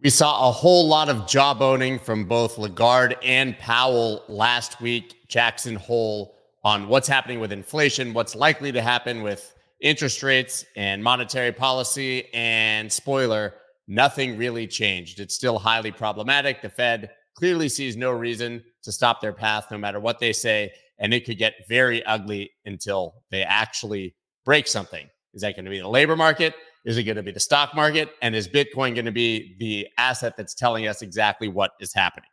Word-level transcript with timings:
We 0.00 0.10
saw 0.10 0.48
a 0.48 0.52
whole 0.52 0.86
lot 0.86 1.08
of 1.08 1.26
jawboning 1.26 2.00
from 2.00 2.26
both 2.26 2.56
Lagarde 2.56 3.16
and 3.20 3.58
Powell 3.58 4.22
last 4.28 4.80
week. 4.80 5.26
Jackson 5.26 5.74
Hole 5.74 6.36
on 6.62 6.86
what's 6.86 7.08
happening 7.08 7.40
with 7.40 7.50
inflation, 7.50 8.14
what's 8.14 8.36
likely 8.36 8.70
to 8.70 8.80
happen 8.80 9.22
with 9.24 9.56
interest 9.80 10.22
rates 10.22 10.64
and 10.76 11.02
monetary 11.02 11.50
policy. 11.50 12.32
And 12.32 12.92
spoiler, 12.92 13.54
nothing 13.88 14.38
really 14.38 14.68
changed. 14.68 15.18
It's 15.18 15.34
still 15.34 15.58
highly 15.58 15.90
problematic. 15.90 16.62
The 16.62 16.68
Fed 16.68 17.10
clearly 17.34 17.68
sees 17.68 17.96
no 17.96 18.12
reason 18.12 18.62
to 18.84 18.92
stop 18.92 19.20
their 19.20 19.32
path, 19.32 19.66
no 19.68 19.78
matter 19.78 19.98
what 19.98 20.20
they 20.20 20.32
say. 20.32 20.70
And 21.00 21.12
it 21.12 21.24
could 21.26 21.38
get 21.38 21.66
very 21.68 22.04
ugly 22.04 22.52
until 22.66 23.24
they 23.32 23.42
actually 23.42 24.14
break 24.44 24.68
something. 24.68 25.08
Is 25.34 25.42
that 25.42 25.56
going 25.56 25.64
to 25.64 25.72
be 25.72 25.80
the 25.80 25.88
labor 25.88 26.14
market? 26.14 26.54
Is 26.84 26.96
it 26.96 27.04
going 27.04 27.16
to 27.16 27.22
be 27.22 27.32
the 27.32 27.40
stock 27.40 27.74
market? 27.74 28.10
And 28.22 28.34
is 28.34 28.48
Bitcoin 28.48 28.94
going 28.94 29.04
to 29.04 29.12
be 29.12 29.56
the 29.58 29.88
asset 29.98 30.36
that's 30.36 30.54
telling 30.54 30.86
us 30.86 31.02
exactly 31.02 31.48
what 31.48 31.72
is 31.80 31.92
happening? 31.92 32.28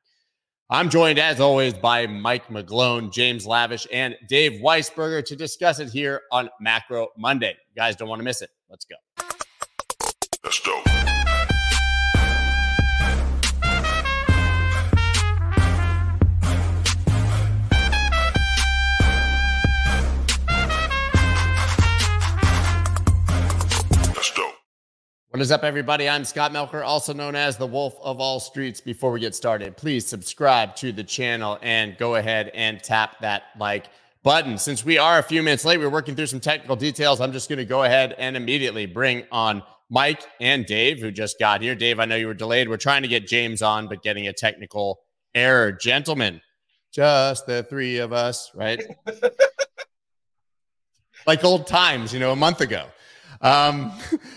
I'm 0.69 0.89
joined, 0.89 1.19
as 1.19 1.39
always, 1.39 1.73
by 1.73 2.07
Mike 2.07 2.47
McGlone, 2.47 3.11
James 3.13 3.45
Lavish, 3.45 3.85
and 3.91 4.15
Dave 4.27 4.61
Weisberger 4.61 5.23
to 5.25 5.35
discuss 5.35 5.79
it 5.79 5.89
here 5.89 6.21
on 6.31 6.49
Macro 6.59 7.09
Monday. 7.17 7.55
You 7.69 7.75
guys 7.75 7.95
don't 7.95 8.09
want 8.09 8.19
to 8.19 8.23
miss 8.23 8.41
it. 8.41 8.49
Let's 8.69 8.85
go. 8.85 8.95
Let's 10.43 10.59
go. 10.59 10.84
What 25.35 25.41
is 25.41 25.51
up, 25.51 25.65
everybody? 25.65 26.07
I'm 26.07 26.23
Scott 26.23 26.53
Melker, 26.53 26.81
also 26.81 27.11
known 27.11 27.35
as 27.35 27.57
the 27.57 27.67
Wolf 27.67 27.97
of 28.01 28.21
All 28.21 28.39
Streets. 28.39 28.79
Before 28.79 29.11
we 29.11 29.19
get 29.19 29.35
started, 29.35 29.75
please 29.75 30.07
subscribe 30.07 30.77
to 30.77 30.93
the 30.93 31.03
channel 31.03 31.59
and 31.61 31.97
go 31.97 32.15
ahead 32.15 32.51
and 32.53 32.81
tap 32.81 33.19
that 33.19 33.43
like 33.59 33.87
button. 34.23 34.57
Since 34.57 34.85
we 34.85 34.97
are 34.97 35.19
a 35.19 35.21
few 35.21 35.43
minutes 35.43 35.65
late, 35.65 35.77
we're 35.77 35.89
working 35.89 36.15
through 36.15 36.27
some 36.27 36.39
technical 36.39 36.77
details. 36.77 37.19
I'm 37.19 37.33
just 37.33 37.49
going 37.49 37.57
to 37.57 37.65
go 37.65 37.83
ahead 37.83 38.15
and 38.17 38.37
immediately 38.37 38.85
bring 38.85 39.25
on 39.29 39.61
Mike 39.89 40.23
and 40.39 40.65
Dave, 40.65 40.99
who 40.99 41.11
just 41.11 41.37
got 41.37 41.61
here. 41.61 41.75
Dave, 41.75 41.99
I 41.99 42.05
know 42.05 42.15
you 42.15 42.27
were 42.27 42.33
delayed. 42.33 42.69
We're 42.69 42.77
trying 42.77 43.01
to 43.01 43.09
get 43.09 43.27
James 43.27 43.61
on, 43.61 43.89
but 43.89 44.03
getting 44.03 44.27
a 44.27 44.33
technical 44.33 45.01
error. 45.33 45.73
Gentlemen, 45.73 46.39
just 46.93 47.45
the 47.45 47.63
three 47.63 47.97
of 47.97 48.13
us, 48.13 48.51
right? 48.55 48.81
like 51.27 51.43
old 51.43 51.67
times, 51.67 52.13
you 52.13 52.21
know, 52.21 52.31
a 52.31 52.37
month 52.37 52.61
ago. 52.61 52.85
Um, 53.45 53.91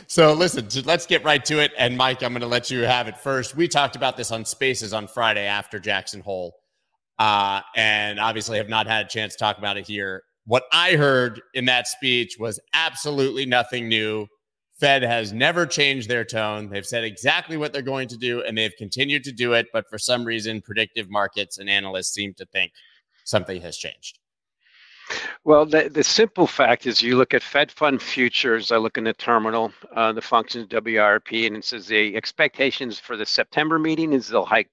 so 0.07 0.35
listen, 0.35 0.69
let's 0.85 1.07
get 1.07 1.25
right 1.25 1.43
to 1.47 1.61
it. 1.61 1.73
And 1.79 1.97
Mike, 1.97 2.23
I'm 2.23 2.33
going 2.33 2.43
to 2.43 2.47
let 2.47 2.71
you 2.71 2.81
have 2.81 3.09
it 3.09 3.17
first. 3.17 3.57
We 3.57 3.67
talked 3.67 3.97
about 3.97 4.19
this 4.19 4.31
on 4.31 4.45
Spaces 4.45 4.93
on 4.93 5.09
Friday 5.09 5.47
after 5.47 5.79
Jackson 5.79 6.21
Hole, 6.21 6.53
uh, 7.19 7.63
and 7.75 8.21
obviously 8.21 8.59
have 8.59 8.69
not 8.69 8.87
had 8.87 9.07
a 9.07 9.09
chance 9.09 9.33
to 9.33 9.39
talk 9.39 9.57
about 9.57 9.79
it 9.79 9.87
here. 9.87 10.25
What 10.45 10.65
I 10.73 10.93
heard 10.97 11.41
in 11.55 11.65
that 11.65 11.89
speech 11.89 12.37
was 12.39 12.61
absolutely 12.75 13.47
nothing 13.47 13.89
new. 13.89 14.27
Fed 14.79 15.03
has 15.03 15.33
never 15.33 15.65
changed 15.65 16.11
their 16.11 16.25
tone. 16.25 16.69
They've 16.69 16.87
said 16.87 17.03
exactly 17.03 17.57
what 17.57 17.73
they're 17.73 17.81
going 17.81 18.09
to 18.09 18.19
do, 18.19 18.43
and 18.43 18.59
they've 18.59 18.77
continued 18.77 19.25
to 19.25 19.33
do 19.33 19.55
it. 19.55 19.69
But 19.73 19.89
for 19.89 19.99
some 19.99 20.23
reason, 20.23 20.61
predictive 20.61 21.11
markets 21.11 21.57
and 21.57 21.71
analysts 21.71 22.13
seem 22.13 22.35
to 22.35 22.45
think 22.45 22.73
something 23.25 23.63
has 23.63 23.79
changed. 23.79 24.19
Well, 25.45 25.65
the, 25.65 25.89
the 25.89 26.05
simple 26.05 26.47
fact 26.47 26.87
is 26.87 27.01
you 27.03 27.17
look 27.17 27.35
at 27.35 27.43
Fed 27.43 27.71
fund 27.71 28.03
futures, 28.03 28.71
I 28.71 28.77
look 28.77 28.99
in 28.99 29.05
the 29.05 29.15
terminal, 29.15 29.73
uh, 29.95 30.13
the 30.13 30.21
functions 30.21 30.69
WIRP, 30.69 31.47
and 31.47 31.57
it 31.57 31.65
says 31.65 31.87
the 31.87 32.17
expectations 32.17 32.99
for 32.99 33.17
the 33.17 33.27
September 33.27 33.79
meeting 33.79 34.13
is 34.13 34.29
they'll 34.29 34.45
hike 34.45 34.71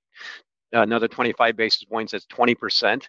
another 0.73 1.07
25 1.07 1.55
basis 1.55 1.83
points, 1.83 2.11
that's 2.11 2.25
20%. 2.27 3.07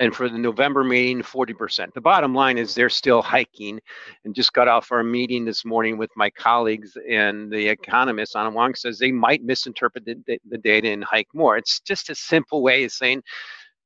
And 0.00 0.14
for 0.14 0.28
the 0.28 0.38
November 0.38 0.84
meeting, 0.84 1.22
40%. 1.22 1.92
The 1.92 2.00
bottom 2.00 2.32
line 2.34 2.56
is 2.56 2.74
they're 2.74 2.88
still 2.88 3.20
hiking 3.20 3.80
and 4.24 4.34
just 4.34 4.52
got 4.52 4.68
off 4.68 4.92
our 4.92 5.02
meeting 5.02 5.44
this 5.44 5.64
morning 5.64 5.98
with 5.98 6.10
my 6.14 6.30
colleagues 6.30 6.96
and 7.10 7.50
the 7.50 7.68
economist 7.68 8.36
Anna 8.36 8.50
Wong 8.50 8.74
says 8.74 8.98
they 8.98 9.10
might 9.10 9.42
misinterpret 9.42 10.04
the, 10.04 10.38
the 10.48 10.58
data 10.58 10.88
and 10.90 11.02
hike 11.02 11.28
more. 11.34 11.56
It's 11.56 11.80
just 11.80 12.10
a 12.10 12.14
simple 12.14 12.62
way 12.62 12.84
of 12.84 12.92
saying 12.92 13.22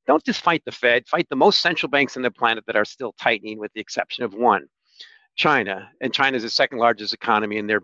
don't 0.07 0.25
just 0.25 0.41
fight 0.41 0.63
the 0.65 0.73
Fed, 0.73 1.07
fight 1.07 1.27
the 1.31 1.37
most 1.37 1.61
central 1.61 1.91
banks 1.91 2.17
on 2.17 2.23
the 2.23 2.31
planet 2.31 2.65
that 2.67 2.77
are 2.77 2.85
still 2.85 3.15
tightening, 3.21 3.59
with 3.59 3.73
the 3.75 3.81
exception 3.81 4.25
of 4.25 4.35
one, 4.35 4.67
China. 5.37 5.89
And 6.01 6.13
China 6.13 6.37
is 6.37 6.43
the 6.43 6.51
second 6.51 6.79
largest 6.79 7.15
economy, 7.15 7.59
and 7.59 7.69
they're 7.69 7.83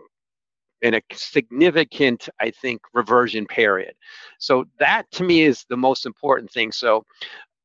in 0.82 0.94
a 0.94 1.02
significant, 1.12 2.28
I 2.40 2.50
think, 2.50 2.80
reversion 2.94 3.46
period. 3.46 3.94
So 4.38 4.64
that 4.78 5.10
to 5.12 5.24
me 5.24 5.42
is 5.42 5.64
the 5.68 5.76
most 5.76 6.06
important 6.06 6.50
thing. 6.50 6.72
So 6.72 7.04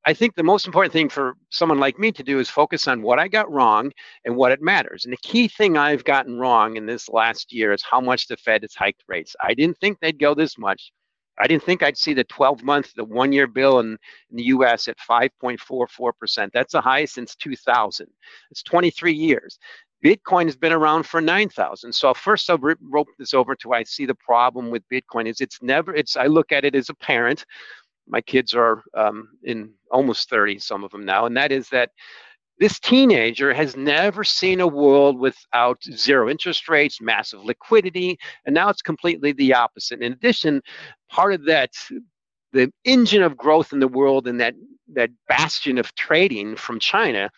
I 0.06 0.14
think 0.14 0.36
the 0.36 0.44
most 0.44 0.66
important 0.66 0.92
thing 0.92 1.10
for 1.10 1.36
someone 1.50 1.80
like 1.80 1.98
me 1.98 2.12
to 2.12 2.24
do 2.24 2.40
is 2.40 2.50
focus 2.50 2.88
on 2.88 3.02
what 3.02 3.20
I 3.20 3.28
got 3.28 3.52
wrong 3.52 3.92
and 4.26 4.36
what 4.36 4.52
it 4.52 4.62
matters. 4.62 5.06
And 5.06 5.14
the 5.14 5.18
key 5.18 5.48
thing 5.48 5.78
I've 5.78 6.04
gotten 6.04 6.38
wrong 6.38 6.76
in 6.76 6.86
this 6.86 7.08
last 7.08 7.54
year 7.54 7.72
is 7.72 7.84
how 7.84 8.02
much 8.02 8.28
the 8.28 8.36
Fed 8.36 8.64
has 8.64 8.76
hiked 8.76 9.04
rates. 9.08 9.36
I 9.42 9.54
didn't 9.54 9.78
think 9.78 10.00
they'd 10.00 10.20
go 10.20 10.34
this 10.34 10.58
much. 10.58 10.92
I 11.40 11.48
didn't 11.48 11.64
think 11.64 11.82
I'd 11.82 11.98
see 11.98 12.14
the 12.14 12.24
12 12.26 12.64
month, 12.64 12.94
the 12.96 13.04
one 13.04 13.32
year 13.32 13.48
bill 13.48 13.80
in, 13.80 13.98
in, 14.30 14.38
the 14.38 14.44
US 14.46 14.88
at 14.88 14.98
5.44%. 15.00 16.50
That's 16.54 16.74
the 16.74 16.82
highest 16.82 17.16
since 17.16 17.36
2000. 17.36 18.08
It's 18.52 18.64
23 18.64 19.14
years. 19.14 19.58
Bitcoin 20.04 20.46
has 20.46 20.56
been 20.56 20.74
around 20.74 21.04
for 21.04 21.22
9,000. 21.22 21.94
So 21.94 22.14
first 22.14 22.50
I'll 22.50 22.58
rope 22.58 23.08
this 23.18 23.34
over 23.34 23.56
to 23.56 23.74
I 23.74 23.84
see 23.84 24.06
the 24.06 24.16
problem 24.16 24.70
with 24.70 24.84
Bitcoin 24.92 25.28
is 25.28 25.40
it's 25.40 25.62
never, 25.62 25.96
it's, 25.96 26.18
I 26.18 26.28
look 26.28 26.52
at 26.52 26.66
it 26.66 26.76
as 26.76 26.90
a 26.90 26.96
parent. 26.96 27.46
My 28.08 28.20
kids 28.20 28.54
are 28.54 28.84
um, 28.96 29.30
in 29.44 29.72
almost 29.90 30.30
30, 30.30 30.60
some 30.60 30.84
of 30.84 30.92
them 30.92 31.06
now. 31.06 31.26
And 31.26 31.38
that 31.38 31.54
is 31.54 31.70
that 31.70 31.92
this 32.60 32.80
teenager 32.80 33.54
has 33.54 33.76
never 33.76 34.24
seen 34.24 34.62
a 34.62 34.68
world 34.68 35.20
without 35.20 35.82
zero 35.84 36.30
interest 36.30 36.70
rates, 36.70 37.02
massive 37.02 37.44
liquidity, 37.44 38.18
and 38.46 38.54
now 38.54 38.70
it's 38.70 38.82
completely 38.82 39.32
the 39.32 39.54
opposite. 39.54 40.02
In 40.02 40.14
addition, 40.14 40.62
part 41.10 41.34
of 41.34 41.46
that, 41.46 41.72
the 42.52 42.72
engine 42.86 43.24
of 43.24 43.38
growth 43.38 43.74
in 43.74 43.80
the 43.80 43.88
world 43.88 44.28
and 44.28 44.40
that, 44.40 44.56
that 44.94 45.10
bastion 45.28 45.78
of 45.78 45.94
trading 45.96 46.56
from 46.56 46.80
China 46.80 47.30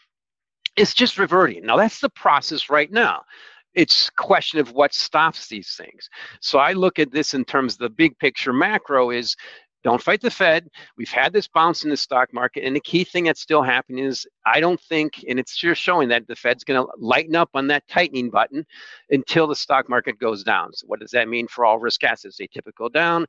is 0.75 0.93
just 0.93 1.17
reverting. 1.17 1.65
Now, 1.65 1.77
that's 1.77 2.01
the 2.01 2.09
process 2.09 2.69
right 2.69 2.91
now 2.91 3.23
it's 3.75 4.09
question 4.11 4.59
of 4.59 4.71
what 4.71 4.93
stops 4.93 5.47
these 5.47 5.75
things 5.75 6.09
so 6.39 6.57
i 6.57 6.71
look 6.71 6.97
at 6.97 7.11
this 7.11 7.33
in 7.33 7.43
terms 7.43 7.73
of 7.73 7.79
the 7.79 7.89
big 7.89 8.17
picture 8.19 8.53
macro 8.53 9.11
is 9.11 9.35
don't 9.85 10.01
fight 10.01 10.19
the 10.19 10.31
Fed. 10.31 10.67
We've 10.97 11.11
had 11.11 11.31
this 11.31 11.47
bounce 11.47 11.83
in 11.83 11.91
the 11.91 11.95
stock 11.95 12.33
market. 12.33 12.65
And 12.65 12.75
the 12.75 12.81
key 12.81 13.03
thing 13.03 13.25
that's 13.25 13.39
still 13.39 13.61
happening 13.61 14.03
is 14.03 14.25
I 14.43 14.59
don't 14.59 14.81
think, 14.81 15.23
and 15.29 15.39
it's 15.39 15.55
just 15.55 15.79
showing 15.79 16.09
that 16.09 16.25
the 16.25 16.35
Fed's 16.35 16.63
going 16.63 16.83
to 16.83 16.91
lighten 16.97 17.35
up 17.35 17.51
on 17.53 17.67
that 17.67 17.87
tightening 17.87 18.31
button 18.31 18.65
until 19.11 19.45
the 19.45 19.55
stock 19.55 19.87
market 19.87 20.17
goes 20.17 20.43
down. 20.43 20.73
So, 20.73 20.87
what 20.87 21.01
does 21.01 21.11
that 21.11 21.29
mean 21.29 21.47
for 21.47 21.65
all 21.65 21.77
risk 21.77 22.03
assets? 22.03 22.37
They 22.37 22.47
typical 22.47 22.89
down. 22.89 23.27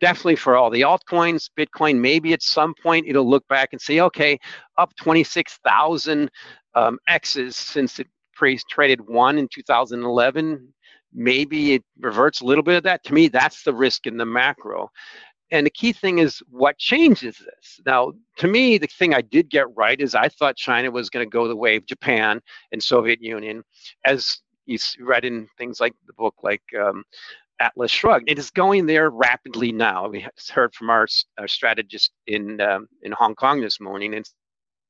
Definitely 0.00 0.36
for 0.36 0.56
all 0.56 0.70
the 0.70 0.80
altcoins, 0.80 1.50
Bitcoin, 1.58 1.98
maybe 1.98 2.32
at 2.32 2.42
some 2.42 2.74
point 2.82 3.06
it'll 3.06 3.28
look 3.28 3.46
back 3.48 3.68
and 3.72 3.80
say, 3.80 4.00
okay, 4.00 4.38
up 4.78 4.96
26,000 4.96 6.30
um, 6.74 6.98
X's 7.06 7.54
since 7.54 7.98
it 7.98 8.06
pre 8.32 8.58
traded 8.70 9.06
one 9.06 9.36
in 9.36 9.46
2011 9.46 10.72
maybe 11.14 11.74
it 11.74 11.84
reverts 12.00 12.40
a 12.40 12.44
little 12.44 12.64
bit 12.64 12.76
of 12.76 12.82
that. 12.84 13.04
To 13.04 13.12
me, 13.12 13.28
that's 13.28 13.62
the 13.64 13.74
risk 13.74 14.06
in 14.06 14.16
the 14.16 14.24
macro. 14.24 14.90
And 15.52 15.66
the 15.66 15.70
key 15.70 15.92
thing 15.92 16.18
is 16.18 16.42
what 16.50 16.78
changes 16.78 17.36
this. 17.38 17.80
Now, 17.84 18.12
to 18.38 18.48
me, 18.48 18.78
the 18.78 18.86
thing 18.86 19.14
I 19.14 19.20
did 19.20 19.50
get 19.50 19.66
right 19.76 20.00
is 20.00 20.14
I 20.14 20.28
thought 20.28 20.56
China 20.56 20.90
was 20.90 21.10
going 21.10 21.24
to 21.24 21.30
go 21.30 21.46
the 21.46 21.54
way 21.54 21.76
of 21.76 21.86
Japan 21.86 22.40
and 22.72 22.82
Soviet 22.82 23.22
Union, 23.22 23.62
as 24.04 24.38
you 24.64 24.78
read 25.00 25.26
in 25.26 25.46
things 25.58 25.78
like 25.78 25.92
the 26.06 26.14
book, 26.14 26.36
like 26.42 26.62
um, 26.80 27.04
Atlas 27.60 27.90
Shrugged. 27.90 28.30
It 28.30 28.38
is 28.38 28.50
going 28.50 28.86
there 28.86 29.10
rapidly 29.10 29.72
now. 29.72 30.08
We 30.08 30.26
heard 30.50 30.74
from 30.74 30.88
our, 30.88 31.06
our 31.38 31.48
strategist 31.48 32.12
in 32.26 32.60
um, 32.62 32.88
in 33.02 33.12
Hong 33.12 33.34
Kong 33.34 33.60
this 33.60 33.78
morning, 33.78 34.14
and 34.14 34.24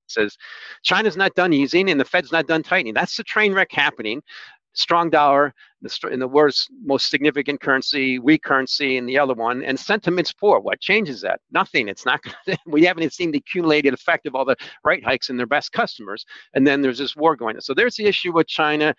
says 0.07 0.37
China's 0.83 1.17
not 1.17 1.35
done 1.35 1.53
easing 1.53 1.91
and 1.91 1.99
the 1.99 2.05
Fed's 2.05 2.33
not 2.33 2.47
done 2.47 2.63
tightening. 2.63 2.95
That's 2.95 3.17
the 3.17 3.25
train 3.25 3.53
wreck 3.53 3.73
happening 3.73 4.23
strong 4.75 5.11
dollar, 5.11 5.55
the, 5.83 6.09
in 6.11 6.21
the 6.21 6.29
worst, 6.29 6.71
most 6.85 7.11
significant 7.11 7.61
currency, 7.61 8.19
weak 8.19 8.43
currency 8.43 8.97
in 8.97 9.07
the 9.07 9.19
other 9.19 9.35
one, 9.35 9.63
and 9.63 9.79
sentiment's 9.79 10.33
poor. 10.33 10.61
What 10.61 10.81
changes 10.81 11.21
that? 11.23 11.41
Nothing. 11.51 11.89
It's 11.89 12.07
not. 12.07 12.21
we 12.67 12.85
haven't 12.85 13.13
seen 13.13 13.33
the 13.33 13.39
accumulated 13.39 13.95
effect 13.95 14.27
of 14.27 14.35
all 14.35 14.45
the 14.45 14.57
rate 14.85 15.05
hikes 15.05 15.31
in 15.31 15.37
their 15.37 15.47
best 15.47 15.73
customers, 15.73 16.25
and 16.55 16.67
then 16.67 16.83
there's 16.83 16.99
this 16.99 17.17
war 17.17 17.37
going 17.37 17.57
on. 17.57 17.63
So 17.63 17.75
there's 17.75 17.97
the 17.97 18.07
issue 18.07 18.33
with 18.33 18.47
China. 18.47 18.95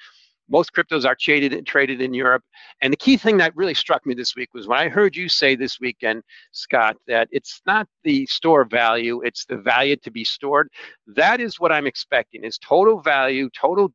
Most 0.49 0.73
cryptos 0.73 1.05
are 1.05 1.15
traded 1.15 1.65
traded 1.65 2.01
in 2.01 2.13
Europe, 2.13 2.43
and 2.81 2.91
the 2.91 2.97
key 2.97 3.15
thing 3.15 3.37
that 3.37 3.55
really 3.55 3.73
struck 3.73 4.05
me 4.05 4.13
this 4.13 4.35
week 4.35 4.53
was 4.53 4.67
when 4.67 4.77
I 4.77 4.89
heard 4.89 5.15
you 5.15 5.29
say 5.29 5.55
this 5.55 5.79
weekend, 5.79 6.21
Scott, 6.51 6.97
that 7.07 7.29
it's 7.31 7.61
not 7.65 7.87
the 8.03 8.25
store 8.25 8.65
value; 8.65 9.21
it's 9.21 9.45
the 9.45 9.55
value 9.55 9.95
to 9.95 10.11
be 10.11 10.25
stored. 10.25 10.67
That 11.07 11.39
is 11.39 11.61
what 11.61 11.71
I'm 11.71 11.87
expecting: 11.87 12.43
is 12.43 12.57
total 12.57 12.99
value, 12.99 13.49
total 13.57 13.93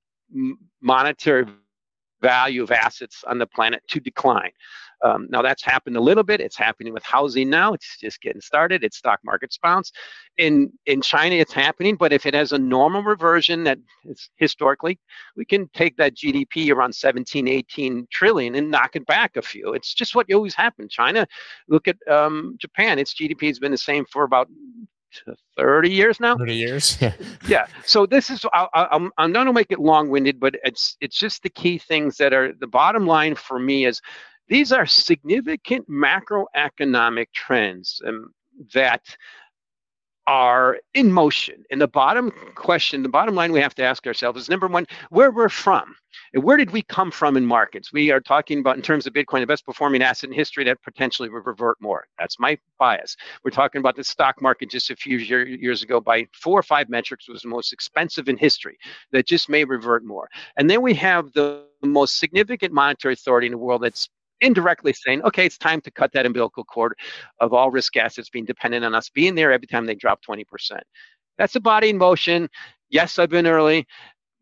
monetary 0.81 1.47
value 2.21 2.63
of 2.63 2.71
assets 2.71 3.25
on 3.27 3.39
the 3.39 3.47
planet 3.47 3.83
to 3.89 4.01
decline. 4.01 4.51
Um, 5.05 5.29
now 5.31 5.43
that's 5.43 5.63
happened 5.63 5.97
a 5.97 6.01
little 6.01 6.25
bit. 6.25 6.41
It's 6.41 6.57
happening 6.57 6.93
with 6.93 7.05
housing 7.05 7.49
now. 7.49 7.73
It's 7.73 7.99
just 7.99 8.21
getting 8.21 8.41
started. 8.41 8.83
It's 8.83 8.97
stock 8.97 9.21
market 9.25 9.57
bounce. 9.63 9.93
In 10.39 10.73
in 10.87 11.03
China, 11.03 11.37
it's 11.37 11.53
happening. 11.53 11.97
But 11.97 12.13
if 12.13 12.27
it 12.27 12.35
has 12.35 12.53
a 12.53 12.59
normal 12.59 13.03
reversion 13.03 13.65
that 13.65 13.79
is 14.05 14.31
historically, 14.37 14.99
we 15.37 15.45
can 15.45 15.69
take 15.69 15.97
that 15.97 16.17
GDP 16.17 16.73
around 16.73 16.95
17, 16.95 17.47
18 17.47 18.09
trillion 18.11 18.55
and 18.57 18.71
knock 18.71 18.97
it 18.97 19.07
back 19.07 19.37
a 19.37 19.43
few. 19.43 19.73
It's 19.73 19.95
just 19.95 20.15
what 20.15 20.33
always 20.33 20.55
happened. 20.55 20.91
China, 20.91 21.27
look 21.69 21.87
at 21.89 21.97
um, 22.11 22.57
Japan. 22.59 22.99
Its 22.99 23.15
GDP 23.15 23.47
has 23.47 23.59
been 23.59 23.73
the 23.73 23.79
same 23.79 24.05
for 24.07 24.25
about 24.25 24.49
30 25.57 25.91
years 25.91 26.21
now? 26.21 26.37
30 26.37 26.55
years 26.55 26.99
yeah. 27.01 27.13
Yeah 27.47 27.67
so 27.85 28.07
this 28.07 28.31
is 28.31 28.45
I, 28.53 28.69
I'm, 28.75 29.11
I'm 29.19 29.33
not 29.33 29.45
going 29.45 29.47
to 29.47 29.53
make 29.53 29.73
it 29.73 29.81
long-winded 29.81 30.39
but 30.41 30.57
it's 30.65 30.97
it's 31.01 31.19
just 31.19 31.43
the 31.43 31.51
key 31.51 31.79
things 31.79 32.17
that 32.17 32.33
are 32.33 32.53
the 32.59 32.67
bottom 32.67 33.07
line 33.07 33.35
for 33.35 33.59
me 33.59 33.87
is 33.87 34.01
these 34.49 34.73
are 34.73 34.87
significant 34.87 35.89
macroeconomic 35.91 37.27
trends 37.35 38.01
um, 38.07 38.33
that 38.75 39.03
are 40.29 40.77
in 40.93 41.11
motion. 41.11 41.65
And 41.71 41.81
the 41.81 41.89
bottom 41.89 42.31
question, 42.55 43.03
the 43.03 43.09
bottom 43.09 43.35
line 43.35 43.51
we 43.51 43.61
have 43.61 43.75
to 43.77 43.83
ask 43.83 44.07
ourselves 44.07 44.43
is 44.43 44.49
number 44.51 44.67
one, 44.69 44.87
where 45.09 45.31
we're 45.31 45.49
from. 45.49 45.97
Where 46.35 46.59
did 46.59 46.71
we 46.71 46.83
come 46.83 47.11
from 47.11 47.39
in 47.39 47.47
markets? 47.47 47.93
We 47.93 48.11
are 48.11 48.21
talking 48.21 48.59
about, 48.59 48.77
in 48.77 48.83
terms 48.83 49.07
of 49.07 49.15
Bitcoin, 49.15 49.41
the 49.41 49.47
best 49.47 49.65
performing 49.65 50.03
asset 50.03 50.29
in 50.29 50.37
history 50.37 50.65
that 50.65 50.83
potentially 50.83 51.31
will 51.31 51.41
revert 51.41 51.81
more. 51.81 52.07
That's 52.19 52.39
my 52.39 52.59
bias. 52.79 53.17
We're 53.43 53.51
talking 53.51 53.79
about 53.79 53.97
the 53.97 54.05
stock 54.05 54.43
market 54.43 54.69
just 54.69 54.91
a 54.91 54.97
few 54.97 55.17
year, 55.17 55.47
years 55.47 55.83
ago 55.83 56.01
by 56.01 56.27
four 56.35 56.59
or 56.59 56.63
five 56.63 56.91
metrics 56.91 57.29
was 57.29 57.43
the 57.43 57.49
most 57.49 57.73
expensive 57.73 58.29
in 58.29 58.37
history 58.37 58.77
that 59.13 59.27
just 59.27 59.49
may 59.49 59.65
revert 59.65 60.05
more. 60.05 60.29
And 60.59 60.69
then 60.69 60.83
we 60.83 60.93
have 60.95 61.33
the 61.33 61.65
most 61.83 62.19
significant 62.19 62.75
monetary 62.75 63.15
authority 63.15 63.47
in 63.47 63.53
the 63.53 63.59
world 63.59 63.83
that's 63.83 64.11
indirectly 64.41 64.93
saying, 64.93 65.23
okay, 65.23 65.47
it's 65.47 65.59
time 65.59 65.81
to 65.83 65.91
cut 65.91 66.13
that 66.13 66.27
umbilical 66.27 66.65
cord 66.65 66.95
of 67.41 67.53
all 67.53 67.71
risk 67.71 67.97
assets 67.97 68.31
being 68.31 68.45
dependent 68.45 68.85
on 68.85 68.95
us 68.95 69.11
being 69.11 69.35
there 69.35 69.53
every 69.53 69.67
time 69.67 69.87
they 69.87 69.95
drop 69.95 70.21
20%. 70.25 70.45
That's 71.37 71.55
a 71.55 71.61
body 71.61 71.91
in 71.91 71.99
motion. 71.99 72.49
Yes, 72.91 73.19
I've 73.19 73.31
been 73.31 73.47
early, 73.47 73.87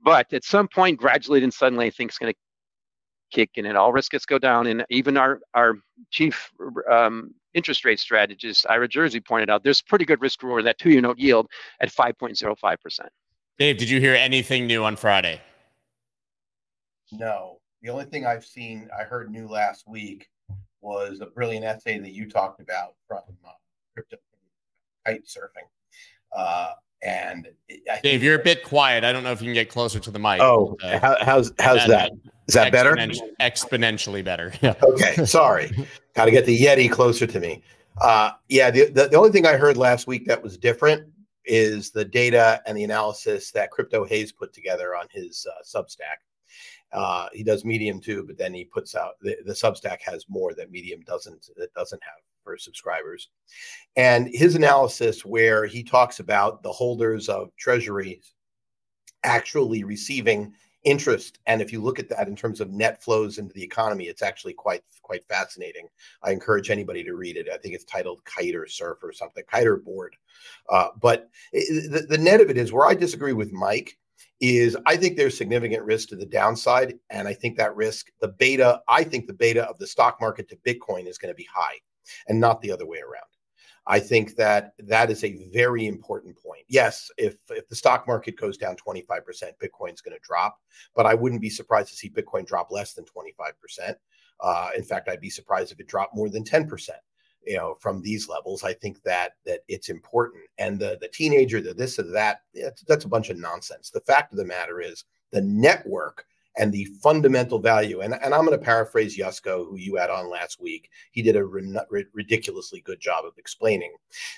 but 0.03 0.33
at 0.33 0.45
some 0.45 0.69
point, 0.69 0.99
gradually 0.99 1.43
and 1.43 1.53
suddenly, 1.53 1.91
things 1.91 2.17
going 2.19 2.33
to 2.33 2.39
kick 3.33 3.51
in 3.55 3.67
and 3.67 3.77
all 3.77 3.93
risks 3.93 4.25
go 4.25 4.39
down. 4.39 4.67
And 4.67 4.85
even 4.89 5.17
our, 5.17 5.41
our 5.55 5.75
chief 6.11 6.51
um, 6.91 7.35
interest 7.55 7.85
rate 7.85 8.01
strategist, 8.01 8.67
Ira 8.69 8.89
Jersey, 8.89 9.21
pointed 9.21 9.51
out 9.51 9.63
there's 9.65 9.83
pretty 9.83 10.05
good 10.05 10.21
risk 10.21 10.43
reward 10.43 10.65
that 10.67 10.79
two 10.79 10.91
year 10.91 11.01
note 11.01 11.19
yield 11.19 11.49
at 11.81 11.91
5.05%. 11.91 13.01
Dave, 13.59 13.79
did 13.79 13.91
you 13.91 14.01
hear 14.01 14.15
anything 14.15 14.67
new 14.67 14.85
on 14.85 14.97
Friday? 14.97 15.41
No. 17.13 17.59
The 17.87 17.93
only 17.93 18.07
thing 18.07 18.27
I've 18.27 18.45
seen, 18.45 18.89
I 18.99 19.05
heard 19.05 19.31
new 19.31 19.47
last 19.47 19.87
week, 19.87 20.29
was 20.81 21.21
a 21.21 21.27
brilliant 21.27 21.65
essay 21.65 22.01
that 22.01 22.11
you 22.11 22.29
talked 22.29 22.61
about 22.61 22.95
from 23.07 23.21
uh, 23.47 23.51
crypto 23.95 24.17
kite 25.07 25.25
surfing. 25.25 25.69
Uh, 26.37 26.73
and 27.05 27.47
I 27.89 28.01
Dave, 28.03 28.25
you're 28.25 28.41
a 28.41 28.43
bit 28.43 28.65
quiet. 28.65 29.05
I 29.05 29.13
don't 29.13 29.23
know 29.23 29.31
if 29.31 29.41
you 29.41 29.47
can 29.47 29.55
get 29.55 29.69
closer 29.69 30.01
to 30.01 30.11
the 30.11 30.19
mic. 30.19 30.41
Oh, 30.41 30.77
uh, 30.83 30.99
how, 30.99 31.17
how's 31.21 31.53
how's 31.61 31.87
that? 31.87 32.11
Is 32.49 32.55
that 32.55 32.73
better? 32.73 32.97
Exponentially 33.41 34.25
better. 34.25 34.53
Yeah. 34.63 34.75
Okay, 34.83 35.25
sorry. 35.25 35.71
Got 36.15 36.25
to 36.25 36.33
get 36.33 36.45
the 36.45 36.59
Yeti 36.59 36.91
closer 36.91 37.29
to 37.29 37.39
me. 37.39 37.63
Uh, 38.01 38.33
yeah, 38.49 38.73
the, 38.73 38.87
the, 38.87 39.07
the 39.11 39.17
only 39.17 39.31
thing 39.31 39.47
I 39.47 39.57
heard 39.57 39.77
last 39.77 40.09
week 40.09 40.27
that 40.27 40.43
was 40.43 40.59
different 40.59 41.09
is 41.45 41.93
the 41.93 42.05
data 42.05 42.61
and 42.67 42.77
the 42.77 42.83
analysis 42.83 43.53
that 43.53 43.71
Crypto 43.71 44.05
Hayes 44.05 44.33
put 44.33 44.53
together 44.53 44.97
on 44.97 45.07
his 45.13 45.47
uh, 45.49 45.63
Substack. 45.63 46.27
Uh, 46.93 47.29
he 47.33 47.43
does 47.43 47.65
Medium 47.65 48.01
too, 48.01 48.25
but 48.27 48.39
then 48.39 48.55
he 48.55 48.65
puts 48.65 48.95
out 48.95 49.15
the, 49.21 49.37
the 49.45 49.53
Substack 49.53 50.01
has 50.01 50.25
more 50.29 50.55
that 50.55 50.71
Medium 50.71 51.01
doesn't 51.03 51.49
that 51.57 51.73
doesn't 51.75 52.03
have 52.03 52.21
for 52.45 52.57
subscribers. 52.57 53.29
And 53.97 54.29
his 54.33 54.55
analysis, 54.55 55.25
where 55.25 55.67
he 55.67 55.83
talks 55.83 56.21
about 56.21 56.63
the 56.63 56.73
holders 56.73 57.29
of 57.29 57.55
treasuries 57.57 58.35
actually 59.25 59.83
receiving 59.83 60.53
interest, 60.85 61.41
and 61.47 61.61
if 61.61 61.73
you 61.73 61.83
look 61.83 61.99
at 61.99 62.09
that 62.09 62.29
in 62.29 62.37
terms 62.37 62.61
of 62.61 62.71
net 62.71 63.03
flows 63.03 63.39
into 63.39 63.53
the 63.55 63.65
economy, 63.65 64.05
it's 64.05 64.23
actually 64.23 64.55
quite 64.55 64.83
quite 65.03 65.25
fascinating. 65.29 65.89
I 66.23 66.31
encourage 66.31 66.71
anybody 66.71 67.03
to 67.05 67.15
read 67.15 67.37
it. 67.37 67.49
I 67.53 67.59
think 67.59 67.75
it's 67.75 67.85
titled 67.85 68.25
"Kite 68.25 68.55
or 68.55 68.67
Surf" 68.69 68.99
or 69.03 69.13
something, 69.13 69.43
"Kite 69.51 69.67
or 69.67 69.77
Board." 69.77 70.17
Uh, 70.69 70.89
but 71.01 71.29
it, 71.53 71.91
the, 71.91 72.17
the 72.17 72.23
net 72.23 72.41
of 72.41 72.51
it 72.51 72.57
is 72.57 72.73
where 72.73 72.87
I 72.87 72.95
disagree 72.95 73.33
with 73.33 73.53
Mike 73.53 73.99
is 74.41 74.77
I 74.87 74.97
think 74.97 75.17
there's 75.17 75.37
significant 75.37 75.83
risk 75.85 76.09
to 76.11 76.17
the 76.17 76.27
downside. 76.27 76.95
And 77.11 77.27
I 77.27 77.35
think 77.35 77.57
that 77.57 77.77
risk, 77.77 78.09
the 78.21 78.29
beta, 78.29 78.81
I 78.89 79.05
think 79.05 79.27
the 79.27 79.35
beta 79.35 79.65
of 79.69 79.79
the 79.79 79.87
stock 79.87 80.21
market 80.21 80.49
to 80.51 80.57
Bitcoin 80.57 81.07
is 81.07 81.19
going 81.19 81.33
to 81.33 81.37
be 81.37 81.49
high 81.53 81.79
and 82.29 82.41
not 82.41 82.61
the 82.61 82.73
other 82.73 82.87
way 82.87 82.99
around. 82.99 83.25
I 83.89 84.01
think 84.01 84.35
that 84.35 84.73
that 84.79 85.11
is 85.11 85.23
a 85.23 85.49
very 85.53 85.87
important 85.87 86.37
point. 86.37 86.65
Yes, 86.69 87.09
if 87.19 87.37
if 87.51 87.69
the 87.69 87.77
stock 87.77 88.07
market 88.09 88.37
goes 88.37 88.57
down 88.57 88.77
25%, 88.77 88.99
Bitcoin's 89.63 90.01
going 90.01 90.17
to 90.17 90.23
drop, 90.23 90.59
but 90.97 91.07
I 91.07 91.15
wouldn't 91.15 91.41
be 91.41 91.51
surprised 91.51 91.91
to 91.91 91.97
see 91.97 92.11
Bitcoin 92.11 92.45
drop 92.45 92.73
less 92.73 92.95
than 92.95 93.05
25%. 93.05 93.95
Uh, 94.41 94.71
in 94.77 94.83
fact, 94.83 95.09
I'd 95.09 95.21
be 95.21 95.31
surprised 95.31 95.71
if 95.71 95.79
it 95.79 95.87
dropped 95.87 96.17
more 96.17 96.29
than 96.29 96.43
10% 96.43 96.69
you 97.47 97.57
know 97.57 97.77
from 97.81 98.03
these 98.03 98.29
levels 98.29 98.65
i 98.65 98.73
think 98.73 99.03
that 99.03 99.33
that 99.45 99.61
it's 99.69 99.89
important. 99.89 100.45
And 100.59 100.79
the 100.79 100.99
the 101.01 101.09
teenager 101.09 101.61
the 101.61 101.75
this 101.75 101.99
or 101.99 102.03
that 102.13 102.41
that's, 102.87 103.05
a 103.05 103.09
bunch 103.09 103.31
of 103.31 103.39
nonsense. 103.39 103.91
The 103.91 104.01
fact 104.01 104.33
of 104.33 104.39
the 104.39 104.45
matter 104.45 104.81
is 104.81 105.05
the 105.33 105.43
network 105.43 106.25
and 106.59 106.73
the 106.73 106.87
fundamental 107.03 107.59
value 107.59 108.01
and, 108.01 108.15
and 108.15 108.35
i'm 108.35 108.47
going 108.47 108.59
to 108.59 108.65
paraphrase 108.65 109.17
Yusko, 109.17 109.69
who 109.69 109.77
you 109.77 109.97
had 109.97 110.11
on 110.11 110.31
last 110.31 110.61
week. 110.61 110.91
He 111.13 111.23
did 111.23 111.37
a 111.37 111.45
re- 111.45 112.07
ridiculously 112.13 112.81
good 112.81 113.01
job 113.01 113.25
of 113.25 113.39
explaining 113.39 113.95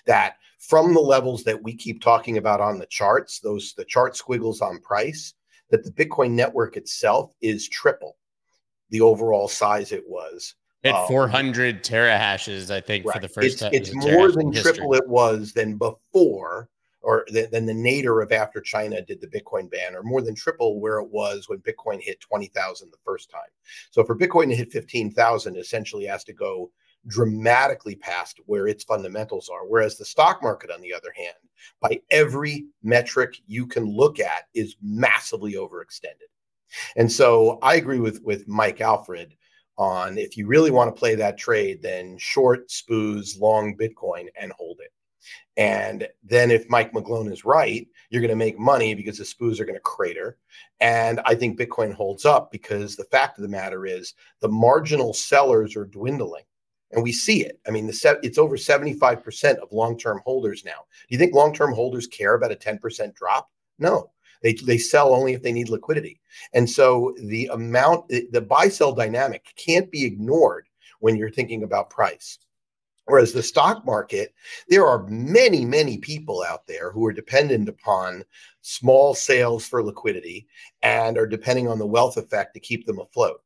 that 0.07 0.37
from 0.59 0.93
the 0.93 1.01
levels 1.01 1.45
that 1.45 1.63
we 1.63 1.75
keep 1.75 2.03
talking 2.03 2.37
about 2.37 2.61
on 2.61 2.79
the 2.79 2.87
charts 2.87 3.41
those 3.41 3.75
the 3.75 3.85
chart 3.85 4.17
squiggles 4.17 4.61
on 4.61 4.81
price 4.81 5.35
that 5.71 5.85
the 5.85 5.93
bitcoin 5.93 6.33
network 6.33 6.77
itself 6.77 7.33
is 7.41 7.69
triple 7.69 8.17
the 8.91 9.01
overall 9.01 9.49
size 9.49 9.93
it 9.93 10.05
was 10.07 10.55
at 10.85 10.95
um, 10.95 11.09
400 11.09 11.83
terahashes, 11.83 12.71
I 12.71 12.81
think, 12.81 13.05
right. 13.05 13.15
for 13.15 13.21
the 13.21 13.29
first 13.29 13.47
it's, 13.47 13.61
time. 13.61 13.71
It's 13.73 13.95
more 13.95 14.31
than 14.31 14.53
triple 14.53 14.95
it 14.95 15.09
was 15.09 15.53
than 15.53 15.77
before, 15.77 16.69
or 17.03 17.27
than, 17.31 17.51
than 17.51 17.67
the 17.67 17.75
nadir 17.75 18.21
of 18.21 18.33
after 18.33 18.61
China 18.61 19.03
did 19.03 19.21
the 19.21 19.27
Bitcoin 19.27 19.71
ban, 19.71 19.95
or 19.95 20.03
more 20.03 20.23
than 20.23 20.35
triple 20.35 20.81
where 20.81 20.99
it 20.99 21.11
was 21.11 21.49
when 21.49 21.59
Bitcoin 21.61 22.01
hit 22.01 22.21
20,000 22.21 22.91
the 22.91 22.97
first 23.05 23.31
time. 23.31 23.41
So 23.91 24.05
for 24.05 24.17
Bitcoin 24.17 24.49
to 24.49 24.57
hit 24.57 24.73
15,000, 24.73 25.57
essentially 25.57 26.07
has 26.07 26.25
to 26.25 26.33
go 26.33 26.71
dramatically 27.07 27.95
past 27.97 28.39
where 28.47 28.67
its 28.67 28.85
fundamentals 28.85 29.49
are. 29.49 29.67
Whereas 29.67 29.97
the 29.97 30.05
stock 30.05 30.43
market, 30.43 30.71
on 30.71 30.81
the 30.81 30.93
other 30.93 31.13
hand, 31.17 31.37
by 31.81 32.01
every 32.11 32.67
metric 32.83 33.37
you 33.47 33.67
can 33.67 33.85
look 33.85 34.21
at, 34.21 34.45
is 34.55 34.77
massively 34.83 35.55
overextended. 35.55 36.29
And 36.97 37.11
so 37.11 37.59
I 37.63 37.77
agree 37.77 37.99
with 37.99 38.23
with 38.23 38.47
Mike 38.47 38.81
Alfred 38.81 39.35
on 39.79 40.19
if 40.19 40.37
you 40.37 40.47
really 40.47 40.71
want 40.71 40.95
to 40.95 40.99
play 40.99 41.15
that 41.15 41.39
trade, 41.39 41.81
then 41.83 42.19
short 42.19 42.69
SPOOs, 42.69 43.41
long 43.41 43.77
Bitcoin, 43.77 44.27
and 44.39 44.53
hold 44.53 44.81
it. 44.81 44.93
And 45.57 46.07
then 46.23 46.51
if 46.51 46.69
Mike 46.69 46.93
McGlone 46.93 47.33
is 47.33 47.45
right, 47.45 47.87
you're 48.11 48.23
going 48.23 48.31
to 48.31 48.37
make 48.37 48.59
money 48.59 48.95
because 48.95 49.19
the 49.19 49.25
SPOOs 49.25 49.59
are 49.61 49.65
going 49.65 49.75
to 49.75 49.81
crater. 49.81 50.37
And 50.81 51.21
I 51.25 51.35
think 51.35 51.59
Bitcoin 51.59 51.93
holds 51.93 52.25
up 52.25 52.51
because 52.51 52.97
the 52.97 53.05
fact 53.05 53.39
of 53.39 53.43
the 53.43 53.49
matter 53.49 53.87
is 53.87 54.15
the 54.41 54.49
marginal 54.49 55.13
sellers 55.13 55.77
are 55.77 55.85
dwindling. 55.85 56.45
And 56.93 57.03
we 57.03 57.13
see 57.13 57.45
it. 57.45 57.61
I 57.67 57.71
mean, 57.71 57.87
the 57.87 58.19
it's 58.23 58.39
over 58.39 58.57
75% 58.57 59.57
of 59.57 59.73
long-term 59.73 60.23
holders 60.25 60.65
now. 60.65 60.87
Do 61.09 61.15
you 61.15 61.19
think 61.19 61.35
long-term 61.35 61.75
holders 61.75 62.07
care 62.07 62.35
about 62.35 62.53
a 62.53 62.57
10% 62.57 63.15
drop? 63.15 63.51
No. 63.79 64.11
They, 64.43 64.55
they 64.55 64.79
sell 64.79 65.15
only 65.15 65.35
if 65.35 65.43
they 65.43 65.53
need 65.53 65.69
liquidity. 65.69 66.21
And 66.53 66.69
so 66.69 67.15
the 67.21 67.47
amount, 67.53 68.09
the 68.09 68.41
buy 68.41 68.69
sell 68.69 68.93
dynamic 68.93 69.47
can't 69.57 69.91
be 69.91 70.05
ignored 70.05 70.67
when 71.01 71.17
you're 71.17 71.31
thinking 71.31 71.63
about 71.63 71.91
price. 71.91 72.39
Whereas 73.07 73.33
the 73.33 73.43
stock 73.43 73.87
market, 73.87 74.35
there 74.69 74.87
are 74.87 75.07
many, 75.09 75.65
many 75.65 75.97
people 75.97 76.45
out 76.47 76.67
there 76.67 76.93
who 76.93 77.07
are 77.07 77.13
dependent 77.13 77.69
upon 77.69 78.23
small 78.61 79.15
sales 79.15 79.67
for 79.67 79.83
liquidity 79.83 80.47
and 80.83 81.17
are 81.17 81.27
depending 81.27 81.69
on 81.69 81.79
the 81.79 81.87
wealth 81.87 82.19
effect 82.19 82.53
to 82.55 82.61
keep 82.61 82.85
them 82.85 82.99
afloat. 82.99 83.41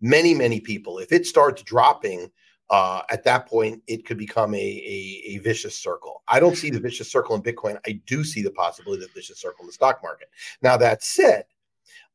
Many, 0.00 0.34
many 0.34 0.60
people. 0.60 0.98
If 0.98 1.12
it 1.12 1.26
starts 1.26 1.62
dropping, 1.62 2.30
uh, 2.70 3.02
at 3.10 3.24
that 3.24 3.46
point, 3.46 3.82
it 3.86 4.06
could 4.06 4.16
become 4.16 4.54
a, 4.54 4.58
a, 4.58 5.22
a, 5.34 5.38
vicious 5.38 5.76
circle. 5.76 6.22
I 6.28 6.40
don't 6.40 6.56
see 6.56 6.70
the 6.70 6.80
vicious 6.80 7.10
circle 7.10 7.34
in 7.34 7.42
Bitcoin. 7.42 7.78
I 7.86 8.00
do 8.06 8.24
see 8.24 8.42
the 8.42 8.50
possibility 8.50 9.02
of 9.02 9.08
the 9.10 9.14
vicious 9.14 9.40
circle 9.40 9.62
in 9.62 9.66
the 9.66 9.72
stock 9.74 10.00
market. 10.02 10.28
Now, 10.62 10.78
that 10.78 11.02
said, 11.02 11.44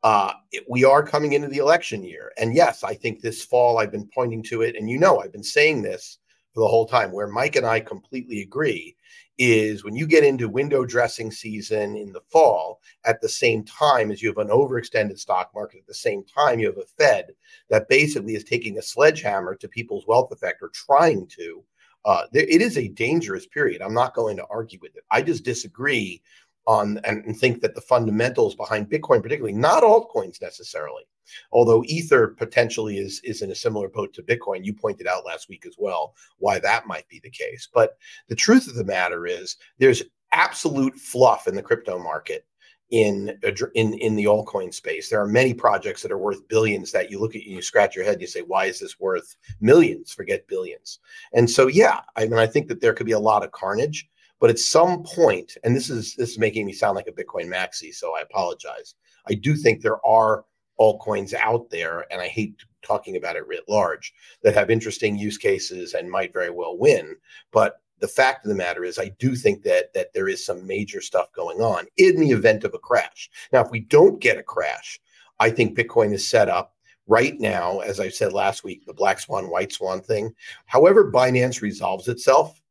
uh, 0.04 0.34
it, 0.52 0.64
we 0.68 0.84
are 0.84 1.04
coming 1.04 1.34
into 1.34 1.48
the 1.48 1.58
election 1.58 2.04
year. 2.04 2.32
And 2.38 2.56
yes, 2.56 2.84
I 2.84 2.96
think 2.96 3.22
this 3.22 3.44
fall, 3.44 3.78
I've 3.78 3.92
been 3.92 4.10
pointing 4.14 4.42
to 4.44 4.62
it. 4.62 4.76
And 4.76 4.90
you 4.90 4.98
know, 4.98 5.20
I've 5.20 5.32
been 5.32 5.44
saying 5.44 5.82
this 5.82 6.18
for 6.54 6.62
the 6.62 6.68
whole 6.68 6.88
time, 6.88 7.12
where 7.12 7.28
Mike 7.28 7.56
and 7.56 7.66
I 7.66 7.80
completely 7.80 8.42
agree 8.42 8.96
is 9.38 9.84
when 9.84 9.96
you 9.96 10.08
get 10.08 10.24
into 10.24 10.50
window 10.50 10.86
dressing 10.86 11.32
season 11.32 11.96
in 11.96 12.12
the 12.12 12.22
fall, 12.32 12.82
at 13.06 13.22
the 13.22 13.30
same 13.30 13.64
time 13.64 14.12
as 14.12 14.22
you 14.22 14.30
have 14.30 14.38
an 14.38 14.50
overextended 14.50 15.20
stock 15.20 15.52
market, 15.54 15.80
at 15.80 15.88
the 15.88 15.94
same 15.94 16.24
time 16.24 16.60
you 16.60 16.68
have 16.68 16.78
a 16.78 16.86
Fed 16.98 17.28
that 17.70 17.90
basically 17.90 18.36
is 18.36 18.44
taking 18.44 18.78
a 18.78 18.82
sledgehammer 18.82 19.56
to 19.56 19.68
people's 19.68 20.08
wealth 20.08 20.32
effect 20.32 20.62
or 20.62 20.70
trying 20.70 21.28
to. 21.28 21.64
Uh, 22.06 22.24
there, 22.32 22.46
it 22.48 22.62
is 22.62 22.78
a 22.78 22.88
dangerous 22.90 23.46
period. 23.46 23.82
I'm 23.82 23.94
not 23.94 24.16
going 24.16 24.38
to 24.38 24.46
argue 24.50 24.80
with 24.82 24.96
it. 24.96 25.04
I 25.12 25.22
just 25.22 25.44
disagree 25.44 26.22
on 26.66 27.00
and, 27.04 27.24
and 27.26 27.38
think 27.38 27.62
that 27.62 27.76
the 27.76 27.82
fundamentals 27.82 28.56
behind 28.56 28.90
Bitcoin, 28.90 29.22
particularly 29.22 29.58
not 29.58 29.84
altcoins 29.84 30.42
necessarily, 30.42 31.04
although 31.52 31.84
Ether 31.86 32.30
potentially 32.30 32.98
is 32.98 33.22
is 33.24 33.42
in 33.42 33.52
a 33.52 33.56
similar 33.56 33.90
boat 33.90 34.14
to 34.14 34.24
Bitcoin. 34.24 34.66
You 34.66 34.74
pointed 34.74 35.08
out 35.08 35.26
last 35.26 35.50
week 35.50 35.66
as 35.66 35.76
well 35.78 36.16
why 36.38 36.60
that 36.60 36.88
might 36.88 37.08
be 37.08 37.20
the 37.24 37.30
case. 37.30 37.68
But 37.74 37.98
the 38.28 38.36
truth 38.36 38.68
of 38.68 38.76
the 38.76 38.84
matter 38.84 39.26
is 39.26 39.58
there's 39.78 40.04
absolute 40.32 40.96
fluff 40.96 41.48
in 41.48 41.56
the 41.56 41.64
crypto 41.64 41.98
market 41.98 42.46
in 42.90 43.38
in 43.76 43.94
in 43.96 44.16
the 44.16 44.26
altcoin 44.26 44.74
space. 44.74 45.10
There 45.10 45.22
are 45.22 45.28
many 45.28 45.54
projects 45.54 46.02
that 46.02 46.12
are 46.12 46.18
worth 46.18 46.48
billions 46.48 46.92
that 46.92 47.12
you 47.12 47.20
look 47.20 47.36
at 47.36 47.42
and 47.42 47.52
you 47.52 47.62
scratch 47.62 47.96
your 47.96 48.06
head 48.06 48.14
and 48.14 48.22
you 48.22 48.28
say, 48.28 48.42
why 48.42 48.66
is 48.66 48.80
this 48.80 49.00
worth 49.00 49.36
millions? 49.60 50.14
Forget 50.14 50.48
billions. 50.48 51.00
And 51.34 51.50
so 51.50 51.68
yeah, 51.68 52.02
I 52.16 52.26
mean 52.26 52.40
I 52.40 52.48
think 52.48 52.68
that 52.70 52.82
there 52.82 52.94
could 52.94 53.06
be 53.06 53.12
a 53.12 53.20
lot 53.20 53.44
of 53.44 53.52
carnage. 53.52 54.10
But 54.40 54.52
at 54.52 54.60
some 54.60 55.04
point, 55.04 55.58
and 55.64 55.76
this 55.76 55.90
is 55.90 56.16
this 56.16 56.32
is 56.32 56.40
making 56.40 56.66
me 56.66 56.74
sound 56.74 56.96
like 56.96 57.08
a 57.08 57.12
Bitcoin 57.12 57.48
maxi, 57.48 57.94
so 57.94 58.16
I 58.16 58.22
apologize. 58.22 58.94
I 59.28 59.34
do 59.34 59.56
think 59.56 59.82
there 59.82 60.06
are 60.06 60.46
altcoins 60.80 61.34
out 61.34 61.70
there, 61.70 62.06
and 62.12 62.22
I 62.22 62.28
hate 62.28 62.56
talking 62.82 63.16
about 63.16 63.36
it 63.36 63.48
writ 63.48 63.64
large, 63.68 64.14
that 64.44 64.54
have 64.54 64.70
interesting 64.70 65.18
use 65.18 65.38
cases 65.38 65.94
and 65.94 66.10
might 66.10 66.34
very 66.34 66.50
well 66.50 66.78
win. 66.78 67.16
But 67.52 67.82
the 68.00 68.08
fact 68.08 68.46
of 68.46 68.50
the 68.50 68.56
matter 68.56 68.84
is, 68.84 69.00
I 69.00 69.10
do 69.20 69.36
think 69.36 69.64
that 69.64 69.94
that 69.94 70.14
there 70.14 70.28
is 70.28 70.46
some 70.46 70.66
major 70.66 71.02
stuff 71.02 71.32
going 71.34 71.62
on 71.62 71.86
in 71.98 72.20
the 72.20 72.32
event 72.32 72.64
of 72.64 72.74
a 72.74 72.80
crash. 72.80 73.30
Now, 73.52 73.62
if 73.62 73.72
we 73.72 73.82
don't 73.82 74.22
get 74.22 74.38
a 74.38 74.44
crash, 74.44 75.00
I 75.40 75.50
think 75.50 75.78
Bitcoin 75.78 76.14
is 76.14 76.28
set 76.28 76.50
up 76.50 76.76
right 77.08 77.40
now, 77.40 77.80
as 77.80 78.00
I 78.00 78.10
said 78.10 78.34
last 78.34 78.64
week, 78.64 78.86
the 78.86 78.94
black 78.94 79.20
swan, 79.20 79.50
white 79.50 79.72
swan 79.72 80.02
thing. 80.02 80.34
However, 80.66 81.12
Binance 81.12 81.62
resolves 81.62 82.08
itself, 82.08 82.62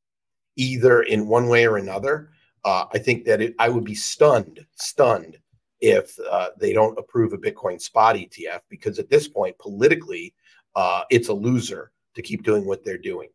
either 0.56 1.02
in 1.02 1.26
one 1.26 1.48
way 1.48 1.66
or 1.66 1.76
another. 1.76 2.30
Uh, 2.64 2.86
I 2.92 2.98
think 2.98 3.24
that 3.24 3.40
it, 3.40 3.54
I 3.58 3.68
would 3.68 3.84
be 3.84 3.94
stunned, 3.94 4.64
stunned 4.76 5.38
if 5.80 6.18
uh, 6.30 6.48
they 6.58 6.72
don't 6.72 6.98
approve 6.98 7.32
a 7.32 7.38
Bitcoin 7.38 7.80
spot 7.80 8.16
ETF 8.16 8.60
because 8.68 8.98
at 8.98 9.10
this 9.10 9.28
point, 9.28 9.58
politically, 9.58 10.34
uh, 10.74 11.02
it's 11.10 11.28
a 11.28 11.34
loser 11.34 11.92
to 12.14 12.22
keep 12.22 12.42
doing 12.42 12.66
what 12.66 12.84
they're 12.84 12.98
doing. 12.98 13.28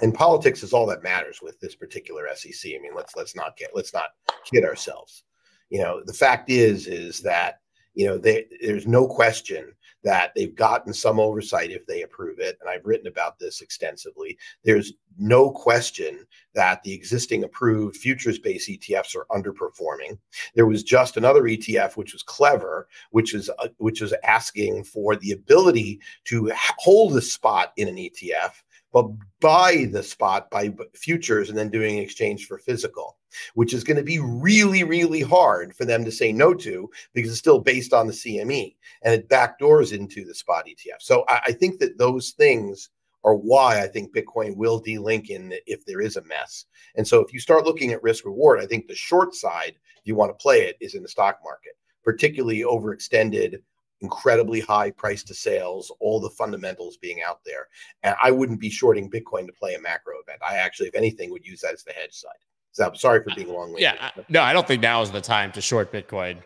And 0.00 0.14
politics 0.14 0.62
is 0.62 0.72
all 0.72 0.86
that 0.86 1.02
matters 1.02 1.40
with 1.42 1.58
this 1.60 1.74
particular 1.74 2.28
SEC. 2.34 2.72
I 2.72 2.78
mean, 2.78 2.92
let's 2.94 3.16
let's 3.16 3.34
not 3.34 3.56
get 3.56 3.70
let's 3.74 3.92
not 3.92 4.10
kid 4.44 4.64
ourselves. 4.64 5.24
You 5.70 5.80
know, 5.80 6.02
the 6.04 6.12
fact 6.12 6.50
is 6.50 6.86
is 6.86 7.20
that 7.22 7.60
you 7.94 8.06
know 8.06 8.18
they, 8.18 8.46
there's 8.62 8.86
no 8.86 9.08
question 9.08 9.72
that 10.04 10.32
they've 10.34 10.54
gotten 10.54 10.92
some 10.92 11.18
oversight 11.18 11.70
if 11.70 11.86
they 11.86 12.02
approve 12.02 12.38
it. 12.38 12.56
And 12.60 12.70
I've 12.70 12.86
written 12.86 13.08
about 13.08 13.38
this 13.38 13.60
extensively. 13.60 14.38
There's 14.64 14.92
no 15.18 15.50
question 15.50 16.26
that 16.54 16.82
the 16.82 16.92
existing 16.92 17.44
approved 17.44 17.96
futures 17.96 18.38
based 18.38 18.68
ETFs 18.68 19.16
are 19.16 19.26
underperforming. 19.30 20.18
There 20.54 20.66
was 20.66 20.82
just 20.82 21.16
another 21.16 21.42
ETF 21.42 21.96
which 21.96 22.12
was 22.12 22.22
clever, 22.22 22.88
which 23.10 23.34
is 23.34 23.50
uh, 23.58 23.68
which 23.78 24.02
is 24.02 24.14
asking 24.22 24.84
for 24.84 25.16
the 25.16 25.32
ability 25.32 26.00
to 26.24 26.52
hold 26.78 27.16
a 27.16 27.20
spot 27.20 27.72
in 27.76 27.88
an 27.88 27.96
ETF 27.96 28.52
but 28.92 29.06
buy 29.40 29.86
the 29.90 30.02
spot 30.02 30.50
by 30.50 30.72
futures 30.94 31.48
and 31.48 31.58
then 31.58 31.68
doing 31.68 31.98
exchange 31.98 32.46
for 32.46 32.58
physical, 32.58 33.16
which 33.54 33.74
is 33.74 33.84
going 33.84 33.96
to 33.96 34.02
be 34.02 34.18
really, 34.18 34.84
really 34.84 35.20
hard 35.20 35.74
for 35.76 35.84
them 35.84 36.04
to 36.04 36.12
say 36.12 36.32
no 36.32 36.54
to 36.54 36.88
because 37.12 37.30
it's 37.30 37.38
still 37.38 37.60
based 37.60 37.92
on 37.92 38.06
the 38.06 38.12
CME 38.12 38.74
and 39.02 39.14
it 39.14 39.28
backdoors 39.28 39.92
into 39.92 40.24
the 40.24 40.34
spot 40.34 40.66
ETF. 40.66 41.00
So 41.00 41.24
I, 41.28 41.40
I 41.46 41.52
think 41.52 41.78
that 41.80 41.98
those 41.98 42.30
things 42.30 42.90
are 43.24 43.34
why 43.34 43.82
I 43.82 43.88
think 43.88 44.14
Bitcoin 44.14 44.56
will 44.56 44.82
delink 44.82 45.28
in 45.28 45.54
if 45.66 45.84
there 45.84 46.00
is 46.00 46.16
a 46.16 46.24
mess. 46.24 46.66
And 46.96 47.06
so 47.06 47.20
if 47.20 47.32
you 47.32 47.40
start 47.40 47.66
looking 47.66 47.92
at 47.92 48.02
risk 48.02 48.24
reward, 48.24 48.60
I 48.60 48.66
think 48.66 48.86
the 48.86 48.94
short 48.94 49.34
side, 49.34 49.74
if 49.96 50.02
you 50.04 50.14
want 50.14 50.30
to 50.30 50.42
play 50.42 50.62
it, 50.62 50.76
is 50.80 50.94
in 50.94 51.02
the 51.02 51.08
stock 51.08 51.40
market, 51.44 51.72
particularly 52.04 52.60
overextended 52.60 53.58
incredibly 54.00 54.60
high 54.60 54.90
price 54.90 55.22
to 55.24 55.34
sales, 55.34 55.92
all 56.00 56.20
the 56.20 56.30
fundamentals 56.30 56.96
being 56.96 57.22
out 57.26 57.40
there. 57.44 57.68
And 58.02 58.14
I 58.22 58.30
wouldn't 58.30 58.60
be 58.60 58.70
shorting 58.70 59.10
Bitcoin 59.10 59.46
to 59.46 59.52
play 59.52 59.74
a 59.74 59.80
macro 59.80 60.14
event. 60.22 60.40
I 60.48 60.56
actually, 60.56 60.88
if 60.88 60.94
anything, 60.94 61.30
would 61.30 61.46
use 61.46 61.60
that 61.62 61.74
as 61.74 61.82
the 61.82 61.92
hedge 61.92 62.14
side. 62.14 62.30
So 62.72 62.86
I'm 62.86 62.94
sorry 62.94 63.22
for 63.22 63.34
being 63.34 63.48
long. 63.48 63.74
Yeah, 63.76 64.10
no, 64.28 64.42
I 64.42 64.52
don't 64.52 64.66
think 64.66 64.82
now 64.82 65.02
is 65.02 65.10
the 65.10 65.20
time 65.20 65.52
to 65.52 65.60
short 65.60 65.92
Bitcoin. 65.92 66.38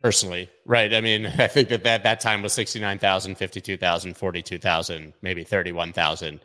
Personally, 0.00 0.50
right? 0.66 0.92
I 0.92 1.00
mean, 1.00 1.26
I 1.38 1.46
think 1.46 1.68
that 1.68 1.84
that, 1.84 2.02
that 2.02 2.20
time 2.20 2.42
was 2.42 2.52
69,000, 2.52 3.36
52,000, 3.36 4.16
42,000, 4.16 5.12
maybe 5.22 5.44
31,000. 5.44 6.40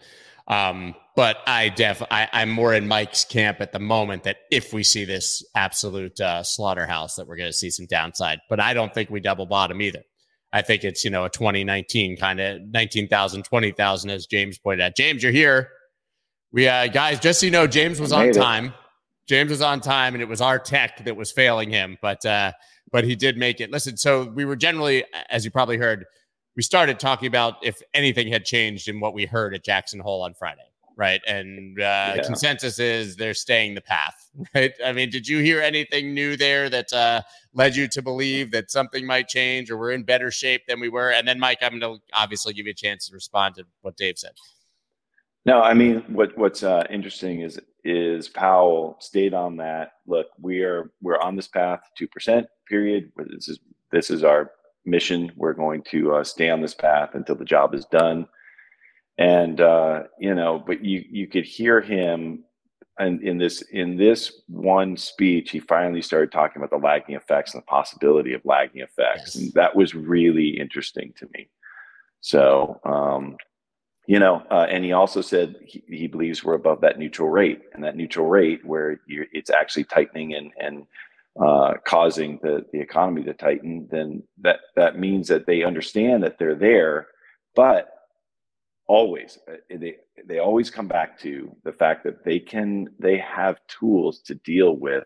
Um, 0.48 0.96
but 1.16 1.38
I 1.46 1.70
def 1.70 2.02
I, 2.10 2.30
am 2.32 2.50
more 2.50 2.74
in 2.74 2.88
Mike's 2.88 3.26
camp 3.26 3.60
at 3.60 3.72
the 3.72 3.80
moment 3.80 4.24
that 4.24 4.38
if 4.52 4.72
we 4.72 4.84
see 4.84 5.04
this 5.04 5.44
absolute 5.56 6.20
uh, 6.22 6.44
slaughterhouse, 6.44 7.16
that 7.16 7.28
we're 7.28 7.36
going 7.36 7.50
to 7.50 7.58
see 7.58 7.70
some 7.70 7.86
downside. 7.88 8.40
But 8.50 8.60
I 8.60 8.74
don't 8.74 8.94
think 8.94 9.10
we 9.10 9.20
double 9.20 9.46
bottom 9.46 9.82
either. 9.82 10.04
I 10.54 10.62
think 10.62 10.84
it's 10.84 11.04
you 11.04 11.10
know 11.10 11.26
a 11.26 11.30
2019 11.30 12.18
kind 12.18 12.40
of 12.40 12.62
19,000, 12.62 13.44
20,000 13.44 14.10
as 14.10 14.26
James 14.28 14.58
pointed 14.58 14.84
out. 14.84 14.96
James, 14.96 15.22
you're 15.22 15.32
here. 15.32 15.70
We 16.52 16.68
uh, 16.68 16.88
guys, 16.88 17.20
just 17.20 17.42
so 17.42 17.46
you 17.46 17.52
know, 17.52 17.68
James 17.68 18.00
was 18.00 18.14
on 18.14 18.32
time. 18.32 18.66
It. 18.68 18.74
James 19.28 19.50
was 19.50 19.62
on 19.62 19.82
time, 19.82 20.16
and 20.16 20.22
it 20.22 20.30
was 20.30 20.40
our 20.40 20.58
tech 20.58 21.04
that 21.04 21.18
was 21.18 21.32
failing 21.32 21.70
him, 21.70 21.98
but 22.02 22.26
uh, 22.26 22.54
but 22.92 23.04
he 23.04 23.16
did 23.16 23.38
make 23.38 23.60
it. 23.60 23.72
Listen, 23.72 23.98
so 23.98 24.24
we 24.24 24.46
were 24.46 24.56
generally, 24.56 25.04
as 25.30 25.44
you 25.44 25.52
probably 25.52 25.78
heard, 25.78 26.06
we 26.58 26.64
started 26.64 27.00
talking 27.00 27.28
about 27.28 27.58
if 27.62 27.82
anything 27.94 28.28
had 28.28 28.44
changed 28.44 28.90
in 28.90 29.00
what 29.00 29.14
we 29.14 29.26
heard 29.26 29.54
at 29.54 29.64
Jackson 29.64 30.00
Hole 30.00 30.24
on 30.24 30.34
Friday, 30.34 30.68
right? 30.98 31.22
And 31.28 31.80
uh, 31.80 32.14
yeah. 32.16 32.24
consensus 32.26 32.80
is 32.80 33.16
they're 33.16 33.36
staying 33.36 33.76
the 33.76 33.82
path, 33.82 34.16
right? 34.56 34.74
I 34.84 34.92
mean, 34.92 35.12
did 35.12 35.28
you 35.28 35.40
hear 35.40 35.62
anything 35.62 36.16
new 36.16 36.36
there 36.36 36.68
that 36.70 36.92
uh, 36.92 37.22
led 37.54 37.76
you 37.76 37.88
to 37.90 38.02
believe 38.02 38.52
that 38.52 38.72
something 38.72 39.06
might 39.06 39.28
change 39.28 39.70
or 39.70 39.78
we're 39.78 39.92
in 39.92 40.02
better 40.02 40.32
shape 40.32 40.64
than 40.68 40.80
we 40.80 40.90
were? 40.90 41.12
And 41.12 41.28
then, 41.28 41.40
Mike, 41.40 41.60
I'm 41.62 41.80
going 41.80 42.00
to 42.00 42.02
obviously 42.12 42.54
give 42.54 42.66
you 42.66 42.72
a 42.72 42.76
chance 42.76 43.08
to 43.08 43.14
respond 43.14 43.56
to 43.56 43.64
what 43.84 43.96
Dave 43.96 44.18
said. 44.18 44.34
No, 45.46 45.62
I 45.62 45.74
mean, 45.76 46.04
what 46.08 46.38
what's 46.38 46.64
uh, 46.64 46.86
interesting 46.90 47.40
is 47.42 47.58
is 47.86 48.28
Powell 48.28 48.98
stayed 49.00 49.34
on 49.34 49.56
that. 49.58 49.92
Look, 50.06 50.28
we 50.42 50.62
are 50.64 50.92
we're 51.02 51.20
on 51.20 51.38
this 51.38 51.48
path, 51.48 51.80
two 51.98 52.08
percent. 52.08 52.48
Period. 52.68 53.14
This 53.16 53.48
is 53.48 53.60
this 53.92 54.10
is 54.10 54.26
our 54.26 54.52
mission. 54.88 55.32
We're 55.36 55.54
going 55.54 55.84
to 55.92 56.16
uh, 56.16 56.24
stay 56.24 56.50
on 56.50 56.62
this 56.62 56.74
path 56.74 57.12
until 57.14 57.36
the 57.36 57.46
job 57.46 57.76
is 57.76 57.86
done. 57.86 58.28
And 59.18 59.62
uh, 59.62 60.04
you 60.20 60.34
know, 60.34 60.64
but 60.66 60.84
you 60.84 61.04
you 61.10 61.28
could 61.28 61.46
hear 61.46 61.82
him, 61.82 62.44
and 63.00 63.22
in 63.22 63.38
this 63.38 63.62
in 63.72 63.98
this 63.98 64.42
one 64.48 64.96
speech, 64.96 65.52
he 65.52 65.60
finally 65.60 66.02
started 66.02 66.32
talking 66.32 66.62
about 66.62 66.70
the 66.70 66.86
lagging 66.86 67.16
effects 67.16 67.54
and 67.54 67.62
the 67.62 67.66
possibility 67.66 68.34
of 68.34 68.46
lagging 68.46 68.82
effects, 68.82 69.36
yes. 69.36 69.36
and 69.36 69.54
that 69.54 69.76
was 69.76 69.96
really 69.96 70.60
interesting 70.60 71.14
to 71.18 71.28
me. 71.34 71.50
So, 72.22 72.80
um, 72.84 73.38
you 74.06 74.20
know, 74.20 74.44
uh, 74.52 74.68
and 74.70 74.84
he 74.84 74.94
also 74.94 75.22
said 75.22 75.56
he, 75.66 75.84
he, 75.88 76.08
believes 76.08 76.44
we're 76.44 76.54
above 76.54 76.82
that 76.82 77.00
neutral 77.00 77.30
rate, 77.30 77.62
and 77.74 77.84
that 77.84 77.96
neutral 77.96 78.28
rate 78.28 78.64
where 78.66 79.00
it's 79.08 79.50
actually 79.50 79.86
tightening 79.86 80.36
and 80.36 80.52
and 80.60 80.86
uh, 81.40 81.74
causing 81.86 82.40
the, 82.42 82.66
the 82.72 82.80
economy 82.80 83.24
to 83.24 83.34
tighten, 83.34 83.88
then 83.92 84.24
that, 84.42 84.60
that 84.76 84.98
means 85.00 85.28
that 85.28 85.46
they 85.46 85.64
understand 85.64 86.24
that 86.24 86.38
they're 86.40 86.56
there. 86.56 87.08
But 87.56 87.90
always, 88.88 89.38
uh, 89.52 89.58
they, 89.70 89.98
they 90.26 90.40
always 90.40 90.70
come 90.70 90.88
back 90.88 91.20
to 91.20 91.56
the 91.64 91.72
fact 91.72 92.04
that 92.04 92.24
they 92.24 92.40
can, 92.40 92.88
they 93.00 93.18
have 93.18 93.60
tools 93.68 94.22
to 94.22 94.36
deal 94.36 94.76
with 94.76 95.04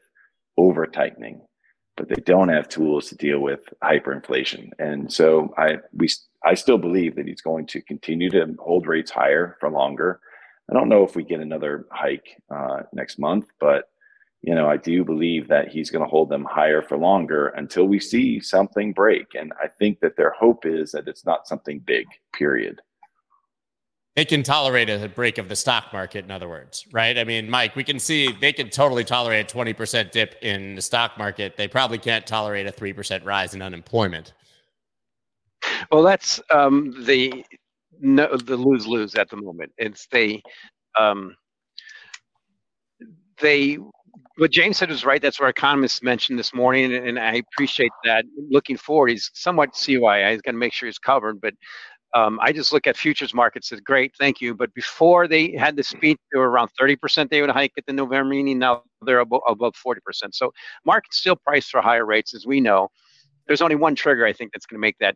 over 0.57 0.85
tightening, 0.85 1.41
but 1.97 2.07
they 2.07 2.21
don't 2.23 2.49
have 2.49 2.69
tools 2.69 3.09
to 3.09 3.15
deal 3.15 3.39
with 3.39 3.61
hyperinflation. 3.83 4.69
And 4.79 5.11
so 5.11 5.53
I, 5.57 5.77
we, 5.93 6.07
I 6.45 6.53
still 6.53 6.77
believe 6.77 7.15
that 7.15 7.27
he's 7.27 7.41
going 7.41 7.67
to 7.67 7.81
continue 7.81 8.29
to 8.31 8.55
hold 8.59 8.87
rates 8.87 9.11
higher 9.11 9.57
for 9.59 9.69
longer. 9.69 10.19
I 10.69 10.73
don't 10.73 10.89
know 10.89 11.03
if 11.03 11.15
we 11.15 11.23
get 11.23 11.41
another 11.41 11.85
hike 11.91 12.41
uh, 12.53 12.83
next 12.93 13.19
month, 13.19 13.47
but 13.59 13.85
you 14.41 14.55
know, 14.55 14.67
I 14.67 14.77
do 14.77 15.03
believe 15.03 15.47
that 15.49 15.67
he's 15.69 15.91
going 15.91 16.03
to 16.03 16.09
hold 16.09 16.29
them 16.29 16.45
higher 16.45 16.81
for 16.81 16.97
longer 16.97 17.49
until 17.49 17.85
we 17.85 17.99
see 17.99 18.39
something 18.39 18.91
break. 18.91 19.27
And 19.35 19.53
I 19.61 19.67
think 19.67 19.99
that 19.99 20.17
their 20.17 20.31
hope 20.31 20.65
is 20.65 20.91
that 20.91 21.07
it's 21.07 21.25
not 21.25 21.47
something 21.47 21.79
big, 21.79 22.07
period. 22.33 22.81
They 24.15 24.25
can 24.25 24.43
tolerate 24.43 24.89
a 24.89 25.07
break 25.07 25.37
of 25.37 25.47
the 25.47 25.55
stock 25.55 25.93
market, 25.93 26.25
in 26.25 26.31
other 26.31 26.49
words, 26.49 26.85
right? 26.91 27.17
I 27.17 27.23
mean, 27.23 27.49
Mike, 27.49 27.75
we 27.75 27.83
can 27.83 27.97
see 27.97 28.31
they 28.41 28.51
can 28.51 28.69
totally 28.69 29.05
tolerate 29.05 29.49
a 29.49 29.55
20% 29.55 30.11
dip 30.11 30.35
in 30.41 30.75
the 30.75 30.81
stock 30.81 31.17
market. 31.17 31.55
They 31.55 31.67
probably 31.67 31.97
can't 31.97 32.27
tolerate 32.27 32.67
a 32.67 32.71
3% 32.71 33.23
rise 33.23 33.53
in 33.53 33.61
unemployment. 33.61 34.33
Well, 35.91 36.03
that's 36.03 36.41
um, 36.49 36.93
the 37.05 37.45
no, 37.99 38.35
the 38.35 38.57
lose 38.57 38.87
lose 38.87 39.13
at 39.15 39.29
the 39.29 39.37
moment. 39.37 39.71
It's 39.77 40.07
the 40.07 40.41
um, 40.99 41.35
they 43.39 43.77
what 44.41 44.49
James 44.49 44.79
said 44.79 44.89
was 44.89 45.05
right. 45.05 45.21
That's 45.21 45.39
what 45.39 45.49
economists 45.49 46.01
mentioned 46.01 46.39
this 46.39 46.51
morning, 46.51 46.91
and 46.95 47.19
I 47.19 47.43
appreciate 47.53 47.91
that. 48.05 48.25
Looking 48.49 48.75
forward, 48.75 49.11
he's 49.11 49.29
somewhat 49.35 49.73
CYA. 49.73 50.31
He's 50.31 50.41
going 50.41 50.55
to 50.55 50.59
make 50.59 50.73
sure 50.73 50.87
he's 50.87 50.97
covered, 50.97 51.39
but 51.39 51.53
um, 52.15 52.39
I 52.41 52.51
just 52.51 52.73
look 52.73 52.87
at 52.87 52.97
futures 52.97 53.35
markets. 53.35 53.69
Said 53.69 53.83
great, 53.83 54.13
thank 54.17 54.41
you. 54.41 54.55
But 54.55 54.73
before 54.73 55.27
they 55.27 55.51
had 55.51 55.75
the 55.75 55.83
speech, 55.83 56.17
they 56.33 56.39
were 56.39 56.49
around 56.49 56.71
30% 56.81 57.29
they 57.29 57.41
would 57.41 57.51
hike 57.51 57.73
at 57.77 57.85
the 57.85 57.93
November 57.93 58.31
meeting. 58.31 58.57
Now 58.57 58.81
they're 59.05 59.19
above, 59.19 59.41
above 59.47 59.75
40%. 59.75 59.99
So 60.31 60.51
markets 60.87 61.19
still 61.19 61.35
priced 61.35 61.69
for 61.69 61.79
higher 61.79 62.07
rates, 62.07 62.33
as 62.33 62.47
we 62.47 62.59
know. 62.59 62.87
There's 63.45 63.61
only 63.61 63.75
one 63.75 63.93
trigger 63.93 64.25
I 64.25 64.33
think 64.33 64.53
that's 64.53 64.65
going 64.65 64.79
to 64.79 64.81
make 64.81 64.97
that 65.01 65.15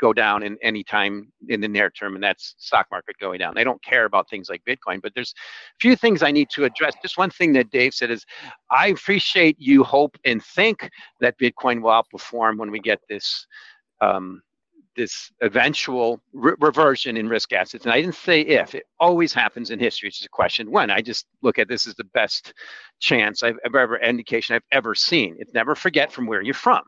go 0.00 0.12
down 0.12 0.42
in 0.42 0.56
any 0.62 0.82
time 0.84 1.32
in 1.48 1.60
the 1.60 1.68
near 1.68 1.90
term, 1.90 2.14
and 2.14 2.22
that's 2.22 2.54
stock 2.58 2.86
market 2.90 3.16
going 3.18 3.38
down. 3.38 3.54
They 3.54 3.64
don't 3.64 3.82
care 3.82 4.04
about 4.04 4.28
things 4.28 4.48
like 4.48 4.62
Bitcoin, 4.64 5.00
but 5.00 5.12
there's 5.14 5.34
a 5.36 5.78
few 5.80 5.96
things 5.96 6.22
I 6.22 6.30
need 6.30 6.50
to 6.50 6.64
address. 6.64 6.94
Just 7.02 7.18
one 7.18 7.30
thing 7.30 7.52
that 7.54 7.70
Dave 7.70 7.94
said 7.94 8.10
is, 8.10 8.24
I 8.70 8.88
appreciate 8.88 9.56
you 9.58 9.84
hope 9.84 10.16
and 10.24 10.44
think 10.44 10.90
that 11.20 11.38
Bitcoin 11.38 11.82
will 11.82 11.90
outperform 11.90 12.58
when 12.58 12.70
we 12.70 12.80
get 12.80 13.00
this. 13.08 13.46
Um, 14.00 14.42
this 14.96 15.32
eventual 15.40 16.20
re- 16.32 16.54
reversion 16.60 17.16
in 17.16 17.28
risk 17.28 17.52
assets. 17.52 17.84
And 17.84 17.92
I 17.92 18.00
didn't 18.00 18.14
say 18.14 18.40
if, 18.40 18.74
it 18.74 18.84
always 19.00 19.32
happens 19.32 19.70
in 19.70 19.78
history. 19.78 20.08
It's 20.08 20.18
just 20.18 20.26
a 20.26 20.30
question 20.30 20.70
when. 20.70 20.90
I 20.90 21.00
just 21.00 21.26
look 21.42 21.58
at 21.58 21.68
this 21.68 21.86
as 21.86 21.94
the 21.94 22.04
best 22.04 22.52
chance 23.00 23.42
I've 23.42 23.58
ever, 23.64 23.98
indication 23.98 24.54
I've 24.54 24.62
ever 24.72 24.94
seen. 24.94 25.36
It's 25.38 25.54
never 25.54 25.74
forget 25.74 26.12
from 26.12 26.26
where 26.26 26.42
you're 26.42 26.54
from 26.54 26.82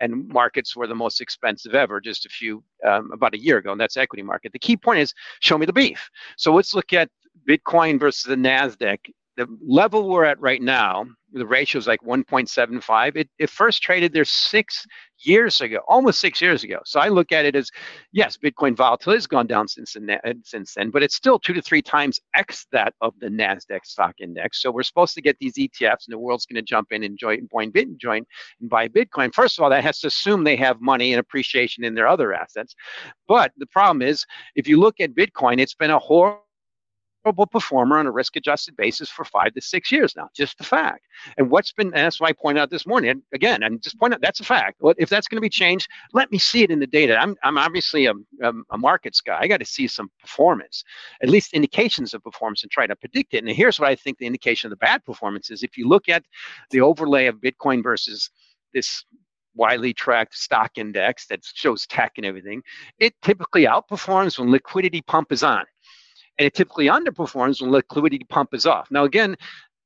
and 0.00 0.28
markets 0.28 0.76
were 0.76 0.86
the 0.86 0.94
most 0.94 1.20
expensive 1.20 1.74
ever 1.74 2.00
just 2.00 2.26
a 2.26 2.28
few 2.28 2.62
um, 2.86 3.10
about 3.12 3.34
a 3.34 3.40
year 3.40 3.58
ago 3.58 3.72
and 3.72 3.80
that's 3.80 3.96
equity 3.96 4.22
market 4.22 4.52
the 4.52 4.58
key 4.58 4.76
point 4.76 4.98
is 4.98 5.14
show 5.40 5.58
me 5.58 5.66
the 5.66 5.72
beef 5.72 6.10
so 6.36 6.52
let's 6.52 6.74
look 6.74 6.92
at 6.92 7.08
bitcoin 7.48 7.98
versus 7.98 8.24
the 8.24 8.34
nasdaq 8.34 8.98
the 9.36 9.46
level 9.66 10.08
we're 10.08 10.24
at 10.24 10.40
right 10.40 10.62
now 10.62 11.06
the 11.32 11.46
ratio 11.46 11.78
is 11.78 11.86
like 11.86 12.00
1.75 12.02 13.16
it, 13.16 13.28
it 13.38 13.50
first 13.50 13.82
traded 13.82 14.12
there 14.12 14.24
six 14.24 14.86
years 15.26 15.60
ago, 15.60 15.80
almost 15.88 16.20
six 16.20 16.40
years 16.40 16.64
ago. 16.64 16.78
So 16.84 17.00
I 17.00 17.08
look 17.08 17.32
at 17.32 17.44
it 17.44 17.56
as, 17.56 17.70
yes, 18.12 18.36
Bitcoin 18.36 18.76
volatility 18.76 19.18
has 19.18 19.26
gone 19.26 19.46
down 19.46 19.68
since 19.68 19.94
then, 19.94 20.10
uh, 20.10 20.32
since 20.44 20.74
then, 20.74 20.90
but 20.90 21.02
it's 21.02 21.14
still 21.14 21.38
two 21.38 21.52
to 21.54 21.62
three 21.62 21.82
times 21.82 22.20
x 22.36 22.66
that 22.72 22.94
of 23.00 23.14
the 23.20 23.28
Nasdaq 23.28 23.84
stock 23.84 24.14
index. 24.20 24.62
So 24.62 24.70
we're 24.70 24.82
supposed 24.82 25.14
to 25.14 25.22
get 25.22 25.36
these 25.38 25.54
ETFs, 25.54 26.06
and 26.06 26.12
the 26.12 26.18
world's 26.18 26.46
going 26.46 26.56
to 26.56 26.62
jump 26.62 26.92
in 26.92 27.04
and 27.04 27.18
join, 27.18 27.48
join, 27.50 27.98
join 27.98 28.24
and 28.60 28.70
buy 28.70 28.88
Bitcoin. 28.88 29.34
First 29.34 29.58
of 29.58 29.62
all, 29.62 29.70
that 29.70 29.84
has 29.84 30.00
to 30.00 30.08
assume 30.08 30.44
they 30.44 30.56
have 30.56 30.80
money 30.80 31.12
and 31.12 31.20
appreciation 31.20 31.84
in 31.84 31.94
their 31.94 32.06
other 32.06 32.32
assets. 32.34 32.74
But 33.28 33.52
the 33.56 33.66
problem 33.66 34.02
is, 34.02 34.24
if 34.54 34.68
you 34.68 34.78
look 34.78 35.00
at 35.00 35.14
Bitcoin, 35.14 35.60
it's 35.60 35.74
been 35.74 35.90
a 35.90 35.98
horrible 35.98 36.43
performer 37.32 37.98
on 37.98 38.06
a 38.06 38.10
risk 38.10 38.36
adjusted 38.36 38.76
basis 38.76 39.08
for 39.08 39.24
five 39.24 39.54
to 39.54 39.60
six 39.60 39.90
years 39.90 40.14
now. 40.16 40.28
Just 40.34 40.58
the 40.58 40.64
fact. 40.64 41.06
And 41.38 41.50
what's 41.50 41.72
been, 41.72 41.88
and 41.88 42.04
that's 42.04 42.20
why 42.20 42.28
I 42.28 42.32
pointed 42.32 42.60
out 42.60 42.70
this 42.70 42.86
morning, 42.86 43.22
again, 43.32 43.62
and 43.62 43.82
just 43.82 43.98
point 43.98 44.14
out 44.14 44.20
that's 44.20 44.40
a 44.40 44.44
fact. 44.44 44.80
If 44.98 45.08
that's 45.08 45.28
going 45.28 45.36
to 45.36 45.42
be 45.42 45.48
changed, 45.48 45.88
let 46.12 46.30
me 46.30 46.38
see 46.38 46.62
it 46.62 46.70
in 46.70 46.80
the 46.80 46.86
data. 46.86 47.16
I'm, 47.16 47.36
I'm 47.42 47.58
obviously 47.58 48.06
a, 48.06 48.12
a, 48.42 48.52
a 48.70 48.78
markets 48.78 49.20
guy. 49.20 49.38
I 49.40 49.48
got 49.48 49.60
to 49.60 49.64
see 49.64 49.88
some 49.88 50.10
performance, 50.20 50.84
at 51.22 51.28
least 51.28 51.54
indications 51.54 52.14
of 52.14 52.22
performance 52.22 52.62
and 52.62 52.70
try 52.70 52.86
to 52.86 52.96
predict 52.96 53.34
it. 53.34 53.44
And 53.44 53.48
here's 53.48 53.80
what 53.80 53.88
I 53.88 53.94
think 53.94 54.18
the 54.18 54.26
indication 54.26 54.68
of 54.68 54.70
the 54.70 54.84
bad 54.84 55.04
performance 55.04 55.50
is. 55.50 55.62
If 55.62 55.76
you 55.76 55.88
look 55.88 56.08
at 56.08 56.24
the 56.70 56.80
overlay 56.80 57.26
of 57.26 57.36
Bitcoin 57.36 57.82
versus 57.82 58.30
this 58.72 59.04
widely 59.56 59.94
tracked 59.94 60.34
stock 60.34 60.72
index 60.76 61.26
that 61.28 61.40
shows 61.44 61.86
tech 61.86 62.12
and 62.16 62.26
everything, 62.26 62.62
it 62.98 63.14
typically 63.22 63.66
outperforms 63.66 64.38
when 64.38 64.50
liquidity 64.50 65.00
pump 65.02 65.30
is 65.30 65.42
on 65.42 65.64
and 66.38 66.46
it 66.46 66.54
typically 66.54 66.86
underperforms 66.86 67.60
when 67.60 67.70
liquidity 67.70 68.24
pump 68.28 68.54
is 68.54 68.66
off. 68.66 68.90
Now, 68.90 69.04
again, 69.04 69.36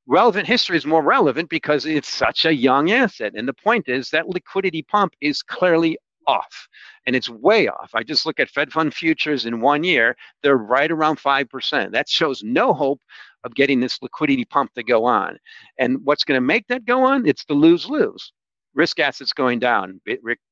relevant 0.06 0.46
history 0.46 0.76
is 0.76 0.86
more 0.86 1.02
relevant 1.02 1.50
because 1.50 1.84
it's 1.84 2.08
such 2.08 2.44
a 2.44 2.54
young 2.54 2.90
asset. 2.90 3.32
And 3.36 3.46
the 3.46 3.52
point 3.52 3.88
is 3.88 4.10
that 4.10 4.28
liquidity 4.28 4.82
pump 4.82 5.14
is 5.20 5.42
clearly 5.42 5.98
off 6.26 6.68
and 7.06 7.16
it's 7.16 7.28
way 7.28 7.68
off. 7.68 7.90
I 7.94 8.02
just 8.02 8.26
look 8.26 8.38
at 8.38 8.50
Fed 8.50 8.72
fund 8.72 8.92
futures 8.94 9.46
in 9.46 9.60
one 9.60 9.84
year, 9.84 10.16
they're 10.42 10.56
right 10.56 10.90
around 10.90 11.18
5%. 11.18 11.92
That 11.92 12.08
shows 12.08 12.42
no 12.42 12.72
hope 12.72 13.00
of 13.44 13.54
getting 13.54 13.80
this 13.80 14.00
liquidity 14.02 14.44
pump 14.44 14.74
to 14.74 14.82
go 14.82 15.04
on. 15.04 15.38
And 15.78 15.98
what's 16.04 16.24
going 16.24 16.36
to 16.36 16.46
make 16.46 16.66
that 16.68 16.84
go 16.84 17.04
on? 17.04 17.26
It's 17.26 17.44
the 17.44 17.54
lose 17.54 17.88
lose 17.88 18.32
risk 18.74 19.00
assets 19.00 19.32
going 19.32 19.58
down. 19.58 20.00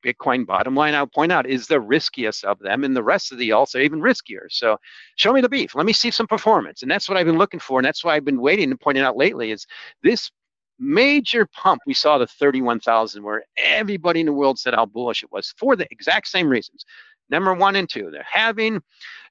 Bitcoin, 0.05 0.46
bottom 0.46 0.74
line, 0.74 0.94
I'll 0.94 1.07
point 1.07 1.33
out, 1.33 1.46
is 1.46 1.66
the 1.66 1.81
riskiest 1.81 2.44
of 2.44 2.59
them, 2.59 2.85
and 2.85 2.96
the 2.96 3.02
rest 3.02 3.33
of 3.33 3.38
the 3.38 3.50
alts 3.50 3.74
are 3.74 3.81
even 3.81 4.00
riskier. 4.00 4.46
So, 4.48 4.79
show 5.16 5.33
me 5.33 5.40
the 5.40 5.48
beef. 5.48 5.74
Let 5.74 5.87
me 5.87 5.92
see 5.92 6.11
some 6.11 6.26
performance, 6.26 6.83
and 6.83 6.90
that's 6.90 7.09
what 7.09 7.16
I've 7.18 7.26
been 7.26 7.38
looking 7.38 7.61
for, 7.61 7.79
and 7.79 7.87
that's 7.87 8.05
why 8.05 8.16
I've 8.16 8.24
been 8.24 8.40
waiting 8.40 8.70
and 8.70 8.81
pointing 8.81 9.05
out 9.05 9.16
lately. 9.16 9.50
Is 9.52 9.66
this 10.02 10.31
major 10.79 11.46
pump 11.46 11.81
we 11.87 11.94
saw 11.94 12.18
the 12.18 12.26
31,000, 12.26 13.22
where 13.22 13.44
everybody 13.57 14.20
in 14.20 14.26
the 14.26 14.33
world 14.33 14.59
said 14.59 14.74
how 14.74 14.87
bullish 14.87 15.22
it 15.22 15.33
was 15.33 15.55
for 15.57 15.76
the 15.76 15.87
exact 15.90 16.29
same 16.29 16.48
reasons. 16.48 16.85
Number 17.29 17.55
one 17.55 17.76
and 17.76 17.88
two, 17.88 18.11
they're 18.11 18.26
having, 18.31 18.81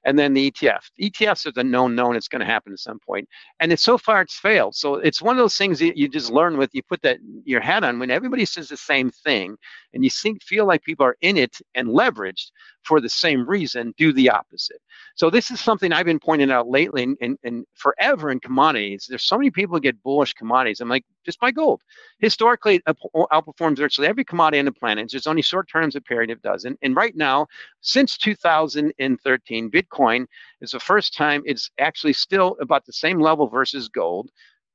and 0.06 0.18
then 0.18 0.32
the 0.32 0.50
ETF. 0.50 0.90
ETFs 1.00 1.46
are 1.46 1.52
the 1.52 1.64
known 1.64 1.94
known 1.94 2.16
it's 2.16 2.28
going 2.28 2.40
to 2.40 2.46
happen 2.46 2.72
at 2.72 2.78
some 2.78 2.98
point. 3.00 3.06
point, 3.06 3.28
and 3.60 3.72
it's 3.72 3.82
so 3.82 3.98
far 3.98 4.22
it's 4.22 4.38
failed. 4.38 4.74
So 4.74 4.96
it's 4.96 5.22
one 5.22 5.36
of 5.36 5.42
those 5.42 5.56
things 5.56 5.78
that 5.78 5.96
you 5.96 6.08
just 6.08 6.30
learn 6.30 6.56
with. 6.56 6.70
You 6.74 6.82
put 6.82 7.02
that 7.02 7.18
your 7.44 7.60
hat 7.60 7.84
on 7.84 7.98
when 7.98 8.10
everybody 8.10 8.44
says 8.44 8.68
the 8.68 8.76
same 8.76 9.10
thing, 9.10 9.56
and 9.94 10.04
you 10.04 10.10
think 10.10 10.42
feel 10.42 10.66
like 10.66 10.82
people 10.82 11.06
are 11.06 11.16
in 11.20 11.36
it 11.36 11.56
and 11.74 11.88
leveraged 11.88 12.50
for 12.82 13.00
the 13.00 13.08
same 13.08 13.48
reason. 13.48 13.94
Do 13.96 14.12
the 14.12 14.30
opposite. 14.30 14.80
So 15.16 15.30
this 15.30 15.50
is 15.50 15.60
something 15.60 15.92
I've 15.92 16.06
been 16.06 16.20
pointing 16.20 16.50
out 16.50 16.68
lately, 16.68 17.02
and, 17.20 17.38
and, 17.42 17.64
forever 17.74 18.30
in 18.30 18.40
commodities. 18.40 19.06
There's 19.08 19.24
so 19.24 19.36
many 19.36 19.50
people 19.50 19.78
get 19.80 20.02
bullish 20.02 20.34
commodities. 20.34 20.80
I'm 20.80 20.88
like, 20.88 21.04
just 21.24 21.40
buy 21.40 21.50
gold. 21.50 21.82
Historically, 22.20 22.76
it 22.76 22.84
outperforms 22.86 23.78
virtually 23.78 24.08
every 24.08 24.24
commodity 24.24 24.58
on 24.58 24.64
the 24.64 24.72
planet. 24.72 25.10
There's 25.10 25.26
only 25.26 25.42
short 25.42 25.68
terms 25.68 25.96
a 25.96 26.00
period 26.00 26.30
it 26.30 26.42
doesn't. 26.42 26.78
And 26.82 26.94
right 26.94 27.16
now, 27.16 27.46
since 27.80 28.16
2013, 28.16 29.70
Bitcoin 29.70 29.95
is 30.60 30.70
the 30.70 30.80
first 30.80 31.14
time 31.14 31.42
it's 31.44 31.70
actually 31.78 32.12
still 32.12 32.56
about 32.60 32.84
the 32.84 32.92
same 32.92 33.20
level 33.20 33.48
versus 33.48 33.88
gold, 33.88 34.30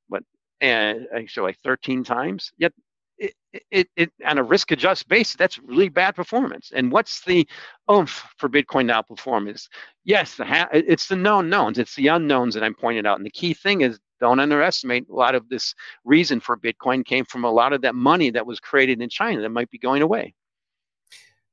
but 0.09 0.23
and 0.61 1.07
actually 1.15 1.47
like 1.47 1.59
13 1.59 2.03
times. 2.03 2.51
Yet 2.57 2.73
it, 3.17 3.33
it, 3.69 3.89
it 3.95 4.11
on 4.25 4.37
a 4.37 4.43
risk 4.43 4.71
adjusted 4.71 5.07
basis, 5.07 5.35
that's 5.35 5.59
really 5.59 5.89
bad 5.89 6.15
performance. 6.15 6.71
And 6.73 6.91
what's 6.91 7.23
the 7.23 7.47
oomph 7.91 8.25
for 8.37 8.49
Bitcoin 8.49 8.87
to 8.87 9.15
outperform 9.15 9.53
is 9.53 9.69
yes, 10.03 10.35
the 10.35 10.45
ha- 10.45 10.69
it's 10.71 11.07
the 11.07 11.15
known 11.15 11.49
knowns, 11.49 11.77
it's 11.77 11.95
the 11.95 12.07
unknowns 12.07 12.53
that 12.55 12.63
I'm 12.63 12.73
pointing 12.73 13.05
out. 13.05 13.17
And 13.17 13.25
the 13.25 13.31
key 13.31 13.53
thing 13.53 13.81
is 13.81 13.99
don't 14.19 14.39
underestimate 14.39 15.09
a 15.09 15.13
lot 15.13 15.35
of 15.35 15.49
this 15.49 15.73
reason 16.03 16.39
for 16.39 16.57
Bitcoin 16.57 17.05
came 17.05 17.25
from 17.25 17.43
a 17.43 17.51
lot 17.51 17.73
of 17.73 17.81
that 17.81 17.95
money 17.95 18.29
that 18.31 18.45
was 18.45 18.59
created 18.59 19.01
in 19.01 19.09
China 19.09 19.41
that 19.41 19.49
might 19.49 19.69
be 19.69 19.77
going 19.77 20.01
away. 20.01 20.33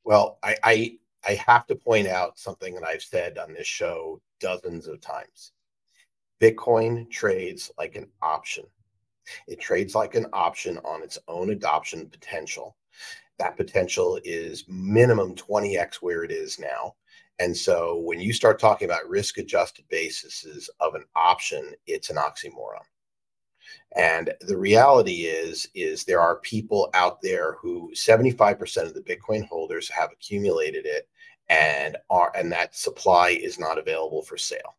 Well, 0.04 0.38
I, 0.42 0.56
I 0.62 0.98
I 1.28 1.34
have 1.46 1.66
to 1.66 1.76
point 1.76 2.08
out 2.08 2.38
something 2.38 2.74
that 2.74 2.84
I've 2.84 3.02
said 3.02 3.36
on 3.36 3.52
this 3.52 3.66
show 3.66 4.18
dozens 4.40 4.86
of 4.86 5.02
times. 5.02 5.52
Bitcoin 6.40 7.10
trades 7.10 7.70
like 7.76 7.96
an 7.96 8.08
option. 8.22 8.64
It 9.46 9.60
trades 9.60 9.94
like 9.94 10.14
an 10.14 10.26
option 10.32 10.78
on 10.86 11.02
its 11.02 11.18
own 11.28 11.50
adoption 11.50 12.08
potential. 12.08 12.76
That 13.38 13.58
potential 13.58 14.18
is 14.24 14.64
minimum 14.68 15.34
20x 15.34 15.96
where 15.96 16.24
it 16.24 16.30
is 16.30 16.58
now. 16.58 16.94
And 17.38 17.54
so 17.54 17.98
when 17.98 18.20
you 18.20 18.32
start 18.32 18.58
talking 18.58 18.86
about 18.86 19.06
risk 19.06 19.36
adjusted 19.36 19.86
basis 19.90 20.70
of 20.80 20.94
an 20.94 21.04
option, 21.14 21.74
it's 21.86 22.08
an 22.08 22.16
oxymoron. 22.16 22.86
And 23.96 24.32
the 24.40 24.56
reality 24.56 25.26
is, 25.26 25.68
is 25.74 26.04
there 26.04 26.20
are 26.20 26.36
people 26.40 26.88
out 26.94 27.20
there 27.20 27.54
who 27.60 27.92
75% 27.94 28.82
of 28.82 28.94
the 28.94 29.00
Bitcoin 29.02 29.46
holders 29.46 29.90
have 29.90 30.10
accumulated 30.10 30.86
it 30.86 31.06
and 31.48 31.96
are 32.10 32.32
and 32.36 32.52
that 32.52 32.76
supply 32.76 33.30
is 33.30 33.58
not 33.58 33.78
available 33.78 34.22
for 34.22 34.36
sale. 34.36 34.76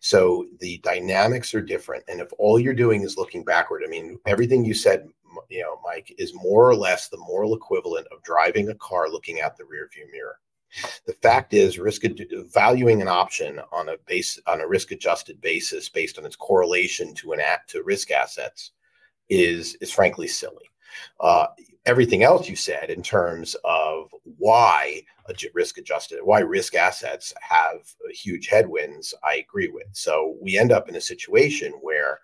So 0.00 0.46
the 0.58 0.78
dynamics 0.78 1.54
are 1.54 1.60
different. 1.60 2.04
And 2.08 2.20
if 2.20 2.32
all 2.38 2.58
you're 2.58 2.74
doing 2.74 3.02
is 3.02 3.16
looking 3.16 3.44
backward, 3.44 3.82
I 3.86 3.88
mean, 3.88 4.18
everything 4.26 4.64
you 4.64 4.74
said, 4.74 5.08
you 5.48 5.62
know, 5.62 5.78
Mike, 5.84 6.12
is 6.18 6.34
more 6.34 6.68
or 6.68 6.74
less 6.74 7.08
the 7.08 7.18
moral 7.18 7.54
equivalent 7.54 8.06
of 8.08 8.22
driving 8.22 8.68
a 8.68 8.74
car 8.74 9.08
looking 9.08 9.40
out 9.40 9.56
the 9.56 9.64
rearview 9.64 10.10
mirror. 10.10 10.38
The 11.06 11.14
fact 11.14 11.52
is, 11.52 11.78
risk 11.78 12.02
valuing 12.52 13.02
an 13.02 13.08
option 13.08 13.60
on 13.72 13.88
a 13.88 13.96
base 14.06 14.38
on 14.46 14.60
a 14.60 14.68
risk 14.68 14.92
adjusted 14.92 15.40
basis 15.40 15.88
based 15.88 16.16
on 16.16 16.24
its 16.24 16.36
correlation 16.36 17.12
to 17.16 17.32
an 17.32 17.40
at 17.40 17.66
to 17.68 17.82
risk 17.82 18.12
assets 18.12 18.70
is 19.28 19.76
is 19.80 19.90
frankly 19.90 20.28
silly. 20.28 20.69
Uh, 21.18 21.46
everything 21.86 22.22
else 22.22 22.48
you 22.48 22.56
said 22.56 22.90
in 22.90 23.02
terms 23.02 23.56
of 23.64 24.08
why 24.38 25.02
risk 25.54 25.78
adjusted, 25.78 26.18
why 26.22 26.40
risk 26.40 26.74
assets 26.74 27.32
have 27.40 27.78
huge 28.10 28.48
headwinds, 28.48 29.14
I 29.22 29.36
agree 29.36 29.68
with. 29.68 29.86
So 29.92 30.36
we 30.42 30.58
end 30.58 30.72
up 30.72 30.88
in 30.88 30.96
a 30.96 31.00
situation 31.00 31.72
where 31.80 32.18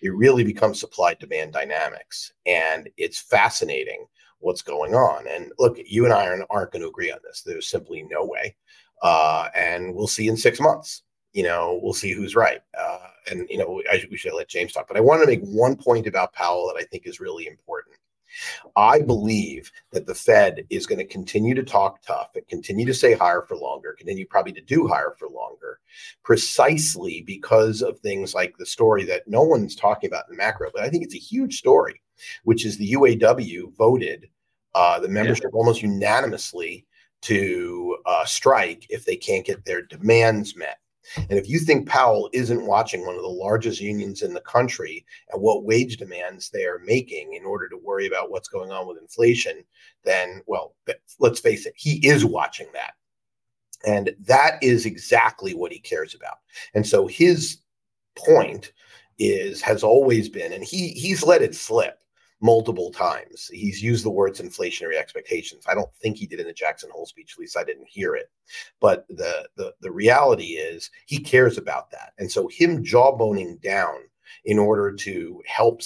it 0.00 0.08
really 0.14 0.42
becomes 0.42 0.80
supply 0.80 1.12
demand 1.14 1.52
dynamics, 1.52 2.32
and 2.46 2.88
it's 2.96 3.18
fascinating 3.20 4.06
what's 4.38 4.62
going 4.62 4.94
on. 4.94 5.26
And 5.28 5.52
look, 5.58 5.76
you 5.86 6.06
and 6.06 6.14
I 6.14 6.26
aren't, 6.26 6.44
aren't 6.48 6.72
going 6.72 6.82
to 6.82 6.88
agree 6.88 7.12
on 7.12 7.18
this. 7.22 7.42
There's 7.42 7.68
simply 7.68 8.06
no 8.10 8.24
way, 8.24 8.56
uh, 9.02 9.48
and 9.54 9.94
we'll 9.94 10.06
see 10.06 10.28
in 10.28 10.36
six 10.36 10.60
months. 10.60 11.02
you 11.36 11.42
know, 11.42 11.78
we'll 11.82 11.92
see 11.92 12.12
who's 12.12 12.34
right. 12.34 12.62
Uh, 12.76 13.08
and 13.30 13.46
you 13.50 13.58
know, 13.58 13.82
I, 13.92 14.02
we 14.10 14.16
should 14.16 14.32
let 14.32 14.48
James 14.48 14.72
talk. 14.72 14.88
But 14.88 14.96
I 14.96 15.00
want 15.00 15.20
to 15.20 15.26
make 15.26 15.42
one 15.42 15.76
point 15.76 16.06
about 16.06 16.32
Powell 16.32 16.66
that 16.68 16.80
I 16.80 16.84
think 16.84 17.06
is 17.06 17.20
really 17.20 17.46
important. 17.46 17.94
I 18.76 19.00
believe 19.00 19.70
that 19.92 20.06
the 20.06 20.14
Fed 20.14 20.66
is 20.70 20.86
going 20.86 20.98
to 20.98 21.04
continue 21.04 21.54
to 21.54 21.62
talk 21.62 22.02
tough 22.02 22.30
and 22.34 22.46
continue 22.48 22.86
to 22.86 22.94
say 22.94 23.14
higher 23.14 23.42
for 23.42 23.56
longer, 23.56 23.94
continue 23.96 24.26
probably 24.26 24.52
to 24.52 24.60
do 24.60 24.86
higher 24.86 25.14
for 25.18 25.28
longer, 25.28 25.80
precisely 26.22 27.22
because 27.26 27.82
of 27.82 27.98
things 27.98 28.34
like 28.34 28.56
the 28.58 28.66
story 28.66 29.04
that 29.04 29.26
no 29.26 29.42
one's 29.42 29.76
talking 29.76 30.08
about 30.08 30.24
in 30.30 30.36
macro, 30.36 30.70
but 30.74 30.82
I 30.82 30.88
think 30.88 31.04
it's 31.04 31.14
a 31.14 31.18
huge 31.18 31.58
story, 31.58 32.00
which 32.44 32.64
is 32.64 32.76
the 32.76 32.92
UAW 32.92 33.74
voted 33.76 34.28
uh, 34.74 35.00
the 35.00 35.08
membership 35.08 35.50
yeah. 35.52 35.58
almost 35.58 35.82
unanimously 35.82 36.86
to 37.22 37.96
uh, 38.04 38.24
strike 38.24 38.86
if 38.90 39.04
they 39.04 39.16
can't 39.16 39.46
get 39.46 39.64
their 39.64 39.82
demands 39.82 40.54
met. 40.54 40.78
And 41.16 41.38
if 41.38 41.48
you 41.48 41.58
think 41.58 41.88
Powell 41.88 42.28
isn't 42.32 42.66
watching 42.66 43.06
one 43.06 43.16
of 43.16 43.22
the 43.22 43.28
largest 43.28 43.80
unions 43.80 44.22
in 44.22 44.34
the 44.34 44.40
country 44.40 45.04
and 45.30 45.40
what 45.40 45.64
wage 45.64 45.96
demands 45.96 46.50
they 46.50 46.64
are 46.64 46.80
making 46.84 47.34
in 47.34 47.44
order 47.44 47.68
to 47.68 47.76
worry 47.76 48.06
about 48.06 48.30
what's 48.30 48.48
going 48.48 48.70
on 48.70 48.86
with 48.86 48.98
inflation, 48.98 49.64
then, 50.04 50.42
well, 50.46 50.74
let's 51.18 51.40
face 51.40 51.66
it, 51.66 51.74
he 51.76 52.06
is 52.06 52.24
watching 52.24 52.68
that. 52.72 52.94
And 53.86 54.14
that 54.20 54.62
is 54.62 54.86
exactly 54.86 55.54
what 55.54 55.72
he 55.72 55.78
cares 55.78 56.14
about. 56.14 56.38
And 56.74 56.86
so 56.86 57.06
his 57.06 57.58
point 58.16 58.72
is 59.18 59.60
has 59.62 59.82
always 59.82 60.28
been, 60.28 60.52
and 60.52 60.64
he 60.64 60.88
he's 60.88 61.22
let 61.22 61.42
it 61.42 61.54
slip 61.54 62.00
multiple 62.40 62.90
times. 62.90 63.48
He's 63.52 63.82
used 63.82 64.04
the 64.04 64.10
words 64.10 64.40
inflationary 64.40 64.96
expectations. 64.96 65.64
I 65.66 65.74
don't 65.74 65.92
think 66.02 66.16
he 66.16 66.26
did 66.26 66.40
in 66.40 66.46
the 66.46 66.52
Jackson 66.52 66.90
Hole 66.90 67.06
speech, 67.06 67.34
at 67.34 67.40
least 67.40 67.56
I 67.56 67.64
didn't 67.64 67.88
hear 67.88 68.14
it. 68.14 68.30
But 68.80 69.06
the 69.08 69.48
the, 69.56 69.74
the 69.80 69.90
reality 69.90 70.54
is 70.54 70.90
he 71.06 71.18
cares 71.18 71.58
about 71.58 71.90
that. 71.92 72.12
And 72.18 72.30
so 72.30 72.48
him 72.48 72.84
jawboning 72.84 73.60
down 73.62 73.96
in 74.44 74.58
order 74.58 74.92
to 74.92 75.42
help 75.46 75.80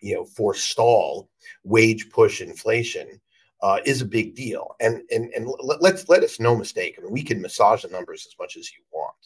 you 0.00 0.14
know 0.14 0.24
forestall 0.24 1.30
wage 1.64 2.10
push 2.10 2.40
inflation 2.40 3.20
uh, 3.62 3.78
is 3.84 4.02
a 4.02 4.06
big 4.06 4.34
deal. 4.34 4.76
And 4.80 5.02
and 5.10 5.32
and 5.34 5.48
let's 5.80 6.08
let 6.08 6.22
us 6.22 6.38
no 6.38 6.54
mistake. 6.54 6.96
I 6.98 7.02
mean, 7.02 7.12
we 7.12 7.22
can 7.22 7.40
massage 7.40 7.82
the 7.82 7.88
numbers 7.88 8.26
as 8.26 8.36
much 8.38 8.56
as 8.56 8.70
you 8.72 8.84
want, 8.92 9.16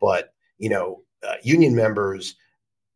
but 0.00 0.34
you 0.58 0.68
know, 0.68 1.02
uh, 1.26 1.36
union 1.42 1.74
members 1.74 2.36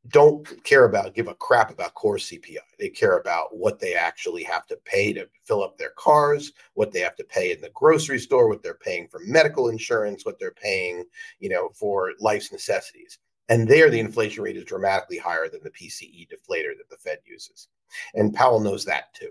don't 0.08 0.62
care 0.64 0.84
about 0.84 1.14
give 1.14 1.28
a 1.28 1.34
crap 1.34 1.70
about 1.70 1.94
core 1.94 2.16
CPI. 2.16 2.58
They 2.78 2.90
care 2.90 3.18
about 3.18 3.56
what 3.56 3.80
they 3.80 3.94
actually 3.94 4.42
have 4.44 4.66
to 4.66 4.76
pay 4.84 5.12
to 5.14 5.28
fill 5.44 5.62
up 5.62 5.78
their 5.78 5.92
cars, 5.96 6.52
what 6.74 6.92
they 6.92 7.00
have 7.00 7.16
to 7.16 7.24
pay 7.24 7.52
in 7.52 7.60
the 7.60 7.70
grocery 7.70 8.18
store, 8.18 8.48
what 8.48 8.62
they're 8.62 8.74
paying 8.74 9.08
for 9.08 9.20
medical 9.24 9.68
insurance, 9.68 10.26
what 10.26 10.38
they're 10.38 10.50
paying, 10.52 11.04
you 11.40 11.48
know, 11.48 11.70
for 11.74 12.12
life's 12.20 12.52
necessities. 12.52 13.18
And 13.48 13.68
there, 13.68 13.90
the 13.90 14.00
inflation 14.00 14.42
rate 14.42 14.56
is 14.56 14.64
dramatically 14.64 15.18
higher 15.18 15.48
than 15.48 15.60
the 15.62 15.70
PCE 15.70 16.28
deflator 16.28 16.76
that 16.76 16.88
the 16.90 16.96
Fed 16.96 17.18
uses. 17.24 17.68
And 18.14 18.34
Powell 18.34 18.60
knows 18.60 18.84
that 18.86 19.12
too. 19.14 19.30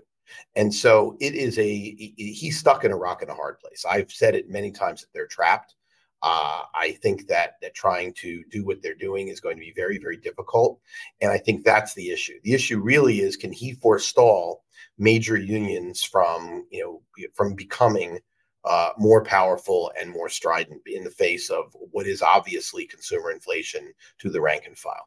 And 0.56 0.72
so 0.72 1.16
it 1.20 1.34
is 1.34 1.58
a, 1.58 2.12
he's 2.16 2.58
stuck 2.58 2.84
in 2.84 2.92
a 2.92 2.96
rock 2.96 3.22
and 3.22 3.30
a 3.30 3.34
hard 3.34 3.58
place. 3.58 3.84
I've 3.88 4.10
said 4.10 4.34
it 4.34 4.48
many 4.48 4.70
times 4.70 5.02
that 5.02 5.08
they're 5.12 5.26
trapped. 5.26 5.74
Uh, 6.26 6.62
I 6.74 6.92
think 7.02 7.26
that 7.26 7.56
that 7.60 7.74
trying 7.74 8.14
to 8.14 8.42
do 8.50 8.64
what 8.64 8.80
they're 8.80 8.94
doing 8.94 9.28
is 9.28 9.40
going 9.40 9.56
to 9.56 9.60
be 9.60 9.74
very, 9.76 9.98
very 9.98 10.16
difficult, 10.16 10.80
and 11.20 11.30
I 11.30 11.36
think 11.36 11.64
that's 11.64 11.92
the 11.92 12.10
issue. 12.10 12.38
The 12.44 12.54
issue 12.54 12.80
really 12.80 13.20
is 13.20 13.36
can 13.36 13.52
he 13.52 13.74
forestall 13.74 14.64
major 14.96 15.36
unions 15.36 16.02
from 16.02 16.64
you 16.70 16.82
know 16.82 17.28
from 17.34 17.54
becoming 17.54 18.20
uh, 18.64 18.90
more 18.96 19.22
powerful 19.22 19.92
and 20.00 20.10
more 20.10 20.30
strident 20.30 20.80
in 20.86 21.04
the 21.04 21.10
face 21.10 21.50
of 21.50 21.76
what 21.90 22.06
is 22.06 22.22
obviously 22.22 22.86
consumer 22.86 23.30
inflation 23.30 23.92
to 24.20 24.30
the 24.30 24.40
rank 24.40 24.64
and 24.66 24.78
file. 24.78 25.06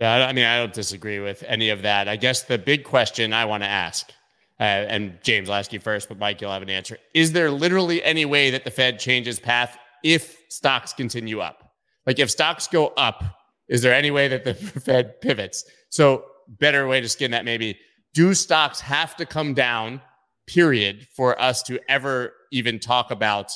Yeah, 0.00 0.28
I 0.28 0.32
mean, 0.32 0.44
I 0.44 0.58
don't 0.58 0.72
disagree 0.72 1.18
with 1.18 1.42
any 1.48 1.70
of 1.70 1.82
that. 1.82 2.06
I 2.06 2.14
guess 2.14 2.44
the 2.44 2.58
big 2.58 2.84
question 2.84 3.32
I 3.32 3.44
want 3.44 3.64
to 3.64 3.68
ask 3.68 4.12
uh, 4.60 4.64
and 4.64 5.18
James, 5.22 5.48
I'll 5.48 5.56
ask 5.56 5.72
you 5.72 5.78
first, 5.78 6.08
but 6.08 6.18
Mike, 6.18 6.40
you'll 6.40 6.52
have 6.52 6.62
an 6.62 6.70
answer. 6.70 6.98
Is 7.14 7.32
there 7.32 7.50
literally 7.50 8.02
any 8.02 8.24
way 8.24 8.50
that 8.50 8.64
the 8.64 8.70
Fed 8.70 8.98
changes 8.98 9.38
path 9.38 9.78
if 10.02 10.36
stocks 10.48 10.92
continue 10.92 11.40
up? 11.40 11.72
Like 12.06 12.18
if 12.18 12.30
stocks 12.30 12.66
go 12.66 12.88
up, 12.96 13.22
is 13.68 13.82
there 13.82 13.94
any 13.94 14.10
way 14.10 14.26
that 14.28 14.44
the 14.44 14.54
Fed 14.54 15.20
pivots? 15.20 15.64
So, 15.90 16.24
better 16.48 16.88
way 16.88 17.00
to 17.00 17.08
skin 17.08 17.30
that 17.32 17.44
maybe 17.44 17.78
do 18.14 18.34
stocks 18.34 18.80
have 18.80 19.14
to 19.16 19.26
come 19.26 19.54
down, 19.54 20.00
period, 20.46 21.06
for 21.14 21.40
us 21.40 21.62
to 21.64 21.78
ever 21.88 22.32
even 22.50 22.80
talk 22.80 23.10
about 23.10 23.52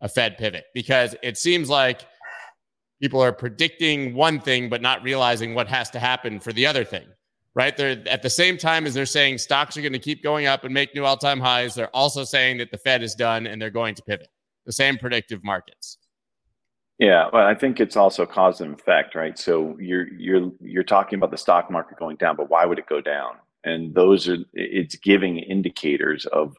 a 0.00 0.08
Fed 0.08 0.38
pivot? 0.38 0.66
Because 0.72 1.16
it 1.22 1.36
seems 1.36 1.68
like 1.68 2.02
people 3.02 3.20
are 3.20 3.32
predicting 3.32 4.14
one 4.14 4.40
thing, 4.40 4.70
but 4.70 4.80
not 4.80 5.02
realizing 5.02 5.54
what 5.54 5.66
has 5.68 5.90
to 5.90 5.98
happen 5.98 6.38
for 6.40 6.52
the 6.52 6.66
other 6.66 6.84
thing 6.84 7.04
right? 7.54 7.76
They're 7.76 8.02
at 8.06 8.22
the 8.22 8.30
same 8.30 8.56
time 8.56 8.86
as 8.86 8.94
they're 8.94 9.06
saying 9.06 9.38
stocks 9.38 9.76
are 9.76 9.82
going 9.82 9.92
to 9.92 9.98
keep 9.98 10.22
going 10.22 10.46
up 10.46 10.64
and 10.64 10.72
make 10.72 10.94
new 10.94 11.04
all 11.04 11.16
time 11.16 11.40
highs, 11.40 11.74
they're 11.74 11.94
also 11.94 12.24
saying 12.24 12.58
that 12.58 12.70
the 12.70 12.78
Fed 12.78 13.02
is 13.02 13.14
done 13.14 13.46
and 13.46 13.60
they're 13.60 13.70
going 13.70 13.94
to 13.96 14.02
pivot. 14.02 14.28
The 14.66 14.72
same 14.72 14.98
predictive 14.98 15.42
markets. 15.42 15.98
Yeah, 16.98 17.30
well, 17.32 17.46
I 17.46 17.54
think 17.54 17.80
it's 17.80 17.96
also 17.96 18.26
cause 18.26 18.60
and 18.60 18.74
effect, 18.74 19.14
right? 19.14 19.38
So 19.38 19.76
you're 19.80 20.08
you're 20.12 20.52
you're 20.60 20.84
talking 20.84 21.18
about 21.18 21.30
the 21.30 21.38
stock 21.38 21.70
market 21.70 21.98
going 21.98 22.16
down, 22.16 22.36
but 22.36 22.50
why 22.50 22.66
would 22.66 22.78
it 22.78 22.86
go 22.86 23.00
down? 23.00 23.36
And 23.64 23.94
those 23.94 24.28
are 24.28 24.36
it's 24.52 24.96
giving 24.96 25.38
indicators 25.38 26.26
of 26.26 26.56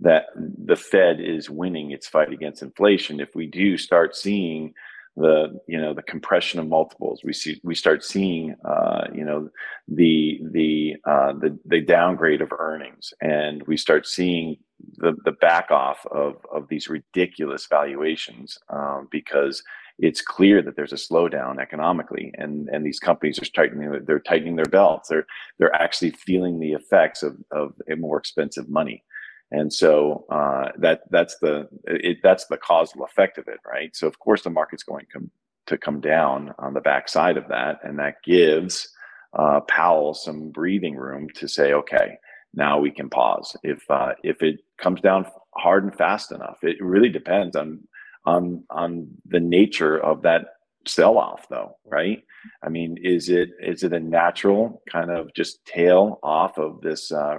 that 0.00 0.26
the 0.36 0.76
Fed 0.76 1.20
is 1.20 1.48
winning 1.48 1.90
its 1.90 2.06
fight 2.06 2.32
against 2.32 2.62
inflation. 2.62 3.18
If 3.18 3.34
we 3.34 3.46
do 3.46 3.78
start 3.78 4.14
seeing 4.14 4.74
the 5.18 5.60
you 5.66 5.80
know 5.80 5.94
the 5.94 6.02
compression 6.02 6.60
of 6.60 6.68
multiples. 6.68 7.22
We 7.24 7.32
see 7.32 7.60
we 7.64 7.74
start 7.74 8.04
seeing 8.04 8.54
uh, 8.64 9.06
you 9.12 9.24
know 9.24 9.48
the 9.88 10.40
the 10.52 10.96
uh, 11.04 11.32
the 11.34 11.58
the 11.66 11.80
downgrade 11.80 12.40
of 12.40 12.52
earnings. 12.58 13.12
And 13.20 13.62
we 13.66 13.76
start 13.76 14.06
seeing 14.06 14.56
the 14.96 15.16
the 15.24 15.32
back 15.32 15.70
off 15.70 16.06
of 16.06 16.36
of 16.52 16.68
these 16.68 16.88
ridiculous 16.88 17.66
valuations 17.66 18.58
um, 18.70 19.08
because 19.10 19.62
it's 19.98 20.22
clear 20.22 20.62
that 20.62 20.76
there's 20.76 20.92
a 20.92 20.96
slowdown 20.96 21.60
economically. 21.60 22.32
And 22.38 22.68
and 22.68 22.86
these 22.86 23.00
companies 23.00 23.38
are 23.40 23.46
tightening 23.46 24.04
they're 24.06 24.20
tightening 24.20 24.56
their 24.56 24.66
belts. 24.66 25.08
They're 25.08 25.26
they're 25.58 25.74
actually 25.74 26.12
feeling 26.12 26.60
the 26.60 26.72
effects 26.72 27.22
of 27.22 27.36
of 27.50 27.74
a 27.90 27.96
more 27.96 28.18
expensive 28.18 28.68
money 28.68 29.04
and 29.50 29.72
so 29.72 30.26
uh, 30.30 30.70
that 30.78 31.02
that's 31.10 31.38
the 31.38 31.68
it, 31.84 32.18
that's 32.22 32.46
the 32.46 32.56
causal 32.58 33.04
effect 33.04 33.38
of 33.38 33.48
it, 33.48 33.60
right? 33.66 33.94
So 33.96 34.06
of 34.06 34.18
course 34.18 34.42
the 34.42 34.50
market's 34.50 34.82
going 34.82 35.06
to, 35.12 35.30
to 35.66 35.78
come 35.78 36.00
down 36.00 36.54
on 36.58 36.74
the 36.74 36.80
backside 36.80 37.36
of 37.36 37.48
that, 37.48 37.80
and 37.82 37.98
that 37.98 38.22
gives 38.24 38.88
uh, 39.32 39.60
Powell 39.60 40.14
some 40.14 40.50
breathing 40.50 40.96
room 40.96 41.28
to 41.36 41.48
say, 41.48 41.72
okay, 41.72 42.18
now 42.54 42.78
we 42.78 42.90
can 42.90 43.08
pause. 43.08 43.56
If 43.62 43.82
uh, 43.90 44.12
if 44.22 44.42
it 44.42 44.60
comes 44.76 45.00
down 45.00 45.26
hard 45.56 45.84
and 45.84 45.94
fast 45.94 46.32
enough, 46.32 46.58
it 46.62 46.76
really 46.80 47.08
depends 47.10 47.56
on 47.56 47.80
on 48.26 48.64
on 48.70 49.08
the 49.26 49.40
nature 49.40 49.98
of 49.98 50.22
that 50.22 50.46
sell 50.86 51.18
off 51.18 51.46
though 51.50 51.76
right 51.84 52.22
i 52.62 52.68
mean 52.68 52.96
is 53.02 53.28
it 53.28 53.50
is 53.60 53.82
it 53.82 53.92
a 53.92 54.00
natural 54.00 54.82
kind 54.90 55.10
of 55.10 55.32
just 55.34 55.64
tail 55.66 56.18
off 56.22 56.56
of 56.56 56.80
this 56.80 57.12
uh, 57.12 57.36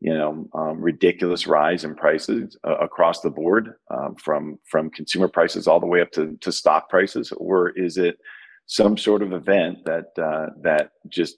you 0.00 0.14
know 0.14 0.48
um, 0.54 0.80
ridiculous 0.80 1.46
rise 1.46 1.84
in 1.84 1.94
prices 1.94 2.56
uh, 2.66 2.76
across 2.78 3.20
the 3.20 3.30
board 3.30 3.74
um, 3.90 4.14
from 4.16 4.58
from 4.64 4.90
consumer 4.90 5.28
prices 5.28 5.68
all 5.68 5.80
the 5.80 5.86
way 5.86 6.00
up 6.00 6.10
to, 6.12 6.36
to 6.40 6.50
stock 6.50 6.88
prices? 6.88 7.32
Or 7.32 7.70
is 7.70 7.98
it 7.98 8.18
some 8.66 8.96
sort 8.96 9.22
of 9.22 9.32
event 9.32 9.84
that 9.84 10.06
uh, 10.20 10.52
that 10.62 10.92
just 11.08 11.36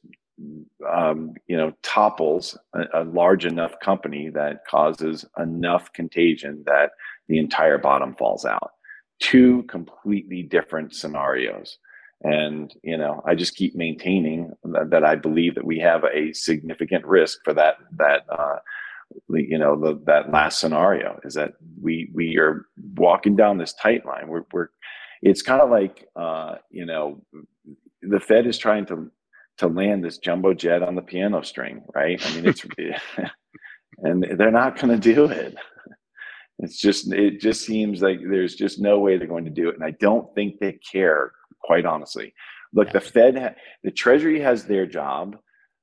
um, 0.90 1.34
you 1.48 1.56
know 1.56 1.72
topples 1.82 2.56
a, 2.74 3.02
a, 3.02 3.04
large 3.04 3.44
enough 3.46 3.74
company 3.80 4.30
that 4.30 4.64
causes 4.66 5.24
enough 5.38 5.92
contagion 5.92 6.62
that 6.66 6.90
the 7.28 7.38
entire 7.38 7.78
bottom 7.78 8.14
falls 8.14 8.44
out? 8.44 8.70
Two 9.18 9.64
completely 9.64 10.42
different 10.42 10.94
scenarios 10.94 11.78
and 12.24 12.74
you 12.82 12.96
know 12.96 13.22
i 13.26 13.34
just 13.34 13.56
keep 13.56 13.74
maintaining 13.74 14.50
that, 14.64 14.90
that, 14.90 15.04
i 15.04 15.14
believe 15.16 15.54
that 15.54 15.64
we 15.64 15.78
have 15.78 16.04
a 16.04 16.32
significant 16.32 17.04
risk 17.04 17.38
for 17.44 17.52
that 17.52 17.76
that 17.96 18.24
uh, 18.30 18.56
you 19.28 19.58
know 19.58 19.78
the, 19.78 20.00
that 20.06 20.30
last 20.30 20.60
scenario 20.60 21.18
is 21.24 21.34
that 21.34 21.54
we 21.80 22.10
we 22.14 22.36
are 22.38 22.66
walking 22.94 23.36
down 23.36 23.58
this 23.58 23.74
tight 23.74 24.04
line. 24.06 24.28
We're, 24.28 24.44
we're 24.52 24.68
it's 25.22 25.42
kind 25.42 25.60
of 25.60 25.70
like 25.70 26.08
uh, 26.16 26.56
you 26.70 26.86
know 26.86 27.22
the 28.02 28.20
fed 28.20 28.46
is 28.46 28.58
trying 28.58 28.86
to 28.86 29.10
to 29.58 29.66
land 29.68 30.04
this 30.04 30.18
jumbo 30.18 30.54
jet 30.54 30.82
on 30.82 30.94
the 30.94 31.02
piano 31.02 31.42
string 31.42 31.82
right? 31.94 32.24
I 32.24 32.34
mean 32.36 32.46
it's 32.46 32.64
and 33.98 34.24
they're 34.38 34.50
not 34.50 34.78
going 34.80 34.98
to 34.98 35.14
do 35.14 35.26
it. 35.26 35.54
It's 36.58 36.80
just 36.80 37.12
it 37.12 37.40
just 37.40 37.64
seems 37.64 38.02
like 38.02 38.20
there's 38.20 38.54
just 38.54 38.80
no 38.80 38.98
way 38.98 39.16
they're 39.16 39.26
going 39.26 39.44
to 39.44 39.50
do 39.50 39.68
it. 39.68 39.74
And 39.74 39.84
i 39.84 39.92
don't 40.00 40.32
think 40.34 40.58
they 40.58 40.78
care 40.90 41.32
quite 41.62 41.86
honestly. 41.86 42.34
Look, 42.72 42.88
yeah. 42.88 42.92
the 42.94 43.00
Fed, 43.00 43.56
the 43.82 43.90
Treasury 43.90 44.40
has 44.40 44.64
their 44.64 44.86
job, 44.86 45.36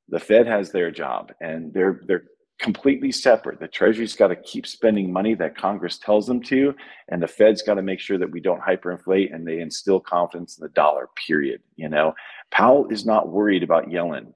the 0.07 0.19
Fed 0.19 0.47
has 0.47 0.71
their 0.71 0.91
job, 0.91 1.31
and 1.39 1.73
they're 1.73 2.01
they're 2.07 2.23
completely 2.59 3.11
separate. 3.11 3.59
The 3.59 3.67
Treasury's 3.67 4.15
got 4.15 4.27
to 4.27 4.35
keep 4.35 4.67
spending 4.67 5.11
money 5.11 5.33
that 5.35 5.57
Congress 5.57 5.97
tells 5.97 6.27
them 6.27 6.41
to, 6.43 6.75
and 7.07 7.23
the 7.23 7.27
Fed's 7.27 7.61
got 7.61 7.75
to 7.75 7.81
make 7.81 7.99
sure 7.99 8.17
that 8.17 8.31
we 8.31 8.41
don't 8.41 8.61
hyperinflate 8.61 9.33
and 9.33 9.47
they 9.47 9.59
instill 9.59 9.99
confidence 9.99 10.57
in 10.57 10.63
the 10.63 10.69
dollar. 10.69 11.07
Period. 11.27 11.61
You 11.77 11.89
know, 11.89 12.13
Powell 12.51 12.87
is 12.89 13.05
not 13.05 13.29
worried 13.29 13.63
about 13.63 13.87
Yellen. 13.87 14.33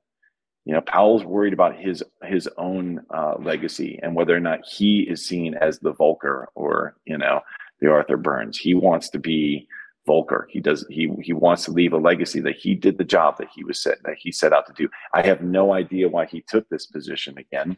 You 0.66 0.74
know, 0.74 0.82
Powell's 0.82 1.26
worried 1.26 1.54
about 1.54 1.78
his 1.78 2.02
his 2.24 2.48
own 2.58 3.02
uh, 3.14 3.36
legacy 3.40 4.00
and 4.02 4.16
whether 4.16 4.36
or 4.36 4.40
not 4.40 4.66
he 4.66 5.02
is 5.02 5.26
seen 5.26 5.56
as 5.56 5.80
the 5.80 5.94
Volcker 5.94 6.46
or 6.56 6.96
you 7.06 7.18
know 7.18 7.42
the 7.82 7.90
Arthur 7.90 8.18
Burns. 8.18 8.58
He 8.58 8.74
wants 8.74 9.10
to 9.10 9.20
be 9.20 9.68
Volcker. 10.08 10.46
He 10.50 10.60
does 10.60 10.86
he 10.90 11.10
he 11.22 11.34
wants 11.34 11.66
to 11.66 11.72
leave 11.72 11.94
a 11.94 11.98
legacy 11.98 12.40
that 12.42 12.58
he 12.58 12.76
did 12.76 12.98
the 12.98 13.04
job 13.04 13.38
that 13.38 13.50
he 13.54 13.64
was 13.64 13.82
set 13.82 14.04
that 14.04 14.18
he 14.20 14.32
set 14.32 14.54
out 14.54 14.68
to 14.68 14.74
do. 14.74 14.90
I 15.14 15.22
have 15.22 15.42
no 15.42 15.74
idea 15.74 16.10
why 16.10 16.26
he 16.26 16.42
took 16.42 16.68
this 16.70 16.86
position 16.86 17.38
again. 17.38 17.78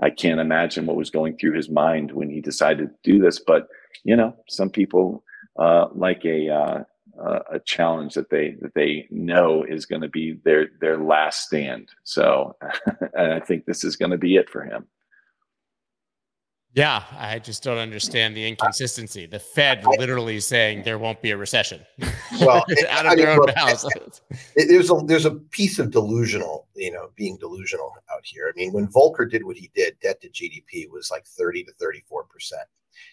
I 0.00 0.10
can't 0.10 0.40
imagine 0.40 0.86
what 0.86 0.96
was 0.96 1.10
going 1.10 1.36
through 1.36 1.54
his 1.54 1.68
mind 1.68 2.12
when 2.12 2.30
he 2.30 2.40
decided 2.40 2.90
to 2.90 3.10
do 3.10 3.18
this. 3.18 3.40
But 3.40 3.68
you 4.04 4.16
know, 4.16 4.34
some 4.48 4.70
people 4.70 5.24
uh, 5.58 5.88
like 5.94 6.24
a 6.24 6.48
uh, 6.48 6.84
a 7.50 7.58
challenge 7.60 8.14
that 8.14 8.30
they 8.30 8.56
that 8.60 8.74
they 8.74 9.06
know 9.10 9.64
is 9.64 9.86
going 9.86 10.02
to 10.02 10.08
be 10.08 10.38
their 10.44 10.68
their 10.80 10.98
last 10.98 11.46
stand. 11.46 11.90
So, 12.04 12.56
and 13.14 13.32
I 13.32 13.40
think 13.40 13.64
this 13.64 13.84
is 13.84 13.96
going 13.96 14.12
to 14.12 14.18
be 14.18 14.36
it 14.36 14.48
for 14.48 14.62
him. 14.62 14.86
Yeah, 16.74 17.02
I 17.18 17.38
just 17.38 17.62
don't 17.62 17.78
understand 17.78 18.36
the 18.36 18.46
inconsistency. 18.46 19.26
The 19.26 19.38
Fed 19.38 19.84
literally 19.98 20.38
saying 20.38 20.82
there 20.82 20.98
won't 20.98 21.22
be 21.22 21.30
a 21.30 21.36
recession. 21.36 21.80
Well, 22.40 22.64
out 22.90 23.06
of 23.06 23.12
I 23.12 23.16
their 23.16 23.30
mean, 23.30 23.40
own 23.40 23.54
mouths. 23.56 23.88
There's 24.54 24.90
a 24.90 24.94
there's 25.06 25.24
a 25.24 25.32
piece 25.32 25.78
of 25.78 25.90
delusional, 25.90 26.68
you 26.76 26.92
know, 26.92 27.08
being 27.16 27.38
delusional 27.38 27.90
out 28.12 28.20
here. 28.22 28.52
I 28.54 28.56
mean, 28.56 28.72
when 28.72 28.86
Volcker 28.86 29.28
did 29.28 29.44
what 29.44 29.56
he 29.56 29.70
did, 29.74 29.98
debt 30.00 30.20
to 30.20 30.28
GDP 30.28 30.88
was 30.88 31.10
like 31.10 31.26
30 31.26 31.64
to 31.64 31.72
34 31.80 32.24
percent. 32.24 32.62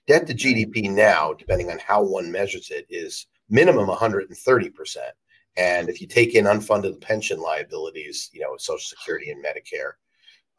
Debt 0.06 0.28
to 0.28 0.34
GDP 0.36 0.92
now, 0.92 1.34
depending 1.34 1.72
on 1.72 1.80
how 1.80 2.04
one 2.04 2.30
measures 2.30 2.70
it, 2.70 2.86
is 2.90 3.26
minimum 3.50 3.88
130 3.88 4.70
percent. 4.70 5.14
And 5.56 5.90
if 5.90 6.02
you 6.02 6.08
take 6.08 6.36
in 6.36 6.46
unfunded 6.46 7.00
pension 7.02 7.40
liabilities, 7.40 8.30
you 8.34 8.42
know, 8.42 8.58
Social 8.58 8.80
Security 8.80 9.32
and 9.32 9.44
Medicare, 9.44 9.94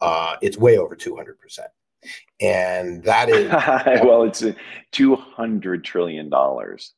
uh, 0.01 0.37
it's 0.41 0.57
way 0.57 0.79
over 0.79 0.97
200 0.97 1.39
percent 1.39 1.69
and 2.41 3.03
that 3.05 3.29
is 3.29 3.51
well 4.05 4.23
it's 4.23 4.43
a 4.43 4.55
200 4.93 5.85
trillion 5.85 6.29
dollars 6.29 6.93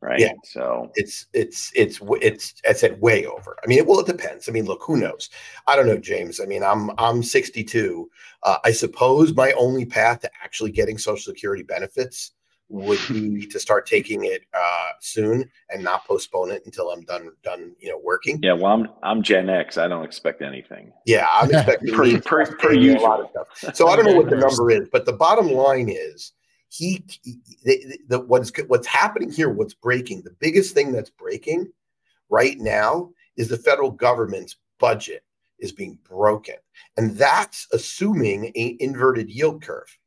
right? 0.00 0.20
Yeah. 0.20 0.32
So 0.44 0.90
it's 0.94 1.26
it's 1.32 1.72
it's 1.74 2.00
it's 2.22 2.54
i 2.68 2.72
said 2.72 3.00
way 3.00 3.26
over. 3.26 3.56
I 3.62 3.66
mean 3.66 3.84
well 3.86 4.00
it 4.00 4.06
depends. 4.06 4.48
I 4.48 4.52
mean 4.52 4.64
look 4.64 4.82
who 4.82 4.96
knows? 4.96 5.28
I 5.66 5.76
don't 5.76 5.86
know 5.86 5.98
james. 5.98 6.40
I 6.40 6.44
mean 6.44 6.62
i'm 6.62 6.90
i'm 6.98 7.22
62 7.22 8.08
uh, 8.44 8.58
i 8.64 8.70
suppose 8.70 9.34
my 9.34 9.52
only 9.52 9.84
path 9.84 10.20
to 10.20 10.30
actually 10.42 10.70
getting 10.70 10.98
social 10.98 11.32
security 11.32 11.62
benefits 11.62 12.32
would 12.68 13.00
be 13.08 13.46
to 13.46 13.58
start 13.58 13.86
taking 13.86 14.24
it 14.24 14.42
uh, 14.52 14.90
soon 15.00 15.50
and 15.70 15.82
not 15.82 16.06
postpone 16.06 16.50
it 16.50 16.62
until 16.66 16.90
I'm 16.90 17.02
done 17.02 17.30
done 17.42 17.74
you 17.78 17.88
know 17.88 18.00
working. 18.02 18.38
Yeah, 18.42 18.52
well, 18.52 18.72
I'm 18.72 18.88
I'm 19.02 19.22
Gen 19.22 19.48
X. 19.48 19.78
I 19.78 19.88
don't 19.88 20.04
expect 20.04 20.42
anything. 20.42 20.92
Yeah, 21.06 21.26
I'm 21.32 21.50
expecting 21.54 21.94
per, 21.94 22.20
per, 22.20 22.56
per 22.56 22.72
a 22.72 22.98
lot 22.98 23.20
of 23.20 23.30
stuff. 23.30 23.74
So 23.74 23.88
I 23.88 23.96
don't 23.96 24.04
know 24.04 24.16
what 24.16 24.30
the 24.30 24.36
number 24.48 24.70
is, 24.70 24.88
but 24.90 25.06
the 25.06 25.12
bottom 25.12 25.50
line 25.50 25.88
is 25.88 26.32
he, 26.68 27.02
he 27.22 27.38
the, 27.64 27.98
the, 28.08 28.20
what's 28.20 28.52
what's 28.66 28.86
happening 28.86 29.30
here. 29.30 29.48
What's 29.48 29.74
breaking? 29.74 30.22
The 30.22 30.36
biggest 30.38 30.74
thing 30.74 30.92
that's 30.92 31.10
breaking 31.10 31.72
right 32.28 32.58
now 32.58 33.10
is 33.36 33.48
the 33.48 33.56
federal 33.56 33.90
government's 33.90 34.56
budget 34.78 35.24
is 35.58 35.72
being 35.72 35.98
broken, 36.04 36.56
and 36.98 37.16
that's 37.16 37.66
assuming 37.72 38.52
a 38.54 38.76
inverted 38.80 39.30
yield 39.30 39.62
curve 39.62 39.98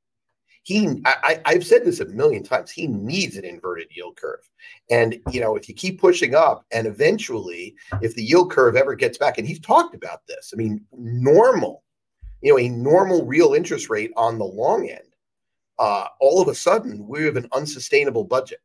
he 0.63 1.02
I, 1.06 1.41
i've 1.45 1.65
said 1.65 1.84
this 1.84 2.00
a 2.00 2.06
million 2.06 2.43
times 2.43 2.71
he 2.71 2.88
needs 2.88 3.36
an 3.36 3.45
inverted 3.45 3.88
yield 3.91 4.15
curve. 4.15 4.47
And 4.89 5.19
you 5.32 5.41
know 5.41 5.56
if 5.56 5.67
you 5.67 5.76
keep 5.76 6.00
pushing 6.00 6.36
up 6.36 6.65
and 6.71 6.88
eventually 6.88 7.76
if 8.02 8.15
the 8.15 8.24
yield 8.24 8.52
curve 8.52 8.76
ever 8.76 8.95
gets 8.95 9.17
back 9.17 9.38
and 9.38 9.47
he's 9.47 9.60
talked 9.60 9.95
about 9.95 10.26
this 10.28 10.54
i 10.54 10.58
mean 10.58 10.86
normal 10.95 11.84
you 12.41 12.52
know 12.52 12.60
a 12.60 12.69
normal 12.69 13.26
real 13.26 13.54
interest 13.54 13.89
rate 13.89 14.12
on 14.15 14.38
the 14.38 14.45
long 14.45 14.89
end 14.89 15.00
uh, 15.80 16.06
all 16.19 16.41
of 16.41 16.47
a 16.47 16.54
sudden 16.54 17.08
we 17.08 17.24
have 17.24 17.38
an 17.38 17.47
unsustainable 17.54 18.24
budget. 18.24 18.60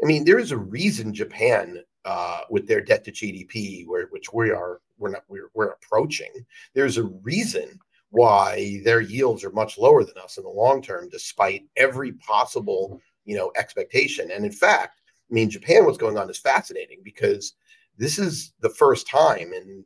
I 0.00 0.06
mean 0.06 0.24
there 0.24 0.38
is 0.38 0.52
a 0.52 0.56
reason 0.56 1.12
japan 1.12 1.82
uh, 2.04 2.42
with 2.48 2.68
their 2.68 2.80
debt 2.80 3.04
to 3.04 3.12
gdp 3.12 3.86
where, 3.86 4.06
which 4.10 4.32
we 4.32 4.50
are 4.50 4.80
we're 4.98 5.10
not 5.10 5.24
we're, 5.28 5.50
we're 5.54 5.70
approaching 5.70 6.30
there's 6.74 6.96
a 6.96 7.04
reason 7.04 7.78
why 8.10 8.80
their 8.84 9.00
yields 9.00 9.44
are 9.44 9.50
much 9.50 9.78
lower 9.78 10.04
than 10.04 10.18
us 10.18 10.38
in 10.38 10.44
the 10.44 10.50
long 10.50 10.82
term, 10.82 11.08
despite 11.10 11.66
every 11.76 12.12
possible 12.12 12.90
mm-hmm. 12.90 12.98
you 13.30 13.36
know 13.36 13.52
expectation. 13.56 14.30
And 14.30 14.44
in 14.44 14.52
fact, 14.52 15.00
I 15.30 15.34
mean, 15.34 15.50
Japan, 15.50 15.84
what's 15.84 15.98
going 15.98 16.18
on 16.18 16.30
is 16.30 16.38
fascinating 16.38 17.00
because 17.04 17.54
this 17.98 18.18
is 18.18 18.52
the 18.60 18.70
first 18.70 19.06
time, 19.06 19.52
and 19.52 19.84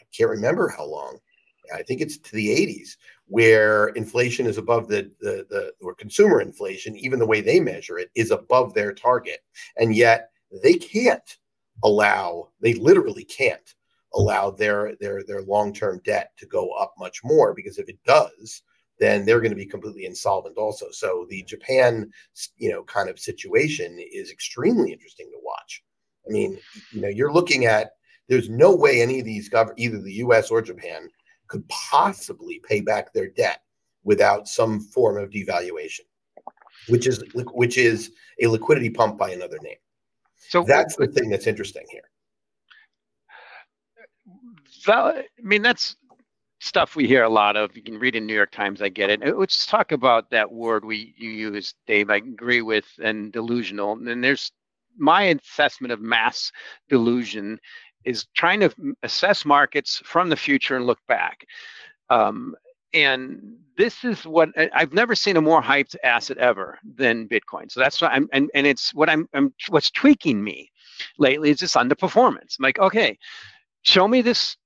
I 0.00 0.04
can't 0.16 0.30
remember 0.30 0.68
how 0.68 0.84
long. 0.84 1.18
I 1.74 1.82
think 1.82 2.00
it's 2.00 2.16
to 2.16 2.32
the 2.32 2.48
80s 2.48 2.96
where 3.26 3.88
inflation 3.88 4.46
is 4.46 4.56
above 4.56 4.88
the, 4.88 5.10
the 5.20 5.46
the 5.50 5.72
or 5.82 5.94
consumer 5.94 6.40
inflation, 6.40 6.96
even 6.96 7.18
the 7.18 7.26
way 7.26 7.42
they 7.42 7.60
measure 7.60 7.98
it, 7.98 8.10
is 8.14 8.30
above 8.30 8.72
their 8.72 8.92
target, 8.92 9.40
and 9.76 9.94
yet 9.94 10.30
they 10.62 10.74
can't 10.74 11.36
allow. 11.84 12.48
They 12.60 12.74
literally 12.74 13.24
can't 13.24 13.74
allow 14.14 14.50
their 14.50 14.96
their 15.00 15.22
their 15.24 15.42
long-term 15.42 16.00
debt 16.04 16.32
to 16.38 16.46
go 16.46 16.70
up 16.70 16.94
much 16.98 17.20
more 17.24 17.54
because 17.54 17.78
if 17.78 17.88
it 17.88 17.98
does 18.04 18.62
then 19.00 19.24
they're 19.24 19.40
going 19.40 19.52
to 19.52 19.56
be 19.56 19.64
completely 19.64 20.06
insolvent 20.06 20.56
also. 20.56 20.86
So 20.90 21.26
the 21.28 21.42
japan 21.44 22.10
you 22.56 22.70
know 22.70 22.82
kind 22.84 23.08
of 23.08 23.18
situation 23.18 23.98
is 24.12 24.30
extremely 24.30 24.92
interesting 24.92 25.30
to 25.30 25.38
watch. 25.42 25.82
I 26.28 26.32
mean 26.32 26.58
you 26.92 27.00
know 27.00 27.08
you're 27.08 27.32
looking 27.32 27.66
at 27.66 27.92
there's 28.28 28.48
no 28.50 28.74
way 28.74 29.00
any 29.00 29.20
of 29.20 29.26
these 29.26 29.50
gov- 29.50 29.72
either 29.76 30.00
the 30.00 30.12
us 30.12 30.50
or 30.50 30.62
japan 30.62 31.08
could 31.46 31.66
possibly 31.68 32.60
pay 32.68 32.80
back 32.80 33.12
their 33.12 33.28
debt 33.28 33.60
without 34.04 34.48
some 34.48 34.80
form 34.80 35.16
of 35.16 35.30
devaluation 35.30 36.00
which 36.88 37.06
is 37.06 37.22
which 37.34 37.78
is 37.78 38.12
a 38.40 38.46
liquidity 38.46 38.90
pump 38.90 39.18
by 39.18 39.30
another 39.30 39.58
name. 39.62 39.76
So 40.36 40.64
that's 40.64 40.96
the 40.96 41.06
thing 41.06 41.30
that's 41.30 41.46
interesting 41.46 41.84
here 41.90 42.07
I 44.86 45.24
mean, 45.42 45.62
that's 45.62 45.96
stuff 46.60 46.96
we 46.96 47.06
hear 47.06 47.24
a 47.24 47.28
lot 47.28 47.56
of. 47.56 47.76
You 47.76 47.82
can 47.82 47.98
read 47.98 48.16
in 48.16 48.26
New 48.26 48.34
York 48.34 48.50
Times. 48.50 48.82
I 48.82 48.88
get 48.88 49.10
it. 49.10 49.38
Let's 49.38 49.66
talk 49.66 49.92
about 49.92 50.30
that 50.30 50.50
word 50.50 50.84
we 50.84 51.14
you 51.16 51.30
use, 51.30 51.74
Dave. 51.86 52.10
I 52.10 52.16
agree 52.16 52.62
with 52.62 52.86
and 53.02 53.32
delusional. 53.32 53.92
And 53.92 54.22
there's 54.22 54.52
my 54.96 55.24
assessment 55.24 55.92
of 55.92 56.00
mass 56.00 56.50
delusion 56.88 57.58
is 58.04 58.26
trying 58.34 58.60
to 58.60 58.70
assess 59.02 59.44
markets 59.44 60.02
from 60.04 60.28
the 60.28 60.36
future 60.36 60.76
and 60.76 60.86
look 60.86 61.00
back. 61.08 61.44
Um, 62.10 62.54
and 62.94 63.56
this 63.76 64.02
is 64.02 64.24
what 64.24 64.48
I've 64.72 64.94
never 64.94 65.14
seen 65.14 65.36
a 65.36 65.42
more 65.42 65.62
hyped 65.62 65.94
asset 66.02 66.38
ever 66.38 66.78
than 66.96 67.28
Bitcoin. 67.28 67.70
So 67.70 67.80
that's 67.80 68.00
what 68.00 68.12
I'm, 68.12 68.28
and, 68.32 68.50
and 68.54 68.66
it's 68.66 68.94
what 68.94 69.10
I'm, 69.10 69.28
I'm 69.34 69.52
what's 69.68 69.90
tweaking 69.90 70.42
me 70.42 70.72
lately 71.18 71.50
is 71.50 71.60
this 71.60 71.74
underperformance. 71.74 72.58
I'm 72.58 72.62
like, 72.62 72.78
okay, 72.78 73.18
show 73.82 74.08
me 74.08 74.22
this 74.22 74.56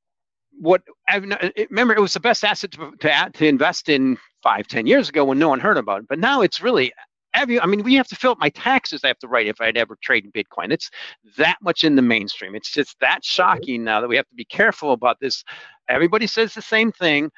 what 0.58 0.82
I've 1.08 1.24
remember 1.70 1.94
it 1.94 2.00
was 2.00 2.14
the 2.14 2.20
best 2.20 2.44
asset 2.44 2.72
to, 2.72 2.92
to 3.00 3.30
to 3.32 3.46
invest 3.46 3.88
in 3.88 4.18
five 4.42 4.66
ten 4.66 4.86
years 4.86 5.08
ago 5.08 5.24
when 5.24 5.38
no 5.38 5.48
one 5.48 5.60
heard 5.60 5.78
about 5.78 6.00
it 6.00 6.08
but 6.08 6.18
now 6.18 6.42
it's 6.42 6.60
really 6.60 6.92
every 7.34 7.60
I 7.60 7.66
mean 7.66 7.82
we 7.82 7.94
have 7.94 8.08
to 8.08 8.16
fill 8.16 8.32
up 8.32 8.38
my 8.38 8.50
taxes 8.50 9.02
I 9.04 9.08
have 9.08 9.18
to 9.20 9.28
write 9.28 9.46
if 9.46 9.60
I'd 9.60 9.76
ever 9.76 9.96
trade 10.02 10.24
in 10.24 10.32
Bitcoin. 10.32 10.72
It's 10.72 10.90
that 11.38 11.56
much 11.62 11.84
in 11.84 11.96
the 11.96 12.02
mainstream. 12.02 12.54
It's 12.54 12.70
just 12.70 12.98
that 13.00 13.24
shocking 13.24 13.84
now 13.84 14.00
that 14.00 14.08
we 14.08 14.16
have 14.16 14.28
to 14.28 14.34
be 14.34 14.44
careful 14.44 14.92
about 14.92 15.18
this. 15.20 15.42
Everybody 15.88 16.26
says 16.26 16.54
the 16.54 16.62
same 16.62 16.92
thing 16.92 17.30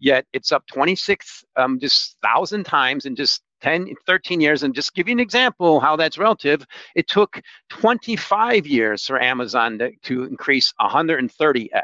yet 0.00 0.26
it's 0.32 0.52
up 0.52 0.66
26 0.66 1.44
um, 1.56 1.78
just 1.78 2.16
thousand 2.22 2.64
times 2.64 3.06
in 3.06 3.16
just 3.16 3.42
10 3.64 3.94
13 4.06 4.40
years 4.40 4.62
and 4.62 4.74
just 4.74 4.94
give 4.94 5.08
you 5.08 5.12
an 5.12 5.20
example 5.20 5.80
how 5.80 5.96
that's 5.96 6.18
relative 6.18 6.66
it 6.94 7.08
took 7.08 7.40
25 7.70 8.66
years 8.66 9.06
for 9.06 9.20
amazon 9.20 9.78
to, 9.78 9.90
to 10.02 10.24
increase 10.24 10.72
130x 10.80 11.82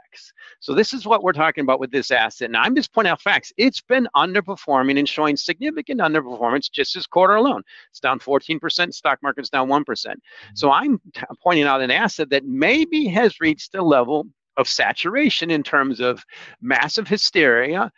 so 0.60 0.74
this 0.74 0.92
is 0.92 1.06
what 1.06 1.22
we're 1.22 1.32
talking 1.32 1.62
about 1.62 1.80
with 1.80 1.90
this 1.90 2.10
asset. 2.10 2.50
Now 2.50 2.60
I'm 2.60 2.76
just 2.76 2.92
pointing 2.92 3.10
out 3.10 3.22
facts. 3.22 3.50
It's 3.56 3.80
been 3.80 4.06
underperforming 4.14 4.98
and 4.98 5.08
showing 5.08 5.36
significant 5.36 6.00
underperformance 6.00 6.70
just 6.70 6.94
this 6.94 7.06
quarter 7.06 7.34
alone. 7.34 7.62
It's 7.90 8.00
down 8.00 8.20
14%, 8.20 8.92
stock 8.92 9.18
market's 9.22 9.48
down 9.48 9.68
1%. 9.68 10.14
So 10.54 10.70
I'm 10.70 11.00
t- 11.14 11.22
pointing 11.42 11.64
out 11.64 11.80
an 11.80 11.90
asset 11.90 12.28
that 12.30 12.44
maybe 12.44 13.06
has 13.06 13.40
reached 13.40 13.74
a 13.74 13.82
level 13.82 14.26
of 14.58 14.68
saturation 14.68 15.50
in 15.50 15.62
terms 15.62 15.98
of 15.98 16.22
massive 16.60 17.08
hysteria, 17.08 17.90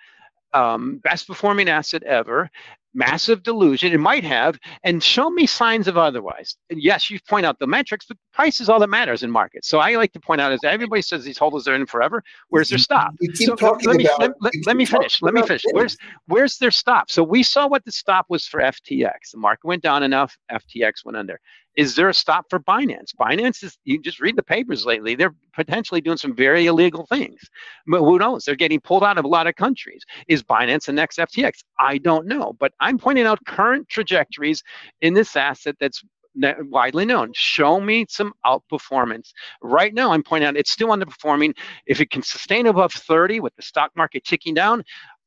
um, 0.54 0.98
best 0.98 1.26
performing 1.26 1.68
asset 1.68 2.04
ever. 2.04 2.48
Massive 2.94 3.42
delusion. 3.42 3.92
It 3.92 3.98
might 4.00 4.24
have, 4.24 4.58
and 4.84 5.02
show 5.02 5.30
me 5.30 5.46
signs 5.46 5.88
of 5.88 5.96
otherwise. 5.96 6.56
And 6.70 6.82
yes, 6.82 7.10
you 7.10 7.18
point 7.28 7.46
out 7.46 7.58
the 7.58 7.66
metrics, 7.66 8.06
but 8.06 8.16
price 8.32 8.60
is 8.60 8.68
all 8.68 8.78
that 8.80 8.88
matters 8.90 9.22
in 9.22 9.30
markets. 9.30 9.68
So 9.68 9.78
I 9.78 9.94
like 9.96 10.12
to 10.12 10.20
point 10.20 10.40
out 10.40 10.52
is 10.52 10.60
everybody 10.64 11.02
says 11.02 11.24
these 11.24 11.38
holders 11.38 11.66
are 11.68 11.74
in 11.74 11.86
forever. 11.86 12.22
Where's 12.48 12.68
their 12.68 12.78
stop? 12.78 13.12
You 13.20 13.32
keep 13.32 13.48
So 13.48 13.54
talking 13.56 13.88
let 13.88 13.96
me, 13.96 14.04
about. 14.06 14.20
let, 14.20 14.30
let- 14.40 14.52
let 14.66 14.76
me 14.76 14.84
finish. 14.84 15.20
Let 15.22 15.34
me 15.34 15.42
finish. 15.42 15.62
things. 15.62 15.72
Where's 15.74 15.96
where's 16.26 16.58
their 16.58 16.70
stop? 16.70 17.10
So 17.10 17.22
we 17.22 17.42
saw 17.42 17.66
what 17.66 17.84
the 17.84 17.92
stop 17.92 18.26
was 18.28 18.46
for 18.46 18.60
FTX. 18.60 19.32
The 19.32 19.38
market 19.38 19.64
went 19.66 19.82
down 19.82 20.02
enough. 20.02 20.36
FTX 20.50 21.04
went 21.04 21.16
under. 21.16 21.38
Is 21.74 21.94
there 21.94 22.10
a 22.10 22.14
stop 22.14 22.46
for 22.50 22.60
Binance? 22.60 23.14
Binance 23.18 23.64
is 23.64 23.78
you 23.84 23.98
just 24.00 24.20
read 24.20 24.36
the 24.36 24.42
papers 24.42 24.84
lately. 24.84 25.14
They're 25.14 25.34
potentially 25.54 26.02
doing 26.02 26.18
some 26.18 26.34
very 26.36 26.66
illegal 26.66 27.06
things. 27.06 27.40
But 27.86 28.00
who 28.00 28.18
knows? 28.18 28.44
They're 28.44 28.56
getting 28.56 28.80
pulled 28.80 29.04
out 29.04 29.16
of 29.16 29.24
a 29.24 29.28
lot 29.28 29.46
of 29.46 29.54
countries. 29.56 30.02
Is 30.28 30.42
Binance 30.42 30.84
the 30.84 30.92
next 30.92 31.16
FTX? 31.18 31.60
I 31.80 31.96
don't 31.98 32.26
know. 32.26 32.54
But 32.60 32.72
I'm 32.82 32.98
pointing 32.98 33.26
out 33.26 33.38
current 33.46 33.88
trajectories 33.88 34.62
in 35.00 35.14
this 35.14 35.36
asset 35.36 35.76
that's 35.80 36.02
widely 36.34 37.04
known. 37.04 37.30
Show 37.34 37.80
me 37.80 38.06
some 38.08 38.32
outperformance. 38.44 39.30
Right 39.62 39.94
now, 39.94 40.12
I'm 40.12 40.22
pointing 40.22 40.48
out 40.48 40.56
it's 40.56 40.70
still 40.70 40.88
underperforming. 40.88 41.54
If 41.86 42.00
it 42.00 42.10
can 42.10 42.22
sustain 42.22 42.66
above 42.66 42.92
30 42.92 43.40
with 43.40 43.54
the 43.56 43.62
stock 43.62 43.92
market 43.96 44.24
ticking 44.24 44.54
down, 44.54 44.82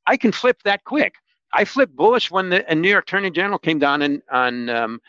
I 0.05 0.17
can 0.17 0.31
flip 0.31 0.57
that 0.63 0.83
quick. 0.83 1.15
I 1.53 1.63
flipped 1.63 1.95
bullish 1.95 2.29
when 2.29 2.49
the 2.49 2.65
New 2.75 2.89
York 2.89 3.05
Attorney 3.05 3.31
General 3.31 3.57
came 3.57 3.79
down 3.79 4.01
in, 4.01 4.21
on 4.31 4.69
um, 4.69 4.99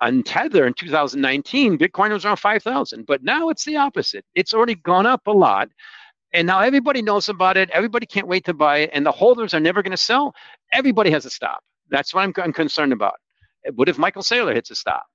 on 0.00 0.22
Tether 0.22 0.66
in 0.66 0.74
2019. 0.74 1.78
Bitcoin 1.78 2.10
was 2.10 2.24
around 2.24 2.36
5,000, 2.36 3.06
but 3.06 3.22
now 3.22 3.48
it's 3.48 3.64
the 3.64 3.76
opposite. 3.76 4.24
It's 4.34 4.52
already 4.52 4.74
gone 4.74 5.06
up 5.06 5.26
a 5.26 5.30
lot, 5.30 5.68
and 6.32 6.46
now 6.46 6.60
everybody 6.60 7.02
knows 7.02 7.28
about 7.28 7.56
it. 7.56 7.70
Everybody 7.70 8.06
can't 8.06 8.26
wait 8.26 8.44
to 8.46 8.54
buy 8.54 8.78
it, 8.78 8.90
and 8.92 9.04
the 9.04 9.12
holders 9.12 9.54
are 9.54 9.60
never 9.60 9.82
going 9.82 9.92
to 9.92 9.96
sell. 9.96 10.34
Everybody 10.72 11.10
has 11.10 11.26
a 11.26 11.30
stop. 11.30 11.62
That's 11.90 12.14
what 12.14 12.22
I'm, 12.22 12.32
I'm 12.36 12.52
concerned 12.52 12.92
about. 12.92 13.14
What 13.74 13.88
if 13.88 13.98
Michael 13.98 14.22
Saylor 14.22 14.54
hits 14.54 14.70
a 14.70 14.74
stop? 14.74 15.06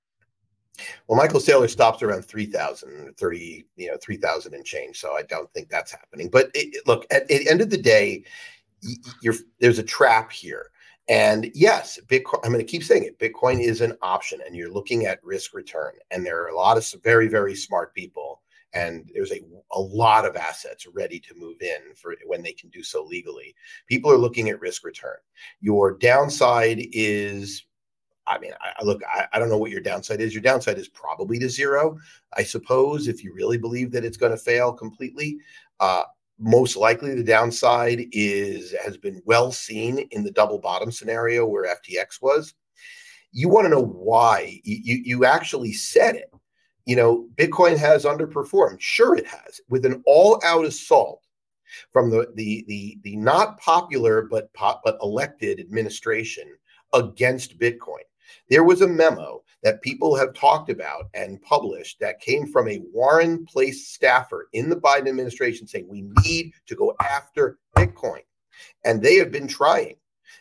Well, 1.06 1.18
Michael 1.18 1.40
Saylor 1.40 1.68
stops 1.68 2.02
around 2.02 2.22
3,000, 2.22 3.14
30, 3.16 3.64
you 3.76 3.88
know, 3.88 3.96
3,000 4.02 4.54
and 4.54 4.64
change. 4.64 4.98
So 4.98 5.14
I 5.14 5.22
don't 5.22 5.52
think 5.52 5.68
that's 5.68 5.92
happening. 5.92 6.30
But 6.30 6.50
it, 6.54 6.86
look, 6.86 7.06
at, 7.10 7.22
at 7.22 7.28
the 7.28 7.48
end 7.48 7.60
of 7.60 7.70
the 7.70 7.78
day, 7.78 8.24
there's 9.60 9.78
a 9.78 9.84
trap 9.84 10.32
here. 10.32 10.70
And 11.08 11.50
yes, 11.54 11.98
Bitcoin, 12.06 12.40
I'm 12.44 12.52
going 12.52 12.64
to 12.64 12.70
keep 12.70 12.84
saying 12.84 13.04
it. 13.04 13.18
Bitcoin 13.18 13.60
is 13.60 13.80
an 13.80 13.94
option 14.00 14.40
and 14.46 14.54
you're 14.54 14.72
looking 14.72 15.06
at 15.06 15.22
risk 15.24 15.54
return. 15.54 15.92
And 16.10 16.24
there 16.24 16.42
are 16.42 16.48
a 16.48 16.56
lot 16.56 16.76
of 16.76 16.86
very, 17.02 17.28
very 17.28 17.54
smart 17.54 17.94
people. 17.94 18.40
And 18.72 19.10
there's 19.12 19.32
a, 19.32 19.40
a 19.72 19.80
lot 19.80 20.24
of 20.24 20.36
assets 20.36 20.86
ready 20.94 21.18
to 21.20 21.34
move 21.34 21.60
in 21.60 21.94
for 21.96 22.14
when 22.26 22.42
they 22.42 22.52
can 22.52 22.70
do 22.70 22.82
so 22.82 23.02
legally. 23.02 23.54
People 23.88 24.10
are 24.12 24.18
looking 24.18 24.48
at 24.48 24.60
risk 24.60 24.84
return. 24.84 25.16
Your 25.60 25.96
downside 25.98 26.86
is 26.92 27.64
I 28.30 28.38
mean, 28.38 28.52
I, 28.60 28.84
look, 28.84 29.02
I, 29.12 29.26
I 29.32 29.38
don't 29.38 29.48
know 29.48 29.58
what 29.58 29.72
your 29.72 29.80
downside 29.80 30.20
is. 30.20 30.32
Your 30.32 30.42
downside 30.42 30.78
is 30.78 30.88
probably 30.88 31.38
to 31.40 31.48
zero, 31.48 31.98
I 32.36 32.44
suppose, 32.44 33.08
if 33.08 33.24
you 33.24 33.34
really 33.34 33.58
believe 33.58 33.90
that 33.90 34.04
it's 34.04 34.16
going 34.16 34.30
to 34.30 34.38
fail 34.38 34.72
completely. 34.72 35.38
Uh, 35.80 36.04
most 36.38 36.76
likely, 36.76 37.14
the 37.14 37.24
downside 37.24 38.06
is 38.12 38.74
has 38.84 38.96
been 38.96 39.20
well 39.26 39.52
seen 39.52 39.98
in 40.10 40.22
the 40.22 40.30
double 40.30 40.58
bottom 40.58 40.90
scenario 40.90 41.44
where 41.44 41.74
FTX 41.76 42.22
was. 42.22 42.54
You 43.32 43.48
want 43.48 43.66
to 43.66 43.70
know 43.70 43.84
why? 43.84 44.60
You, 44.64 44.78
you 44.82 45.02
you 45.04 45.24
actually 45.24 45.72
said 45.72 46.14
it. 46.14 46.32
You 46.86 46.96
know, 46.96 47.28
Bitcoin 47.36 47.76
has 47.76 48.04
underperformed. 48.04 48.80
Sure, 48.80 49.14
it 49.14 49.26
has 49.26 49.60
with 49.68 49.84
an 49.84 50.02
all-out 50.06 50.64
assault 50.64 51.22
from 51.92 52.10
the 52.10 52.28
the 52.34 52.64
the 52.66 52.98
the 53.02 53.16
not 53.16 53.58
popular 53.60 54.22
but 54.22 54.52
pop, 54.54 54.82
but 54.84 54.98
elected 55.02 55.60
administration 55.60 56.52
against 56.92 57.58
Bitcoin. 57.58 58.04
There 58.48 58.64
was 58.64 58.80
a 58.80 58.88
memo 58.88 59.42
that 59.62 59.82
people 59.82 60.16
have 60.16 60.34
talked 60.34 60.70
about 60.70 61.08
and 61.14 61.42
published 61.42 62.00
that 62.00 62.20
came 62.20 62.46
from 62.46 62.68
a 62.68 62.82
Warren 62.92 63.44
Place 63.44 63.88
staffer 63.88 64.48
in 64.52 64.68
the 64.68 64.76
Biden 64.76 65.08
administration 65.08 65.66
saying 65.66 65.88
we 65.88 66.08
need 66.24 66.52
to 66.66 66.74
go 66.74 66.94
after 67.00 67.58
Bitcoin. 67.76 68.22
And 68.84 69.02
they 69.02 69.16
have 69.16 69.30
been 69.30 69.48
trying. 69.48 69.96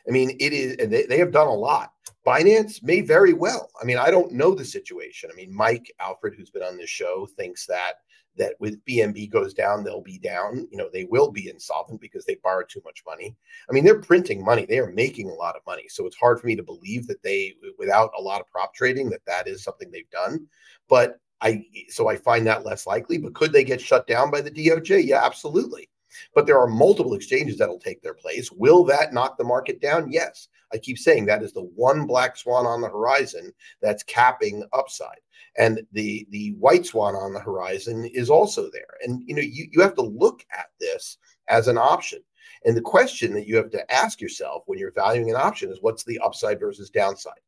I 0.08 0.12
mean, 0.12 0.32
it 0.40 0.54
is, 0.54 0.76
and 0.78 0.92
they, 0.92 1.06
they 1.06 1.18
have 1.18 1.32
done 1.32 1.48
a 1.48 1.54
lot. 1.54 1.94
Binance 2.30 2.84
may 2.84 3.02
very 3.02 3.34
well. 3.34 3.72
I 3.82 3.86
mean, 3.86 3.98
I 3.98 4.12
don't 4.12 4.34
know 4.34 4.54
the 4.54 4.64
situation. 4.64 5.32
I 5.34 5.36
mean, 5.36 5.52
Mike 5.52 5.92
Alfred, 6.00 6.36
who's 6.36 6.52
been 6.52 6.62
on 6.62 6.78
this 6.78 6.90
show, 6.90 7.26
thinks 7.26 7.66
that 7.66 7.94
that 8.38 8.54
with 8.60 8.86
BNB 8.86 9.32
goes 9.32 9.52
down, 9.56 9.84
they'll 9.84 10.00
be 10.00 10.20
down. 10.20 10.68
You 10.70 10.78
know, 10.78 10.90
they 10.94 11.06
will 11.06 11.32
be 11.32 11.50
insolvent 11.50 12.00
because 12.00 12.26
they 12.26 12.38
borrowed 12.44 12.70
too 12.70 12.82
much 12.86 13.02
money. 13.04 13.36
I 13.68 13.74
mean, 13.74 13.84
they're 13.84 14.00
printing 14.00 14.46
money. 14.46 14.68
They 14.68 14.78
are 14.78 14.92
making 14.92 15.28
a 15.28 15.34
lot 15.34 15.56
of 15.56 15.66
money. 15.66 15.88
So 15.90 16.06
it's 16.06 16.16
hard 16.16 16.40
for 16.40 16.46
me 16.46 16.56
to 16.56 16.62
believe 16.62 17.08
that 17.08 17.24
they, 17.24 17.56
without 17.80 18.12
a 18.16 18.22
lot 18.22 18.42
of 18.42 18.48
prop 18.48 18.76
trading, 18.76 19.10
that 19.10 19.26
that 19.26 19.48
is 19.48 19.64
something 19.64 19.90
they've 19.90 20.10
done. 20.12 20.46
But 20.88 21.18
I, 21.42 21.66
so 21.90 22.10
I 22.10 22.16
find 22.16 22.46
that 22.46 22.64
less 22.64 22.86
likely. 22.86 23.18
But 23.18 23.34
could 23.34 23.52
they 23.52 23.64
get 23.64 23.82
shut 23.82 24.06
down 24.06 24.30
by 24.30 24.42
the 24.42 24.52
DOJ? 24.52 25.04
Yeah, 25.04 25.26
absolutely. 25.26 25.90
But 26.34 26.46
there 26.46 26.60
are 26.60 26.68
multiple 26.68 27.14
exchanges 27.14 27.58
that'll 27.58 27.80
take 27.80 28.02
their 28.02 28.14
place. 28.14 28.52
Will 28.52 28.84
that 28.86 29.14
knock 29.14 29.38
the 29.38 29.44
market 29.44 29.82
down? 29.82 30.12
Yes. 30.12 30.48
I 30.72 30.78
keep 30.78 30.98
saying 30.98 31.26
that 31.26 31.44
is 31.44 31.54
the 31.54 31.64
one 31.64 32.06
black 32.06 32.38
swan 32.38 32.66
on 32.66 32.82
the 32.82 32.90
horizon 32.90 33.52
that's 33.82 34.04
capping 34.04 34.64
upside 34.74 35.20
and 35.58 35.82
the 35.92 36.28
the 36.30 36.52
white 36.60 36.86
swan 36.86 37.16
on 37.16 37.34
the 37.34 37.40
horizon 37.40 38.06
is 38.06 38.30
also 38.30 38.70
there 38.72 38.98
and 39.04 39.24
you 39.26 39.36
know 39.36 39.42
you, 39.42 39.68
you 39.72 39.82
have 39.82 39.96
to 39.96 40.02
look 40.02 40.46
at 40.58 40.68
this 40.80 41.18
as 41.48 41.68
an 41.68 41.78
option 41.78 42.20
and 42.66 42.76
the 42.76 42.82
question 42.82 43.34
that 43.34 43.48
you 43.48 43.56
have 43.56 43.70
to 43.72 43.94
ask 43.94 44.22
yourself 44.22 44.64
when 44.66 44.78
you're 44.78 44.92
valuing 44.92 45.30
an 45.30 45.36
option 45.36 45.72
is 45.72 45.80
what's 45.82 46.04
the 46.04 46.20
upside 46.20 46.60
versus 46.60 46.90
downside 46.90 47.40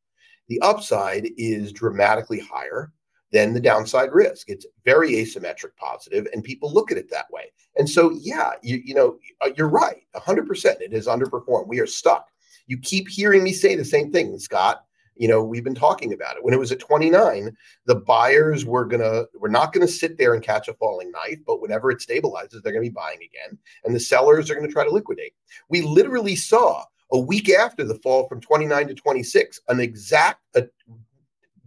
the 0.47 0.59
upside 0.61 1.29
is 1.37 1.71
dramatically 1.71 2.39
higher 2.39 2.91
than 3.31 3.53
the 3.53 3.59
downside 3.59 4.11
risk. 4.11 4.49
It's 4.49 4.65
very 4.83 5.11
asymmetric 5.13 5.75
positive 5.77 6.27
and 6.33 6.43
people 6.43 6.71
look 6.71 6.91
at 6.91 6.97
it 6.97 7.09
that 7.11 7.31
way. 7.31 7.51
And 7.77 7.89
so 7.89 8.11
yeah 8.11 8.51
you, 8.61 8.81
you 8.83 8.93
know 8.93 9.17
uh, 9.41 9.49
you're 9.55 9.69
right 9.69 10.03
100% 10.15 10.81
it 10.81 10.93
is 10.93 11.07
underperformed. 11.07 11.67
We 11.67 11.79
are 11.79 11.87
stuck. 11.87 12.27
You 12.67 12.77
keep 12.77 13.07
hearing 13.07 13.43
me 13.43 13.53
say 13.53 13.75
the 13.75 13.85
same 13.85 14.11
thing 14.11 14.37
scott. 14.39 14.85
You 15.15 15.27
know 15.27 15.43
we've 15.43 15.63
been 15.63 15.75
talking 15.75 16.13
about 16.13 16.35
it. 16.35 16.43
When 16.43 16.53
it 16.53 16.59
was 16.59 16.71
at 16.71 16.79
29 16.79 17.55
the 17.85 17.95
buyers 17.95 18.65
were 18.65 18.85
gonna 18.85 19.23
we're 19.39 19.49
not 19.49 19.73
gonna 19.73 19.87
sit 19.87 20.17
there 20.17 20.33
and 20.33 20.43
catch 20.43 20.67
a 20.67 20.73
falling 20.73 21.11
knife 21.11 21.39
but 21.47 21.61
whenever 21.61 21.91
it 21.91 21.99
stabilizes 21.99 22.61
they're 22.61 22.73
gonna 22.73 22.81
be 22.81 22.89
buying 22.89 23.19
again 23.19 23.57
and 23.85 23.95
the 23.95 23.99
sellers 23.99 24.49
are 24.49 24.55
gonna 24.55 24.67
try 24.67 24.83
to 24.83 24.91
liquidate. 24.91 25.33
We 25.69 25.81
literally 25.81 26.35
saw 26.35 26.83
a 27.13 27.19
week 27.19 27.49
after 27.49 27.83
the 27.83 27.95
fall 27.95 28.27
from 28.27 28.41
29 28.41 28.87
to 28.87 28.93
26 28.93 29.61
an 29.69 29.79
exact 29.79 30.41
a 30.55 30.65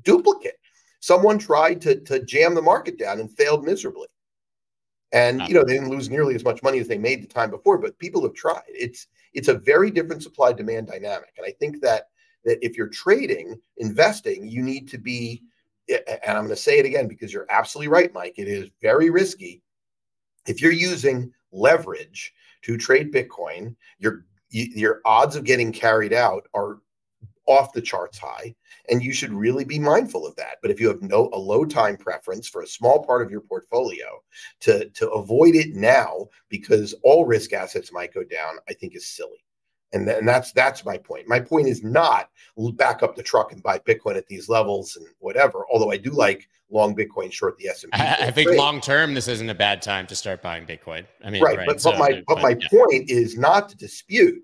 duplicate 0.03 0.59
someone 1.05 1.39
tried 1.39 1.81
to, 1.81 2.01
to 2.01 2.25
jam 2.25 2.55
the 2.55 2.63
market 2.63 2.99
down 2.99 3.21
and 3.21 3.31
failed 3.37 3.65
miserably 3.65 4.09
and 5.13 5.43
you 5.49 5.55
know 5.55 5.65
they 5.65 5.75
didn't 5.75 5.91
lose 5.91 6.11
nearly 6.11 6.35
as 6.35 6.45
much 6.45 6.63
money 6.63 6.79
as 6.79 6.89
they 6.89 6.99
made 6.99 7.23
the 7.23 7.27
time 7.27 7.51
before 7.51 7.79
but 7.79 7.99
people 7.99 8.23
have 8.23 8.35
tried 8.35 8.63
it's 8.69 9.07
it's 9.33 9.49
a 9.49 9.55
very 9.55 9.91
different 9.91 10.23
supply 10.23 10.53
demand 10.53 10.87
dynamic 10.87 11.33
and 11.37 11.47
i 11.47 11.51
think 11.61 11.81
that 11.81 12.09
that 12.45 12.65
if 12.65 12.77
you're 12.77 12.89
trading, 12.89 13.59
investing, 13.79 14.47
you 14.47 14.63
need 14.63 14.89
to 14.89 14.99
be, 14.99 15.43
and 15.89 16.19
I'm 16.27 16.45
going 16.45 16.49
to 16.49 16.57
say 16.57 16.79
it 16.79 16.87
again 16.87 17.09
because 17.09 17.33
you're 17.33 17.47
absolutely 17.51 17.89
right, 17.89 18.13
Mike. 18.15 18.35
It 18.37 18.49
is 18.49 18.71
very 18.81 19.11
risky. 19.11 19.63
If 20.47 20.63
you're 20.63 20.73
using 20.73 21.33
leverage 21.53 22.33
to 22.63 22.77
trade 22.77 23.13
Bitcoin, 23.13 23.75
your 23.99 24.25
your 24.51 25.01
odds 25.05 25.35
of 25.35 25.43
getting 25.43 25.73
carried 25.73 26.13
out 26.13 26.47
are 26.55 26.79
off 27.47 27.73
the 27.73 27.81
charts 27.81 28.19
high, 28.19 28.55
and 28.89 29.03
you 29.03 29.13
should 29.13 29.33
really 29.33 29.65
be 29.65 29.79
mindful 29.79 30.27
of 30.27 30.37
that. 30.37 30.59
But 30.63 30.71
if 30.71 30.81
you 30.81 30.89
have 30.89 31.03
no 31.03 31.31
a 31.33 31.39
low 31.39 31.65
time 31.65 31.97
preference 31.97 32.49
for 32.49 32.63
a 32.63 32.67
small 32.67 33.05
part 33.05 33.23
of 33.23 33.31
your 33.31 33.41
portfolio, 33.41 34.23
to 34.61 34.89
to 34.91 35.11
avoid 35.11 35.55
it 35.55 35.75
now 35.75 36.27
because 36.49 36.95
all 37.03 37.25
risk 37.25 37.53
assets 37.53 37.93
might 37.93 38.15
go 38.15 38.25
down, 38.25 38.57
I 38.69 38.75
think 38.75 38.95
is 38.95 39.07
silly. 39.07 39.45
And, 39.93 40.07
th- 40.07 40.19
and 40.19 40.29
that's 40.29 40.53
that's 40.53 40.85
my 40.85 40.99
point. 40.99 41.29
My 41.29 41.39
point 41.39 41.69
is 41.69 41.85
not 41.85 42.29
back 42.57 43.05
up 43.05 43.15
the 43.15 43.23
truck 43.23 43.53
and 43.53 43.63
buy 43.63 43.79
Bitcoin 43.79 44.17
at 44.17 44.27
these 44.27 44.49
levels 44.49 44.97
and 44.97 45.07
whatever. 45.21 45.65
Although 45.73 45.93
I 45.93 45.97
do 45.99 46.11
like 46.11 46.49
long 46.69 46.97
Bitcoin, 46.97 47.31
short 47.31 47.57
the 47.59 47.69
S 47.69 47.85
and. 47.85 47.95
I, 47.95 48.27
I 48.27 48.31
think 48.33 48.51
long 48.51 48.81
term, 48.81 49.15
this 49.15 49.29
isn't 49.29 49.49
a 49.49 49.55
bad 49.55 49.83
time 49.83 50.09
to 50.09 50.17
start 50.17 50.43
buying 50.43 50.67
Bitcoin. 50.67 51.07
I 51.25 51.31
mean, 51.31 51.43
right, 51.43 51.59
right 51.59 51.67
but, 51.67 51.81
so, 51.81 51.93
but 51.93 52.01
my 52.01 52.23
but 52.27 52.43
my 52.43 52.57
yeah. 52.61 52.69
point 52.69 53.09
is 53.09 53.39
not 53.39 53.69
to 53.69 53.77
dispute. 53.77 54.43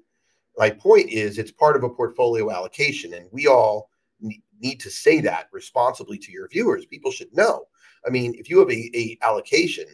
My 0.60 0.68
point 0.68 1.08
is 1.08 1.38
it's 1.38 1.50
part 1.50 1.74
of 1.74 1.84
a 1.84 1.88
portfolio 1.88 2.50
allocation, 2.50 3.14
and 3.14 3.24
we 3.32 3.46
all 3.46 3.88
need 4.20 4.78
to 4.80 4.90
say 4.90 5.22
that 5.22 5.48
responsibly 5.52 6.18
to 6.18 6.30
your 6.30 6.48
viewers. 6.48 6.84
People 6.84 7.10
should 7.10 7.34
know. 7.34 7.64
I 8.06 8.10
mean, 8.10 8.34
if 8.36 8.50
you 8.50 8.58
have 8.58 8.70
a, 8.70 8.90
a 8.94 9.16
allocation, 9.22 9.86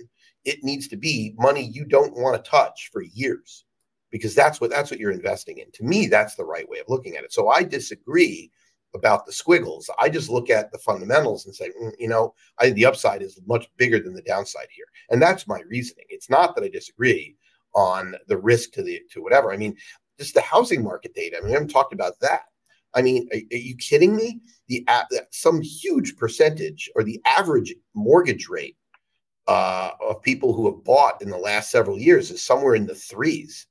it 0.44 0.64
needs 0.64 0.88
to 0.88 0.96
be 0.96 1.34
money 1.38 1.62
you 1.62 1.84
don't 1.84 2.16
want 2.16 2.34
to 2.34 2.50
touch 2.50 2.90
for 2.92 3.02
years 3.02 3.64
because 4.10 4.34
that's 4.34 4.60
what 4.60 4.70
that's 4.70 4.90
what 4.90 4.98
you're 4.98 5.12
investing 5.12 5.58
in. 5.58 5.70
To 5.70 5.84
me, 5.84 6.08
that's 6.08 6.34
the 6.34 6.44
right 6.44 6.68
way 6.68 6.80
of 6.80 6.88
looking 6.88 7.16
at 7.16 7.22
it. 7.22 7.32
So 7.32 7.48
I 7.48 7.62
disagree 7.62 8.50
about 8.92 9.24
the 9.24 9.32
squiggles. 9.32 9.88
I 10.00 10.08
just 10.08 10.28
look 10.28 10.50
at 10.50 10.72
the 10.72 10.78
fundamentals 10.78 11.46
and 11.46 11.54
say, 11.54 11.70
mm, 11.80 11.92
you 11.96 12.08
know, 12.08 12.34
I 12.58 12.70
the 12.70 12.86
upside 12.86 13.22
is 13.22 13.40
much 13.46 13.70
bigger 13.76 14.00
than 14.00 14.14
the 14.14 14.22
downside 14.22 14.66
here, 14.72 14.86
and 15.10 15.22
that's 15.22 15.46
my 15.46 15.60
reasoning. 15.68 16.06
It's 16.08 16.28
not 16.28 16.56
that 16.56 16.64
I 16.64 16.68
disagree 16.68 17.36
on 17.76 18.16
the 18.26 18.38
risk 18.38 18.72
to 18.72 18.82
the 18.82 19.00
to 19.12 19.22
whatever. 19.22 19.52
I 19.52 19.56
mean, 19.56 19.76
just 20.18 20.34
the 20.34 20.40
housing 20.40 20.82
market 20.82 21.14
data. 21.14 21.36
I 21.36 21.40
mean, 21.40 21.48
we 21.48 21.52
haven't 21.52 21.68
talked 21.68 21.92
about 21.92 22.18
that. 22.20 22.42
I 22.94 23.02
mean, 23.02 23.28
are, 23.32 23.38
are 23.52 23.58
you 23.58 23.76
kidding 23.76 24.16
me? 24.16 24.40
The 24.68 24.84
some 25.30 25.60
huge 25.60 26.16
percentage 26.16 26.90
or 26.96 27.04
the 27.04 27.20
average 27.24 27.74
mortgage 27.94 28.48
rate 28.48 28.76
uh, 29.46 29.90
of 30.00 30.22
people 30.22 30.52
who 30.52 30.66
have 30.72 30.82
bought 30.82 31.22
in 31.22 31.30
the 31.30 31.38
last 31.38 31.70
several 31.70 31.98
years 31.98 32.30
is 32.30 32.42
somewhere 32.42 32.74
in 32.74 32.86
the 32.86 32.94
threes. 32.94 33.66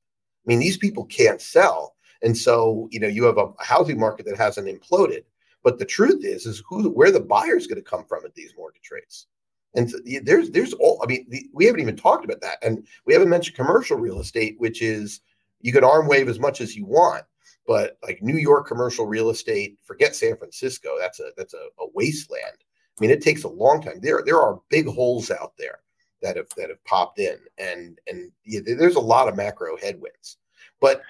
I 0.45 0.47
mean, 0.47 0.59
these 0.59 0.77
people 0.77 1.05
can't 1.05 1.41
sell, 1.41 1.95
and 2.21 2.37
so 2.37 2.87
you 2.91 2.99
know 2.99 3.07
you 3.07 3.23
have 3.25 3.37
a 3.37 3.51
housing 3.59 3.99
market 3.99 4.25
that 4.27 4.37
hasn't 4.37 4.67
imploded. 4.67 5.23
But 5.63 5.79
the 5.79 5.85
truth 5.85 6.23
is, 6.23 6.45
is 6.45 6.61
who 6.69 6.89
where 6.89 7.11
the 7.11 7.19
buyer's 7.19 7.67
going 7.67 7.83
to 7.83 7.89
come 7.89 8.05
from 8.05 8.23
at 8.23 8.35
these 8.35 8.53
mortgage 8.55 8.89
rates. 8.91 9.27
And 9.73 9.91
there's 10.23 10.51
there's 10.51 10.73
all 10.73 11.01
I 11.03 11.07
mean, 11.07 11.25
the, 11.27 11.49
we 11.51 11.65
haven't 11.65 11.81
even 11.81 11.97
talked 11.97 12.23
about 12.23 12.41
that, 12.41 12.59
and 12.61 12.87
we 13.05 13.13
haven't 13.13 13.29
mentioned 13.29 13.57
commercial 13.57 13.97
real 13.97 14.21
estate, 14.21 14.55
which 14.59 14.81
is 14.81 15.21
you 15.65 15.73
can 15.73 15.83
arm 15.83 16.07
wave 16.07 16.29
as 16.29 16.37
much 16.37 16.61
as 16.61 16.75
you 16.75 16.85
want, 16.85 17.23
but 17.65 17.97
like 18.03 18.21
New 18.21 18.37
York 18.37 18.67
commercial 18.67 19.07
real 19.07 19.31
estate, 19.31 19.79
forget 19.83 20.15
San 20.15 20.37
Francisco. 20.37 20.95
That's 20.99 21.19
a 21.19 21.31
that's 21.35 21.55
a, 21.55 21.65
a 21.79 21.87
wasteland. 21.95 22.57
I 22.59 23.01
mean, 23.01 23.09
it 23.09 23.23
takes 23.23 23.45
a 23.45 23.49
long 23.49 23.81
time. 23.81 23.99
There 23.99 24.21
there 24.23 24.39
are 24.39 24.61
big 24.69 24.85
holes 24.85 25.31
out 25.31 25.53
there 25.57 25.79
that 26.21 26.37
have 26.37 26.49
that 26.55 26.69
have 26.69 26.85
popped 26.85 27.17
in, 27.17 27.37
and 27.57 27.97
and 28.05 28.31
yeah, 28.45 28.59
there's 28.63 28.95
a 28.95 28.99
lot 28.99 29.27
of 29.27 29.35
macro 29.35 29.75
headwinds. 29.77 30.37
But 30.79 31.01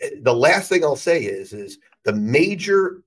eh, 0.00 0.10
the 0.22 0.32
last 0.32 0.68
thing 0.68 0.84
I'll 0.84 0.94
say 0.94 1.24
is 1.24 1.52
is 1.52 1.78
the 2.04 2.12
major 2.12 3.02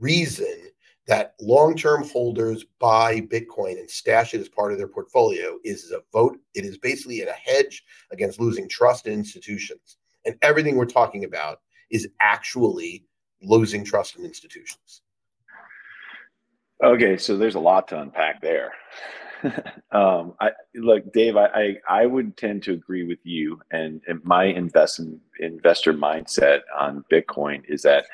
reason 0.00 0.69
that 1.10 1.34
long-term 1.40 2.08
holders 2.08 2.64
buy 2.78 3.20
Bitcoin 3.20 3.80
and 3.80 3.90
stash 3.90 4.32
it 4.32 4.40
as 4.40 4.48
part 4.48 4.70
of 4.70 4.78
their 4.78 4.86
portfolio 4.86 5.58
is 5.64 5.90
a 5.90 6.02
vote. 6.12 6.38
It 6.54 6.64
is 6.64 6.78
basically 6.78 7.20
a 7.22 7.32
hedge 7.32 7.82
against 8.12 8.38
losing 8.38 8.68
trust 8.68 9.08
in 9.08 9.14
institutions. 9.14 9.96
And 10.24 10.36
everything 10.40 10.76
we're 10.76 10.84
talking 10.84 11.24
about 11.24 11.62
is 11.90 12.06
actually 12.20 13.06
losing 13.42 13.84
trust 13.84 14.18
in 14.18 14.24
institutions. 14.24 15.02
Okay, 16.80 17.16
so 17.16 17.36
there's 17.36 17.56
a 17.56 17.60
lot 17.60 17.88
to 17.88 18.00
unpack 18.00 18.40
there. 18.40 18.72
um, 19.90 20.34
I 20.38 20.50
look, 20.76 21.12
Dave. 21.12 21.36
I, 21.36 21.46
I, 21.46 21.76
I 21.88 22.06
would 22.06 22.36
tend 22.36 22.62
to 22.64 22.72
agree 22.72 23.04
with 23.04 23.18
you, 23.24 23.60
and, 23.72 24.00
and 24.06 24.22
my 24.22 24.44
investment 24.44 25.18
investor 25.40 25.92
mindset 25.92 26.60
on 26.78 27.04
Bitcoin 27.10 27.62
is 27.66 27.82
that 27.82 28.04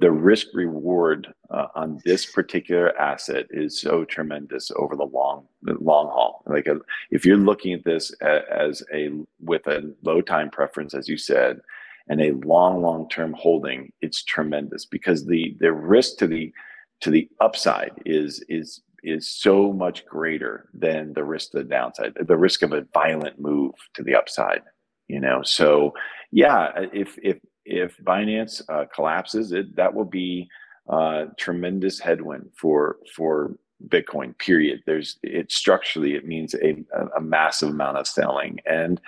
the 0.00 0.10
risk 0.10 0.48
reward 0.54 1.32
uh, 1.50 1.66
on 1.74 2.00
this 2.04 2.26
particular 2.26 2.96
asset 2.98 3.46
is 3.50 3.80
so 3.80 4.04
tremendous 4.04 4.70
over 4.76 4.96
the 4.96 5.04
long 5.04 5.46
long 5.62 6.06
haul. 6.06 6.42
Like 6.46 6.68
uh, 6.68 6.76
if 7.10 7.24
you're 7.24 7.36
looking 7.36 7.72
at 7.72 7.84
this 7.84 8.12
as 8.22 8.82
a 8.92 9.10
with 9.40 9.66
a 9.66 9.94
low 10.02 10.20
time 10.20 10.50
preference, 10.50 10.94
as 10.94 11.08
you 11.08 11.16
said, 11.16 11.60
and 12.08 12.20
a 12.20 12.32
long 12.46 12.82
long 12.82 13.08
term 13.08 13.34
holding, 13.38 13.92
it's 14.00 14.24
tremendous 14.24 14.84
because 14.84 15.26
the 15.26 15.56
the 15.60 15.72
risk 15.72 16.18
to 16.18 16.26
the 16.26 16.52
to 17.00 17.10
the 17.10 17.28
upside 17.40 17.92
is 18.04 18.44
is 18.48 18.82
is 19.04 19.28
so 19.28 19.72
much 19.72 20.04
greater 20.06 20.68
than 20.74 21.12
the 21.12 21.24
risk 21.24 21.52
to 21.52 21.58
the 21.58 21.64
downside. 21.64 22.14
The 22.18 22.36
risk 22.36 22.62
of 22.62 22.72
a 22.72 22.86
violent 22.92 23.38
move 23.38 23.74
to 23.94 24.02
the 24.02 24.16
upside, 24.16 24.62
you 25.06 25.20
know. 25.20 25.42
So 25.44 25.92
yeah, 26.32 26.70
if 26.92 27.16
if 27.22 27.38
if 27.64 27.96
Binance 27.98 28.62
uh, 28.68 28.84
collapses, 28.94 29.52
it 29.52 29.74
that 29.76 29.92
will 29.92 30.04
be 30.04 30.48
uh, 30.88 31.26
tremendous 31.38 31.98
headwind 31.98 32.50
for 32.56 32.96
for 33.14 33.56
Bitcoin. 33.88 34.36
Period. 34.38 34.82
There's 34.86 35.18
it 35.22 35.50
structurally 35.52 36.14
it 36.14 36.26
means 36.26 36.54
a, 36.54 36.76
a 37.16 37.20
massive 37.20 37.70
amount 37.70 37.98
of 37.98 38.06
selling, 38.06 38.58
and 38.66 39.00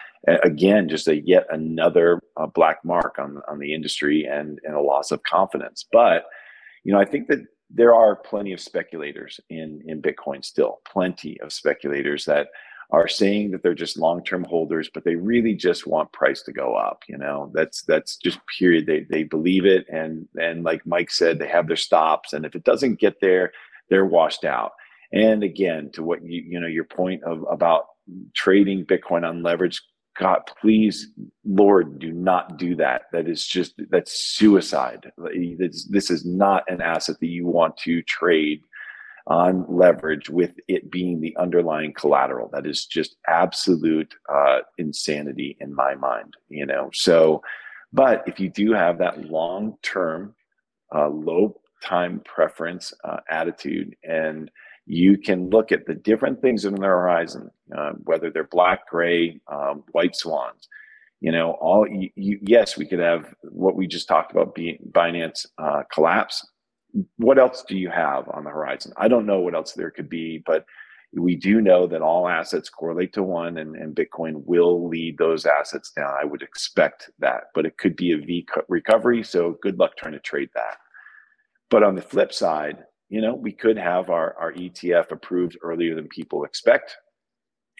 again, 0.42 0.88
just 0.88 1.08
a 1.08 1.20
yet 1.20 1.46
another 1.50 2.20
uh, 2.36 2.46
black 2.46 2.84
mark 2.84 3.18
on 3.18 3.42
on 3.48 3.58
the 3.58 3.74
industry 3.74 4.24
and 4.24 4.58
and 4.64 4.74
a 4.74 4.80
loss 4.80 5.10
of 5.10 5.22
confidence. 5.22 5.84
But 5.90 6.24
you 6.84 6.92
know, 6.92 7.00
I 7.00 7.04
think 7.04 7.28
that 7.28 7.40
there 7.70 7.94
are 7.94 8.16
plenty 8.16 8.52
of 8.52 8.60
speculators 8.60 9.40
in 9.50 9.82
in 9.86 10.02
Bitcoin 10.02 10.44
still, 10.44 10.80
plenty 10.84 11.40
of 11.40 11.52
speculators 11.52 12.24
that 12.26 12.48
are 12.90 13.08
saying 13.08 13.50
that 13.50 13.62
they're 13.62 13.74
just 13.74 13.98
long-term 13.98 14.44
holders, 14.44 14.88
but 14.92 15.04
they 15.04 15.16
really 15.16 15.54
just 15.54 15.86
want 15.86 16.12
price 16.12 16.42
to 16.42 16.52
go 16.52 16.74
up. 16.74 17.02
You 17.08 17.18
know, 17.18 17.50
that's 17.54 17.82
that's 17.82 18.16
just 18.16 18.38
period. 18.58 18.86
They 18.86 19.06
they 19.10 19.24
believe 19.24 19.64
it, 19.64 19.86
and 19.88 20.28
and 20.40 20.62
like 20.62 20.86
Mike 20.86 21.10
said, 21.10 21.38
they 21.38 21.48
have 21.48 21.66
their 21.66 21.76
stops, 21.76 22.32
and 22.32 22.44
if 22.44 22.54
it 22.54 22.64
doesn't 22.64 23.00
get 23.00 23.20
there, 23.20 23.52
they're 23.90 24.06
washed 24.06 24.44
out. 24.44 24.72
And 25.12 25.42
again, 25.42 25.90
to 25.94 26.02
what 26.02 26.24
you 26.24 26.42
you 26.46 26.60
know 26.60 26.66
your 26.66 26.84
point 26.84 27.22
of 27.24 27.44
about 27.50 27.86
trading 28.34 28.84
Bitcoin 28.84 29.28
on 29.28 29.42
leverage. 29.42 29.82
God, 30.18 30.40
please, 30.62 31.08
Lord, 31.44 31.98
do 31.98 32.10
not 32.10 32.56
do 32.56 32.74
that. 32.76 33.02
That 33.12 33.28
is 33.28 33.46
just 33.46 33.74
that's 33.90 34.18
suicide. 34.18 35.12
This 35.18 36.10
is 36.10 36.24
not 36.24 36.64
an 36.68 36.80
asset 36.80 37.16
that 37.20 37.26
you 37.26 37.46
want 37.46 37.76
to 37.78 38.00
trade 38.02 38.62
on 39.26 39.66
leverage 39.68 40.30
with 40.30 40.52
it 40.68 40.90
being 40.90 41.20
the 41.20 41.36
underlying 41.36 41.92
collateral. 41.92 42.48
That 42.52 42.66
is 42.66 42.86
just 42.86 43.16
absolute 43.26 44.14
uh, 44.32 44.58
insanity 44.78 45.56
in 45.60 45.74
my 45.74 45.94
mind, 45.94 46.34
you 46.48 46.66
know. 46.66 46.90
So, 46.92 47.42
but 47.92 48.22
if 48.26 48.38
you 48.38 48.50
do 48.50 48.72
have 48.72 48.98
that 48.98 49.24
long 49.24 49.76
term, 49.82 50.34
uh, 50.94 51.08
low 51.08 51.60
time 51.82 52.20
preference 52.24 52.92
uh, 53.04 53.18
attitude, 53.28 53.96
and 54.04 54.50
you 54.86 55.18
can 55.18 55.50
look 55.50 55.72
at 55.72 55.86
the 55.86 55.94
different 55.94 56.40
things 56.40 56.64
on 56.64 56.74
the 56.74 56.86
horizon, 56.86 57.50
uh, 57.76 57.92
whether 58.04 58.30
they're 58.30 58.44
black, 58.44 58.88
gray, 58.88 59.40
um, 59.50 59.82
white 59.90 60.14
swans. 60.14 60.68
You 61.20 61.32
know, 61.32 61.52
all 61.52 61.88
you, 61.88 62.10
you, 62.14 62.38
yes, 62.42 62.76
we 62.76 62.86
could 62.86 63.00
have 63.00 63.34
what 63.42 63.74
we 63.74 63.88
just 63.88 64.06
talked 64.06 64.30
about, 64.30 64.54
being 64.54 64.78
Binance 64.92 65.46
uh, 65.58 65.82
collapse 65.92 66.46
what 67.16 67.38
else 67.38 67.64
do 67.66 67.76
you 67.76 67.90
have 67.90 68.28
on 68.28 68.44
the 68.44 68.50
horizon? 68.50 68.92
I 68.96 69.08
don't 69.08 69.26
know 69.26 69.40
what 69.40 69.54
else 69.54 69.72
there 69.72 69.90
could 69.90 70.08
be, 70.08 70.42
but 70.46 70.64
we 71.12 71.36
do 71.36 71.60
know 71.60 71.86
that 71.86 72.02
all 72.02 72.28
assets 72.28 72.68
correlate 72.68 73.12
to 73.14 73.22
one 73.22 73.58
and, 73.58 73.76
and 73.76 73.96
Bitcoin 73.96 74.44
will 74.44 74.88
lead 74.88 75.16
those 75.18 75.46
assets 75.46 75.90
down. 75.90 76.12
I 76.20 76.24
would 76.24 76.42
expect 76.42 77.10
that, 77.20 77.44
but 77.54 77.64
it 77.64 77.78
could 77.78 77.96
be 77.96 78.12
a 78.12 78.18
V 78.18 78.46
recovery. 78.68 79.22
So 79.22 79.56
good 79.62 79.78
luck 79.78 79.96
trying 79.96 80.12
to 80.12 80.20
trade 80.20 80.50
that. 80.54 80.78
But 81.70 81.82
on 81.82 81.94
the 81.94 82.02
flip 82.02 82.32
side, 82.32 82.84
you 83.08 83.20
know, 83.20 83.34
we 83.34 83.52
could 83.52 83.78
have 83.78 84.10
our, 84.10 84.36
our 84.38 84.52
ETF 84.52 85.12
approved 85.12 85.56
earlier 85.62 85.94
than 85.94 86.08
people 86.08 86.44
expect. 86.44 86.96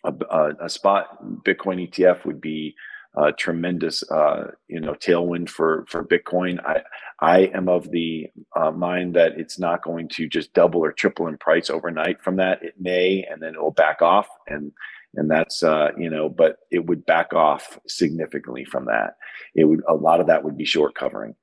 A, 0.04 0.12
a, 0.30 0.66
a 0.66 0.68
spot 0.68 1.22
Bitcoin 1.44 1.88
ETF 1.90 2.24
would 2.24 2.40
be 2.40 2.74
a 3.16 3.32
tremendous, 3.32 4.02
uh, 4.10 4.50
you 4.68 4.80
know, 4.80 4.94
tailwind 4.94 5.48
for 5.48 5.84
for 5.88 6.04
Bitcoin. 6.04 6.58
I 6.64 6.82
I 7.20 7.50
am 7.54 7.68
of 7.68 7.90
the 7.90 8.26
uh, 8.54 8.70
mind 8.70 9.14
that 9.14 9.38
it's 9.38 9.58
not 9.58 9.82
going 9.82 10.08
to 10.10 10.28
just 10.28 10.52
double 10.52 10.80
or 10.80 10.92
triple 10.92 11.26
in 11.26 11.38
price 11.38 11.70
overnight. 11.70 12.20
From 12.20 12.36
that, 12.36 12.62
it 12.62 12.74
may, 12.78 13.24
and 13.28 13.42
then 13.42 13.54
it 13.54 13.60
will 13.60 13.70
back 13.70 14.02
off, 14.02 14.28
and 14.46 14.72
and 15.14 15.30
that's 15.30 15.62
uh, 15.62 15.88
you 15.96 16.10
know, 16.10 16.28
but 16.28 16.58
it 16.70 16.86
would 16.86 17.06
back 17.06 17.32
off 17.32 17.78
significantly 17.86 18.64
from 18.64 18.86
that. 18.86 19.14
It 19.54 19.64
would 19.64 19.82
a 19.88 19.94
lot 19.94 20.20
of 20.20 20.26
that 20.26 20.44
would 20.44 20.56
be 20.58 20.66
short 20.66 20.94
covering, 20.94 21.34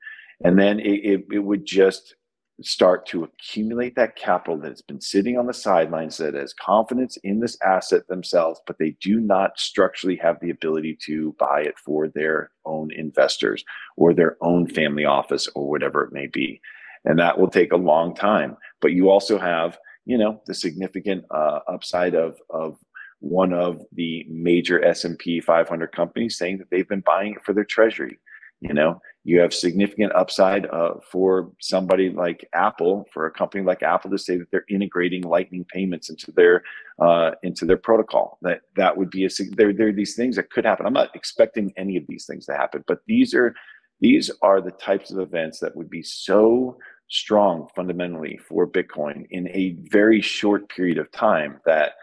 and 0.44 0.60
then 0.60 0.80
it, 0.80 1.00
it, 1.04 1.26
it 1.32 1.40
would 1.40 1.66
just 1.66 2.16
start 2.62 3.06
to 3.08 3.24
accumulate 3.24 3.96
that 3.96 4.16
capital 4.16 4.58
that's 4.58 4.82
been 4.82 5.02
sitting 5.02 5.38
on 5.38 5.48
the 5.48 5.54
sidelines 5.54 6.18
that 6.18 6.36
has 6.36 6.54
confidence 6.54 7.18
in 7.24 7.40
this 7.40 7.58
asset 7.66 8.08
themselves, 8.08 8.62
but 8.68 8.78
they 8.78 8.96
do 9.02 9.20
not 9.20 9.60
structurally 9.60 10.16
have 10.16 10.40
the 10.40 10.52
ability 10.52 10.98
to 11.02 11.36
buy 11.40 11.62
it 11.62 11.78
for 11.78 12.08
their 12.08 12.52
own 12.66 12.92
investors 12.92 13.64
or 13.98 14.14
their 14.14 14.38
own 14.42 14.68
family 14.68 15.06
office 15.06 15.48
or 15.56 15.70
whatever 15.70 16.04
it 16.04 16.14
may 16.14 16.28
be. 16.28 16.62
And 17.06 17.18
that 17.20 17.40
will 17.40 17.50
take 17.50 17.74
a 17.74 17.78
long 17.78 18.16
time. 18.16 18.56
But 18.82 18.94
you 18.94 19.10
also 19.10 19.40
have, 19.40 19.78
you 20.06 20.18
know, 20.18 20.42
the 20.46 20.54
significant 20.54 21.26
uh, 21.32 21.60
upside 21.68 22.14
of, 22.14 22.38
of 22.50 22.78
one 23.20 23.54
of 23.54 23.82
the 23.94 24.26
major 24.30 24.84
S&P 24.84 25.40
500 25.40 25.92
companies 25.92 26.38
saying 26.38 26.60
that 26.60 26.70
they've 26.70 26.88
been 26.88 27.04
buying 27.06 27.34
it 27.34 27.44
for 27.44 27.54
their 27.54 27.66
treasury. 27.66 28.20
You 28.62 28.74
know, 28.74 29.02
you 29.26 29.40
have 29.40 29.54
significant 29.54 30.14
upside 30.14 30.66
uh, 30.66 30.96
for 31.10 31.52
somebody 31.60 32.10
like 32.10 32.48
Apple, 32.54 33.08
for 33.14 33.26
a 33.26 33.32
company 33.32 33.64
like 33.64 33.82
Apple 33.82 34.12
to 34.12 34.18
say 34.18 34.38
that 34.38 34.52
they're 34.52 34.66
integrating 34.70 35.24
Lightning 35.24 35.66
payments 35.72 36.10
into 36.10 36.32
their 36.32 36.64
uh, 37.00 37.32
into 37.42 37.66
their 37.66 37.78
protocol. 37.78 38.38
That 38.42 38.62
that 38.76 38.98
would 38.98 39.10
be 39.10 39.26
a 39.26 39.30
there. 39.52 39.72
There 39.74 39.88
are 39.88 39.94
these 39.94 40.16
things 40.16 40.36
that 40.36 40.50
could 40.50 40.66
happen. 40.66 40.86
I'm 40.86 40.94
not 40.94 41.16
expecting 41.16 41.74
any 41.78 41.96
of 41.96 42.04
these 42.08 42.26
things 42.26 42.46
to 42.48 42.54
happen, 42.54 42.84
but 42.86 43.00
these 43.08 43.34
are 43.34 43.56
these 44.02 44.30
are 44.42 44.60
the 44.60 44.72
types 44.72 45.12
of 45.12 45.20
events 45.20 45.60
that 45.60 45.76
would 45.76 45.90
be 45.90 46.04
so 46.04 46.78
strong 47.10 47.70
fundamentally 47.76 48.38
for 48.50 48.68
Bitcoin 48.68 49.26
in 49.30 49.48
a 49.50 49.78
very 49.90 50.20
short 50.20 50.68
period 50.68 50.98
of 50.98 51.12
time 51.12 51.62
that 51.66 51.94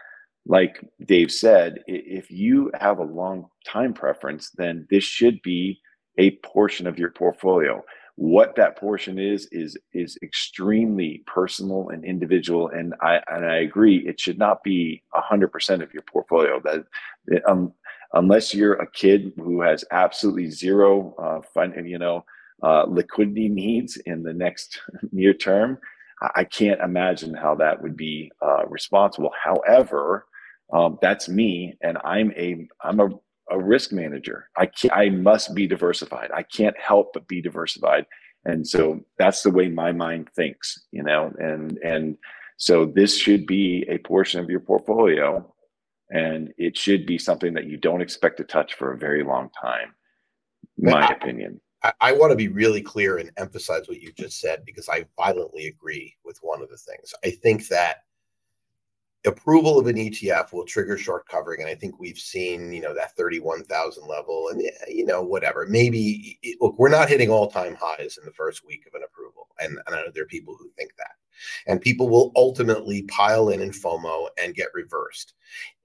like 0.47 0.83
Dave 1.05 1.31
said, 1.31 1.83
if 1.85 2.31
you 2.31 2.71
have 2.79 2.97
a 2.97 3.03
long 3.03 3.45
time 3.63 3.93
preference, 3.93 4.49
then 4.57 4.87
this 4.89 5.03
should 5.03 5.39
be 5.43 5.79
a 6.17 6.31
portion 6.43 6.87
of 6.87 6.99
your 6.99 7.11
portfolio. 7.11 7.83
What 8.15 8.55
that 8.55 8.77
portion 8.77 9.17
is 9.17 9.47
is 9.51 9.77
is 9.93 10.17
extremely 10.21 11.23
personal 11.25 11.89
and 11.89 12.03
individual, 12.03 12.67
and 12.69 12.93
I 13.01 13.21
and 13.27 13.45
I 13.45 13.57
agree 13.57 13.97
it 14.07 14.19
should 14.19 14.37
not 14.37 14.63
be 14.63 15.01
hundred 15.13 15.51
percent 15.51 15.81
of 15.81 15.93
your 15.93 16.03
portfolio. 16.03 16.61
That 16.63 16.83
um, 17.47 17.73
unless 18.13 18.53
you're 18.53 18.73
a 18.73 18.91
kid 18.91 19.31
who 19.37 19.61
has 19.61 19.85
absolutely 19.91 20.49
zero 20.51 21.15
uh, 21.17 21.41
fun, 21.53 21.73
you 21.85 21.97
know, 21.97 22.25
uh, 22.61 22.83
liquidity 22.87 23.49
needs 23.49 23.97
in 24.05 24.23
the 24.23 24.33
next 24.33 24.79
near 25.11 25.33
term, 25.33 25.79
I 26.35 26.43
can't 26.43 26.81
imagine 26.81 27.33
how 27.33 27.55
that 27.55 27.81
would 27.81 27.97
be 27.97 28.31
uh, 28.41 28.67
responsible. 28.67 29.31
However, 29.43 30.27
um, 30.71 30.99
that's 31.01 31.27
me, 31.27 31.75
and 31.81 31.97
I'm 32.03 32.31
a 32.37 32.67
I'm 32.83 32.99
a, 32.99 33.09
a 33.51 33.59
risk 33.59 33.91
manager. 33.91 34.49
I 34.57 34.65
can't, 34.65 34.93
I 34.93 35.09
must 35.09 35.53
be 35.53 35.67
diversified. 35.67 36.31
I 36.33 36.43
can't 36.43 36.77
help 36.79 37.13
but 37.13 37.27
be 37.27 37.41
diversified, 37.41 38.05
and 38.45 38.67
so 38.67 39.01
that's 39.17 39.43
the 39.43 39.51
way 39.51 39.69
my 39.69 39.91
mind 39.91 40.29
thinks. 40.35 40.85
You 40.91 41.03
know, 41.03 41.31
and 41.37 41.77
and 41.79 42.17
so 42.57 42.85
this 42.85 43.17
should 43.17 43.45
be 43.45 43.85
a 43.89 43.97
portion 43.99 44.39
of 44.39 44.49
your 44.49 44.59
portfolio, 44.59 45.53
and 46.09 46.53
it 46.57 46.77
should 46.77 47.05
be 47.05 47.17
something 47.17 47.53
that 47.53 47.65
you 47.65 47.77
don't 47.77 48.01
expect 48.01 48.37
to 48.37 48.43
touch 48.43 48.75
for 48.75 48.93
a 48.93 48.97
very 48.97 49.23
long 49.23 49.49
time. 49.61 49.93
My 50.77 51.07
I, 51.07 51.13
opinion. 51.13 51.61
I, 51.83 51.93
I 52.01 52.11
want 52.13 52.31
to 52.31 52.35
be 52.35 52.47
really 52.47 52.81
clear 52.81 53.17
and 53.17 53.31
emphasize 53.37 53.87
what 53.87 54.01
you 54.01 54.11
just 54.13 54.39
said 54.39 54.63
because 54.65 54.89
I 54.89 55.05
violently 55.17 55.67
agree 55.67 56.15
with 56.23 56.37
one 56.41 56.61
of 56.61 56.69
the 56.69 56.77
things. 56.77 57.13
I 57.23 57.31
think 57.31 57.67
that 57.67 57.97
approval 59.25 59.79
of 59.79 59.87
an 59.87 59.97
ETF 59.97 60.51
will 60.51 60.65
trigger 60.65 60.97
short 60.97 61.27
covering, 61.27 61.61
and 61.61 61.69
I 61.69 61.75
think 61.75 61.99
we've 61.99 62.17
seen 62.17 62.73
you 62.73 62.81
know 62.81 62.93
that 62.93 63.15
thirty-one 63.15 63.63
thousand 63.65 64.07
level, 64.07 64.49
and 64.49 64.61
you 64.87 65.05
know 65.05 65.21
whatever. 65.21 65.65
Maybe 65.67 66.39
look, 66.59 66.77
we're 66.77 66.89
not 66.89 67.09
hitting 67.09 67.29
all-time 67.29 67.77
highs 67.79 68.17
in 68.17 68.25
the 68.25 68.33
first 68.33 68.65
week 68.65 68.85
of 68.87 68.95
an 68.95 69.03
approval, 69.03 69.47
and, 69.59 69.79
and 69.85 69.95
I 69.95 70.01
know 70.01 70.11
there 70.13 70.23
are 70.23 70.27
people 70.27 70.55
who 70.57 70.69
think 70.77 70.91
that, 70.97 71.15
and 71.67 71.79
people 71.79 72.09
will 72.09 72.31
ultimately 72.35 73.03
pile 73.03 73.49
in 73.49 73.61
in 73.61 73.71
FOMO 73.71 74.27
and 74.41 74.55
get 74.55 74.69
reversed, 74.73 75.33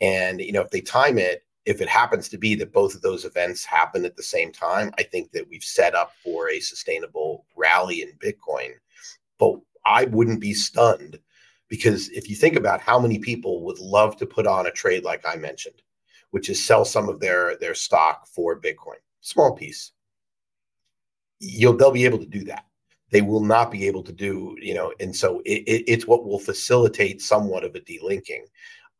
and 0.00 0.40
you 0.40 0.52
know 0.52 0.62
if 0.62 0.70
they 0.70 0.80
time 0.80 1.18
it 1.18 1.42
if 1.66 1.80
it 1.80 1.88
happens 1.88 2.28
to 2.28 2.38
be 2.38 2.54
that 2.54 2.72
both 2.72 2.94
of 2.94 3.02
those 3.02 3.24
events 3.24 3.64
happen 3.64 4.04
at 4.04 4.16
the 4.16 4.22
same 4.22 4.52
time, 4.52 4.92
I 4.98 5.02
think 5.02 5.32
that 5.32 5.48
we've 5.50 5.64
set 5.64 5.96
up 5.96 6.12
for 6.22 6.48
a 6.48 6.60
sustainable 6.60 7.44
rally 7.56 8.02
in 8.02 8.12
Bitcoin. 8.18 8.70
But 9.38 9.58
I 9.84 10.04
wouldn't 10.04 10.40
be 10.40 10.54
stunned 10.54 11.18
because 11.68 12.08
if 12.10 12.28
you 12.28 12.36
think 12.36 12.56
about 12.56 12.80
how 12.80 12.98
many 12.98 13.18
people 13.18 13.64
would 13.64 13.78
love 13.78 14.16
to 14.16 14.26
put 14.26 14.46
on 14.46 14.66
a 14.66 14.70
trade 14.70 15.04
like 15.04 15.24
I 15.26 15.36
mentioned, 15.36 15.82
which 16.30 16.48
is 16.48 16.64
sell 16.64 16.84
some 16.84 17.08
of 17.08 17.20
their 17.20 17.56
their 17.56 17.74
stock 17.74 18.26
for 18.26 18.60
Bitcoin, 18.60 19.00
small 19.20 19.54
piece, 19.54 19.92
you'll 21.40 21.76
they'll 21.76 21.90
be 21.90 22.04
able 22.04 22.18
to 22.18 22.26
do 22.26 22.44
that. 22.44 22.64
They 23.10 23.22
will 23.22 23.44
not 23.44 23.70
be 23.70 23.86
able 23.86 24.02
to 24.02 24.12
do, 24.12 24.56
you 24.60 24.74
know, 24.74 24.92
and 24.98 25.14
so 25.14 25.40
it, 25.44 25.62
it, 25.66 25.84
it's 25.86 26.06
what 26.06 26.24
will 26.24 26.40
facilitate 26.40 27.22
somewhat 27.22 27.64
of 27.64 27.74
a 27.74 27.80
delinking. 27.80 28.42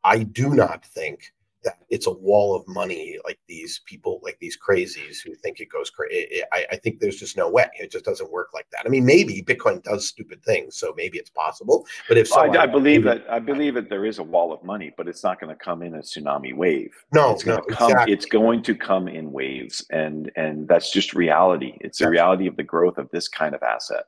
I 0.03 0.23
do 0.23 0.53
not 0.53 0.85
think 0.85 1.33
that 1.67 1.79
it's 1.89 2.07
a 2.07 2.11
wall 2.11 2.55
of 2.55 2.65
money 2.67 3.17
like 3.25 3.37
these 3.47 3.81
people 3.85 4.21
like 4.23 4.37
these 4.39 4.57
crazies 4.57 5.17
who 5.23 5.35
think 5.35 5.59
it 5.59 5.67
goes 5.69 5.89
crazy 5.89 6.41
I, 6.53 6.65
I, 6.71 6.75
think 6.77 6.99
there's 6.99 7.17
just 7.17 7.35
no 7.35 7.49
way 7.49 7.69
it 7.77 7.91
just 7.91 8.05
doesn't 8.05 8.31
work 8.31 8.49
like 8.53 8.67
that 8.71 8.83
i 8.85 8.89
mean 8.89 9.05
maybe 9.05 9.43
bitcoin 9.43 9.83
does 9.83 10.07
stupid 10.07 10.43
things 10.43 10.77
so 10.77 10.93
maybe 10.95 11.17
it's 11.17 11.29
possible 11.29 11.85
but 12.07 12.17
if 12.17 12.29
so 12.29 12.39
I, 12.39 12.63
I, 12.63 12.65
believe 12.65 13.03
that 13.03 13.25
i 13.29 13.39
believe 13.39 13.73
that 13.73 13.89
there 13.89 14.05
is 14.05 14.19
a 14.19 14.23
wall 14.23 14.53
of 14.53 14.63
money 14.63 14.93
but 14.95 15.09
it's 15.09 15.23
not 15.23 15.41
going 15.41 15.49
to 15.49 15.61
come 15.61 15.83
in 15.83 15.95
a 15.95 15.99
tsunami 15.99 16.55
wave 16.55 16.93
no 17.13 17.31
it's 17.31 17.43
going 17.43 17.57
no, 17.57 17.63
to 17.65 17.75
come 17.75 17.91
exactly. 17.91 18.13
it's 18.13 18.25
going 18.25 18.63
to 18.63 18.73
come 18.73 19.09
in 19.09 19.31
waves 19.33 19.85
and 19.91 20.31
and 20.37 20.67
that's 20.69 20.91
just 20.91 21.13
reality 21.13 21.77
it's 21.81 21.99
the 21.99 22.09
reality 22.09 22.47
of 22.47 22.55
the 22.55 22.63
growth 22.63 22.97
of 22.97 23.09
this 23.11 23.27
kind 23.27 23.53
of 23.53 23.61
asset 23.61 24.05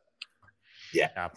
yeah. 0.93 1.09
yeah 1.15 1.27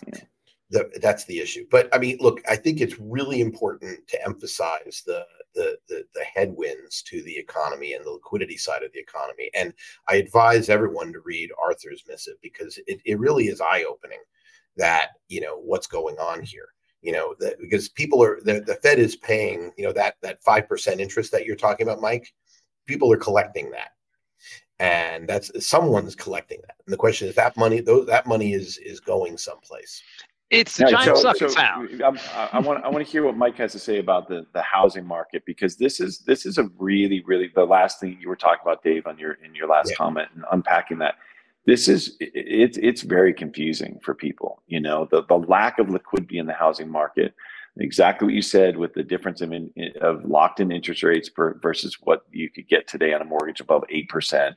the, 0.73 0.91
that's 1.01 1.27
the 1.27 1.39
issue. 1.39 1.67
But 1.71 1.89
I 1.95 1.99
mean, 1.99 2.17
look, 2.21 2.41
I 2.49 2.57
think 2.57 2.81
it's 2.81 2.99
really 2.99 3.41
important 3.41 4.09
to 4.09 4.25
emphasize 4.25 5.03
the, 5.07 5.25
the, 5.55 5.77
the 5.89 6.05
the 6.15 6.25
headwinds 6.25 7.03
to 7.03 7.23
the 7.23 7.37
economy 7.37 7.95
and 7.95 8.05
the 8.05 8.11
liquidity 8.11 8.57
side 8.57 8.83
of 8.83 8.93
the 8.93 9.01
economy. 9.01 9.51
And 9.55 9.73
I 10.09 10.17
advise 10.17 10.69
everyone 10.69 11.13
to 11.13 11.21
read 11.21 11.51
Arthur's 11.63 12.05
missive 12.09 12.35
because 12.43 12.79
it, 12.87 13.01
it 13.05 13.19
really 13.19 13.47
is 13.47 13.61
eye 13.61 13.85
opening 13.89 14.21
that 14.77 15.11
you 15.29 15.41
know 15.41 15.59
what's 15.59 15.87
going 15.87 16.17
on 16.19 16.43
here. 16.43 16.69
You 17.03 17.13
know 17.13 17.35
that 17.41 17.59
because 17.61 17.89
people 17.89 18.23
are 18.23 18.41
the, 18.43 18.61
the 18.61 18.77
Fed 18.77 18.99
is 18.99 19.17
paying 19.17 19.73
you 19.77 19.85
know 19.85 19.93
that 19.93 20.17
that 20.23 20.43
five 20.43 20.69
percent 20.69 21.01
interest 21.01 21.33
that 21.33 21.45
you're 21.45 21.57
talking 21.57 21.87
about, 21.87 22.01
Mike. 22.01 22.33
People 22.87 23.13
are 23.13 23.17
collecting 23.17 23.71
that 23.71 23.91
and 24.83 25.29
that's 25.29 25.65
someone's 25.65 26.17
collecting 26.17 26.59
that. 26.63 26.75
And 26.85 26.93
the 26.93 26.99
question 26.99 27.29
is 27.29 27.37
that 27.37 27.57
money, 27.57 27.81
that 27.81 28.27
money 28.27 28.53
is 28.53 28.79
is 28.79 28.99
going 28.99 29.39
someplace. 29.39 30.03
It's 30.53 30.77
the 30.77 30.85
giant 30.85 31.17
so, 31.17 31.23
sucking 31.23 31.49
so 31.49 31.55
sound. 31.55 32.03
I 32.53 32.59
want 32.61 32.85
I 32.85 32.89
want 32.91 33.05
to 33.05 33.11
hear 33.11 33.25
what 33.25 33.39
Mike 33.39 33.57
has 33.57 33.73
to 33.73 33.79
say 33.79 33.99
about 33.99 34.29
the 34.29 34.47
the 34.53 34.61
housing 34.61 35.07
market 35.07 35.45
because 35.47 35.77
this 35.77 35.99
is 35.99 36.19
this 36.21 36.45
is 36.45 36.59
a 36.59 36.65
really 36.79 37.23
really 37.27 37.51
the 37.55 37.65
last 37.65 38.01
thing 38.01 38.19
you 38.21 38.29
were 38.29 38.37
talking 38.37 38.61
about, 38.63 38.83
Dave, 38.85 39.07
on 39.07 39.19
your 39.19 39.33
in 39.43 39.55
your 39.55 39.67
last 39.67 39.91
yeah. 39.91 39.97
comment 39.97 40.29
and 40.35 40.45
unpacking 40.53 40.99
that. 40.99 41.15
This 41.65 41.89
is 41.89 42.19
it's 42.21 42.77
it's 42.77 43.01
very 43.01 43.33
confusing 43.33 43.99
for 44.05 44.15
people. 44.15 44.63
You 44.67 44.81
know 44.81 45.09
the 45.11 45.25
the 45.25 45.39
lack 45.39 45.79
of 45.79 45.89
liquidity 45.89 46.37
in 46.37 46.47
the 46.47 46.53
housing 46.53 46.91
market. 46.91 47.35
Exactly 47.79 48.27
what 48.27 48.35
you 48.35 48.43
said 48.43 48.77
with 48.77 48.93
the 48.93 49.03
difference 49.03 49.41
in, 49.41 49.71
in 49.75 49.93
of 50.03 50.23
locked 50.27 50.61
in 50.61 50.71
interest 50.71 51.03
rates 51.03 51.31
per, 51.31 51.59
versus 51.63 51.97
what 52.03 52.27
you 52.31 52.51
could 52.51 52.69
get 52.69 52.87
today 52.87 53.15
on 53.15 53.23
a 53.23 53.25
mortgage 53.25 53.61
above 53.61 53.85
eight 53.89 54.11
percent. 54.11 54.55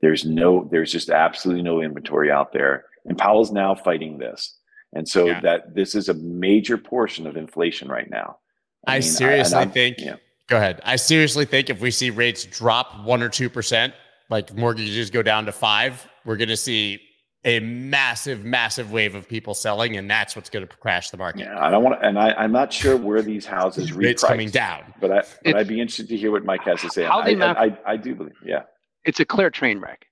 There's 0.00 0.24
no 0.24 0.68
there's 0.70 0.92
just 0.92 1.10
absolutely 1.10 1.64
no 1.64 1.82
inventory 1.82 2.30
out 2.30 2.52
there, 2.52 2.84
and 3.06 3.18
Powell's 3.18 3.50
now 3.50 3.74
fighting 3.74 4.18
this 4.18 4.60
and 4.92 5.08
so 5.08 5.26
yeah. 5.26 5.40
that 5.40 5.74
this 5.74 5.94
is 5.94 6.08
a 6.08 6.14
major 6.14 6.76
portion 6.76 7.26
of 7.26 7.36
inflation 7.36 7.88
right 7.88 8.10
now. 8.10 8.38
I, 8.86 8.96
I 8.96 8.98
mean, 8.98 9.02
seriously 9.02 9.58
I, 9.58 9.64
think. 9.66 9.98
Yeah. 9.98 10.16
Go 10.48 10.56
ahead. 10.56 10.80
I 10.84 10.96
seriously 10.96 11.44
think 11.44 11.70
if 11.70 11.80
we 11.80 11.90
see 11.90 12.10
rates 12.10 12.44
drop 12.44 13.04
one 13.04 13.22
or 13.22 13.28
two 13.28 13.48
percent, 13.48 13.94
like 14.28 14.54
mortgages 14.54 15.10
go 15.10 15.22
down 15.22 15.46
to 15.46 15.52
five, 15.52 16.06
we're 16.24 16.36
going 16.36 16.48
to 16.48 16.56
see 16.56 17.00
a 17.44 17.60
massive, 17.60 18.44
massive 18.44 18.92
wave 18.92 19.14
of 19.14 19.28
people 19.28 19.54
selling, 19.54 19.96
and 19.96 20.08
that's 20.08 20.36
what's 20.36 20.48
going 20.48 20.66
to 20.66 20.76
crash 20.76 21.10
the 21.10 21.16
market. 21.16 21.40
Yeah, 21.40 21.58
I 21.58 21.70
don't 21.70 21.82
want 21.82 22.00
to, 22.00 22.06
and 22.06 22.18
I, 22.18 22.44
am 22.44 22.52
not 22.52 22.72
sure 22.72 22.96
where 22.96 23.22
these 23.22 23.44
houses 23.44 23.92
rates 23.94 24.22
coming 24.22 24.50
down, 24.50 24.94
but 25.00 25.10
I, 25.10 25.22
but 25.44 25.56
I'd 25.56 25.68
be 25.68 25.80
interested 25.80 26.08
to 26.08 26.16
hear 26.16 26.30
what 26.30 26.44
Mike 26.44 26.62
has 26.62 26.80
to 26.82 26.90
say. 26.90 27.04
How 27.04 27.20
I, 27.20 27.30
I, 27.30 27.64
I, 27.64 27.78
I 27.86 27.96
do 27.96 28.14
believe, 28.14 28.36
yeah, 28.44 28.62
it's 29.04 29.18
a 29.18 29.24
clear 29.24 29.50
train 29.50 29.80
wreck. 29.80 30.06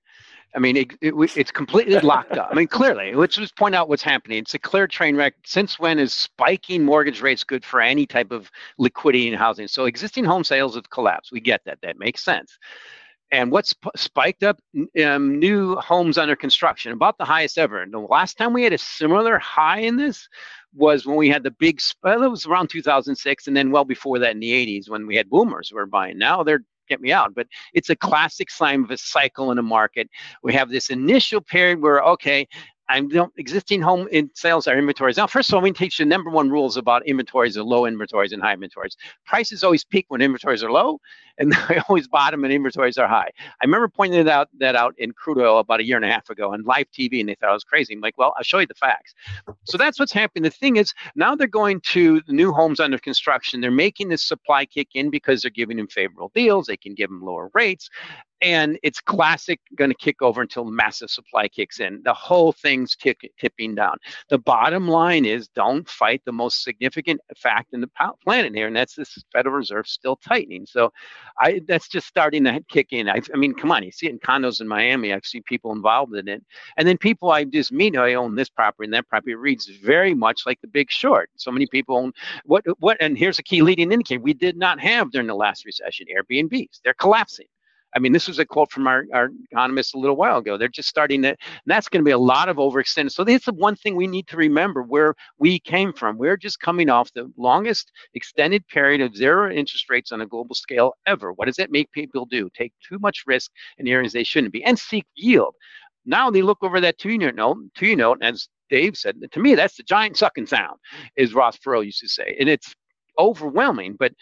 I 0.55 0.59
mean, 0.59 0.75
it, 0.75 0.91
it, 1.01 1.13
it's 1.37 1.51
completely 1.51 1.99
locked 1.99 2.37
up. 2.37 2.49
I 2.51 2.55
mean, 2.55 2.67
clearly, 2.67 3.13
let's 3.13 3.35
just 3.35 3.55
point 3.55 3.73
out 3.73 3.87
what's 3.87 4.03
happening. 4.03 4.39
It's 4.39 4.53
a 4.53 4.59
clear 4.59 4.87
train 4.87 5.15
wreck. 5.15 5.33
Since 5.45 5.79
when 5.79 5.97
is 5.97 6.13
spiking 6.13 6.83
mortgage 6.83 7.21
rates 7.21 7.43
good 7.43 7.63
for 7.63 7.79
any 7.79 8.05
type 8.05 8.31
of 8.31 8.51
liquidity 8.77 9.27
in 9.27 9.33
housing? 9.33 9.67
So 9.67 9.85
existing 9.85 10.25
home 10.25 10.43
sales 10.43 10.75
have 10.75 10.89
collapsed. 10.89 11.31
We 11.31 11.39
get 11.39 11.61
that. 11.65 11.79
That 11.81 11.99
makes 11.99 12.23
sense. 12.23 12.57
And 13.31 13.49
what's 13.49 13.73
spiked 13.95 14.43
up? 14.43 14.59
Um, 15.01 15.39
new 15.39 15.77
homes 15.77 16.17
under 16.17 16.35
construction, 16.35 16.91
about 16.91 17.17
the 17.17 17.23
highest 17.23 17.57
ever. 17.57 17.81
And 17.81 17.93
the 17.93 17.99
last 17.99 18.37
time 18.37 18.51
we 18.51 18.63
had 18.63 18.73
a 18.73 18.77
similar 18.77 19.39
high 19.39 19.79
in 19.79 19.95
this 19.95 20.27
was 20.73 21.05
when 21.05 21.15
we 21.15 21.29
had 21.29 21.43
the 21.43 21.51
big, 21.51 21.79
well, 22.03 22.23
it 22.23 22.27
was 22.27 22.45
around 22.45 22.69
2006, 22.69 23.47
and 23.47 23.55
then 23.55 23.71
well 23.71 23.85
before 23.85 24.19
that 24.19 24.31
in 24.31 24.41
the 24.41 24.51
80s 24.51 24.89
when 24.89 25.07
we 25.07 25.15
had 25.15 25.29
boomers 25.29 25.69
who 25.69 25.77
were 25.77 25.85
buying. 25.85 26.17
Now 26.17 26.43
they're 26.43 26.63
get 26.91 27.01
me 27.01 27.11
out. 27.11 27.33
But 27.33 27.47
it's 27.73 27.89
a 27.89 27.95
classic 27.95 28.49
sign 28.51 28.83
of 28.83 28.91
a 28.91 28.97
cycle 28.97 29.51
in 29.51 29.57
a 29.57 29.63
market. 29.63 30.09
We 30.43 30.53
have 30.53 30.69
this 30.69 30.89
initial 30.89 31.41
period 31.41 31.81
where, 31.81 32.01
okay, 32.03 32.47
I 32.91 32.99
don't 32.99 33.31
existing 33.37 33.81
home 33.81 34.09
in 34.11 34.29
sales 34.33 34.67
are 34.67 34.77
inventories. 34.77 35.15
Now, 35.15 35.25
first 35.25 35.49
of 35.49 35.55
all, 35.55 35.61
we 35.61 35.71
teach 35.71 35.97
the 35.97 36.03
number 36.03 36.29
one 36.29 36.49
rules 36.49 36.75
about 36.75 37.07
inventories 37.07 37.57
are 37.57 37.63
low 37.63 37.85
inventories 37.85 38.33
and 38.33 38.41
high 38.41 38.51
inventories. 38.53 38.97
Prices 39.25 39.63
always 39.63 39.85
peak 39.85 40.07
when 40.09 40.21
inventories 40.21 40.61
are 40.61 40.69
low, 40.69 40.99
and 41.37 41.53
they 41.69 41.79
always 41.87 42.09
bottom 42.09 42.41
when 42.41 42.51
inventories 42.51 42.97
are 42.97 43.07
high. 43.07 43.29
I 43.39 43.65
remember 43.65 43.87
pointing 43.87 44.25
that 44.25 44.31
out 44.31 44.49
that 44.59 44.75
out 44.75 44.93
in 44.97 45.13
crude 45.13 45.37
oil 45.37 45.59
about 45.59 45.79
a 45.79 45.85
year 45.85 45.95
and 45.95 46.03
a 46.03 46.11
half 46.11 46.29
ago 46.29 46.51
on 46.51 46.63
live 46.63 46.87
TV, 46.91 47.21
and 47.21 47.29
they 47.29 47.35
thought 47.35 47.49
I 47.49 47.53
was 47.53 47.63
crazy. 47.63 47.93
I'm 47.93 48.01
like, 48.01 48.17
well, 48.17 48.33
I'll 48.35 48.43
show 48.43 48.59
you 48.59 48.67
the 48.67 48.73
facts. 48.73 49.13
So 49.63 49.77
that's 49.77 49.97
what's 49.97 50.11
happening. 50.11 50.43
The 50.43 50.49
thing 50.49 50.75
is, 50.75 50.93
now 51.15 51.33
they're 51.33 51.47
going 51.47 51.79
to 51.91 52.21
new 52.27 52.51
homes 52.51 52.81
under 52.81 52.97
construction. 52.97 53.61
They're 53.61 53.71
making 53.71 54.09
this 54.09 54.21
supply 54.23 54.65
kick 54.65 54.89
in 54.95 55.09
because 55.09 55.41
they're 55.41 55.51
giving 55.51 55.77
them 55.77 55.87
favorable 55.87 56.31
deals. 56.35 56.67
They 56.67 56.77
can 56.77 56.93
give 56.93 57.09
them 57.09 57.21
lower 57.23 57.49
rates, 57.53 57.89
and 58.41 58.79
it's 58.81 58.99
classic 58.99 59.59
going 59.75 59.89
to 59.89 59.95
kick 59.95 60.21
over 60.21 60.41
until 60.41 60.65
massive 60.65 61.09
supply 61.09 61.47
kicks 61.47 61.79
in. 61.79 62.01
The 62.03 62.13
whole 62.13 62.51
thing's 62.51 62.95
tick, 62.95 63.29
tipping 63.39 63.75
down. 63.75 63.97
The 64.29 64.39
bottom 64.39 64.87
line 64.87 65.25
is 65.25 65.47
don't 65.49 65.87
fight 65.87 66.21
the 66.25 66.31
most 66.31 66.63
significant 66.63 67.21
fact 67.37 67.73
in 67.73 67.81
the 67.81 67.89
planet 68.23 68.55
here 68.55 68.67
and 68.67 68.75
that's 68.75 68.95
this 68.95 69.23
federal 69.31 69.55
reserve 69.55 69.87
still 69.87 70.15
tightening. 70.15 70.65
So 70.65 70.91
i 71.39 71.61
that's 71.67 71.87
just 71.87 72.07
starting 72.07 72.43
to 72.45 72.61
kick 72.67 72.87
in. 72.91 73.09
I, 73.09 73.21
I, 73.33 73.37
mean 73.37 73.53
come 73.53 73.71
on 73.71 73.83
you 73.83 73.91
see 73.91 74.07
it 74.07 74.11
in 74.11 74.19
condos 74.19 74.61
in 74.61 74.67
miami 74.67 75.13
i 75.13 75.19
see 75.23 75.41
people 75.41 75.71
involved 75.71 76.15
in 76.15 76.27
it. 76.27 76.43
And 76.77 76.87
then 76.87 76.97
people 76.97 77.31
i 77.31 77.43
just 77.43 77.71
meet 77.71 77.95
i 77.95 78.15
own 78.15 78.35
this 78.35 78.49
property 78.49 78.87
and 78.87 78.93
that 78.93 79.07
property 79.07 79.35
reads 79.35 79.67
very 79.67 80.13
much 80.13 80.45
like 80.45 80.59
the 80.61 80.67
big 80.67 80.89
short. 80.89 81.29
So 81.35 81.51
many 81.51 81.67
people 81.67 81.97
own 81.97 82.11
what 82.45 82.63
what 82.79 82.97
and 82.99 83.17
here's 83.17 83.39
a 83.39 83.43
key 83.43 83.61
leading 83.61 83.91
indicator 83.91 84.21
we 84.21 84.33
did 84.33 84.57
not 84.57 84.79
have 84.79 85.11
during 85.11 85.27
the 85.27 85.35
last 85.35 85.65
recession 85.65 86.07
airbnbs. 86.15 86.81
They're 86.83 86.93
collapsing 86.95 87.47
I 87.95 87.99
mean, 87.99 88.13
this 88.13 88.27
was 88.27 88.39
a 88.39 88.45
quote 88.45 88.71
from 88.71 88.87
our, 88.87 89.05
our 89.13 89.29
economists 89.51 89.93
a 89.93 89.97
little 89.97 90.15
while 90.15 90.37
ago. 90.37 90.57
They're 90.57 90.67
just 90.69 90.89
starting 90.89 91.21
to, 91.23 91.35
that's 91.65 91.89
going 91.89 92.01
to 92.01 92.05
be 92.05 92.11
a 92.11 92.17
lot 92.19 92.49
of 92.49 92.57
overextended. 92.57 93.11
So 93.11 93.23
that's 93.23 93.45
the 93.45 93.53
one 93.53 93.75
thing 93.75 93.95
we 93.95 94.07
need 94.07 94.27
to 94.27 94.37
remember 94.37 94.83
where 94.83 95.15
we 95.39 95.59
came 95.59 95.93
from. 95.93 96.17
We're 96.17 96.37
just 96.37 96.59
coming 96.59 96.89
off 96.89 97.11
the 97.13 97.31
longest 97.37 97.91
extended 98.13 98.67
period 98.67 99.01
of 99.01 99.15
zero 99.15 99.51
interest 99.51 99.89
rates 99.89 100.11
on 100.11 100.21
a 100.21 100.27
global 100.27 100.55
scale 100.55 100.93
ever. 101.07 101.33
What 101.33 101.47
does 101.47 101.57
that 101.57 101.71
make 101.71 101.91
people 101.91 102.25
do? 102.25 102.49
Take 102.55 102.73
too 102.87 102.99
much 102.99 103.23
risk 103.27 103.51
in 103.77 103.87
areas 103.87 104.13
they 104.13 104.23
shouldn't 104.23 104.53
be 104.53 104.63
and 104.63 104.77
seek 104.79 105.05
yield 105.15 105.55
Now 106.05 106.29
they 106.31 106.41
look 106.41 106.59
over 106.63 106.81
that 106.81 106.97
two-year 106.97 107.31
note, 107.31 107.57
two 107.75 107.87
unit 107.87 107.99
note, 107.99 108.19
as 108.21 108.49
Dave 108.69 108.97
said, 108.97 109.17
to 109.31 109.39
me, 109.39 109.55
that's 109.55 109.77
the 109.77 109.83
giant 109.83 110.17
sucking 110.17 110.47
sound, 110.47 110.79
is 111.17 111.33
Ross 111.35 111.57
Perot 111.57 111.85
used 111.85 111.99
to 111.99 112.07
say. 112.09 112.37
And 112.39 112.49
it's 112.49 112.73
overwhelming. 113.19 113.95
But 113.99 114.13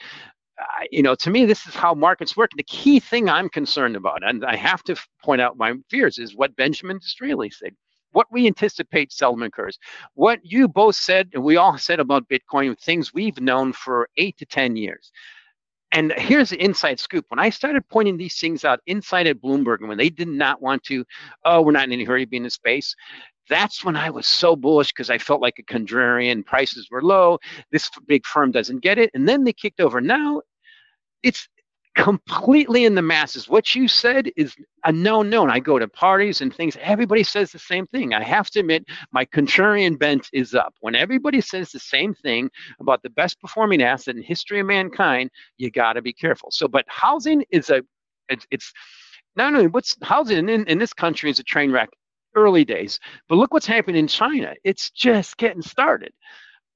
you 0.91 1.01
know, 1.01 1.15
to 1.15 1.29
me, 1.29 1.45
this 1.45 1.65
is 1.67 1.75
how 1.75 1.93
markets 1.93 2.35
work. 2.35 2.51
The 2.55 2.63
key 2.63 2.99
thing 2.99 3.29
I'm 3.29 3.49
concerned 3.49 3.95
about, 3.95 4.27
and 4.27 4.45
I 4.45 4.55
have 4.55 4.83
to 4.83 4.95
point 5.23 5.41
out 5.41 5.57
my 5.57 5.73
fears, 5.89 6.17
is 6.17 6.35
what 6.35 6.55
Benjamin 6.55 6.99
Disraeli 6.99 7.49
said. 7.49 7.73
What 8.11 8.27
we 8.31 8.47
anticipate 8.47 9.11
seldom 9.11 9.43
occurs. 9.43 9.77
What 10.15 10.39
you 10.43 10.67
both 10.67 10.95
said, 10.95 11.29
and 11.33 11.43
we 11.43 11.57
all 11.57 11.77
said 11.77 11.99
about 11.99 12.27
Bitcoin, 12.27 12.77
things 12.79 13.13
we've 13.13 13.39
known 13.39 13.71
for 13.71 14.09
eight 14.17 14.37
to 14.39 14.45
10 14.45 14.75
years. 14.75 15.11
And 15.91 16.13
here's 16.17 16.49
the 16.49 16.63
inside 16.63 16.99
scoop. 16.99 17.25
When 17.29 17.39
I 17.39 17.49
started 17.49 17.87
pointing 17.89 18.17
these 18.17 18.39
things 18.39 18.63
out 18.63 18.79
inside 18.85 19.27
at 19.27 19.41
Bloomberg, 19.41 19.79
and 19.79 19.89
when 19.89 19.97
they 19.97 20.09
did 20.09 20.27
not 20.27 20.61
want 20.61 20.83
to, 20.85 21.03
oh, 21.45 21.61
we're 21.61 21.71
not 21.71 21.85
in 21.85 21.91
any 21.91 22.03
hurry 22.03 22.25
to 22.25 22.29
be 22.29 22.37
in 22.37 22.49
space, 22.49 22.95
that's 23.49 23.83
when 23.83 23.95
I 23.95 24.09
was 24.09 24.27
so 24.27 24.55
bullish 24.55 24.89
because 24.89 25.09
I 25.09 25.17
felt 25.17 25.41
like 25.41 25.59
a 25.59 25.63
contrarian. 25.63 26.45
Prices 26.45 26.87
were 26.89 27.01
low. 27.01 27.39
This 27.71 27.89
big 28.07 28.25
firm 28.25 28.51
doesn't 28.51 28.79
get 28.79 28.97
it. 28.97 29.09
And 29.13 29.27
then 29.27 29.43
they 29.43 29.53
kicked 29.53 29.79
over. 29.79 29.99
Now 29.99 30.41
it's 31.23 31.47
completely 31.95 32.85
in 32.85 32.95
the 32.95 33.01
masses. 33.01 33.49
What 33.49 33.75
you 33.75 33.87
said 33.87 34.29
is 34.37 34.55
a 34.85 34.91
known 34.91 35.29
known. 35.29 35.49
I 35.49 35.59
go 35.59 35.77
to 35.79 35.87
parties 35.87 36.39
and 36.39 36.53
things. 36.53 36.77
Everybody 36.79 37.23
says 37.23 37.51
the 37.51 37.59
same 37.59 37.87
thing. 37.87 38.13
I 38.13 38.23
have 38.23 38.49
to 38.51 38.61
admit, 38.61 38.85
my 39.11 39.25
contrarian 39.25 39.99
bent 39.99 40.29
is 40.31 40.55
up. 40.55 40.73
When 40.79 40.95
everybody 40.95 41.41
says 41.41 41.71
the 41.71 41.79
same 41.79 42.13
thing 42.13 42.49
about 42.79 43.03
the 43.03 43.09
best 43.09 43.41
performing 43.41 43.81
asset 43.81 44.15
in 44.15 44.23
history 44.23 44.61
of 44.61 44.67
mankind, 44.67 45.29
you 45.57 45.71
got 45.71 45.93
to 45.93 46.01
be 46.01 46.13
careful. 46.13 46.51
So, 46.51 46.67
but 46.67 46.85
housing 46.87 47.43
is 47.51 47.69
a, 47.69 47.81
it's, 48.29 48.47
it's 48.49 48.71
not 49.35 49.53
only 49.53 49.67
what's 49.67 49.97
housing 50.01 50.47
in, 50.47 50.65
in 50.67 50.77
this 50.77 50.93
country 50.93 51.29
is 51.29 51.39
a 51.39 51.43
train 51.43 51.71
wreck 51.71 51.89
early 52.35 52.65
days. 52.65 52.99
But 53.27 53.35
look 53.35 53.53
what's 53.53 53.65
happening 53.65 53.97
in 53.97 54.07
China. 54.07 54.53
It's 54.63 54.89
just 54.91 55.37
getting 55.37 55.61
started. 55.61 56.13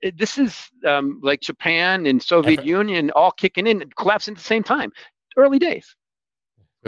It, 0.01 0.17
this 0.17 0.37
is 0.37 0.69
um, 0.85 1.19
like 1.23 1.41
Japan 1.41 2.05
and 2.05 2.21
Soviet 2.21 2.65
Union 2.65 3.11
all 3.11 3.31
kicking 3.31 3.67
in, 3.67 3.81
and 3.81 3.95
collapsing 3.95 4.33
at 4.33 4.37
the 4.37 4.43
same 4.43 4.63
time. 4.63 4.91
Early 5.37 5.59
days. 5.59 5.95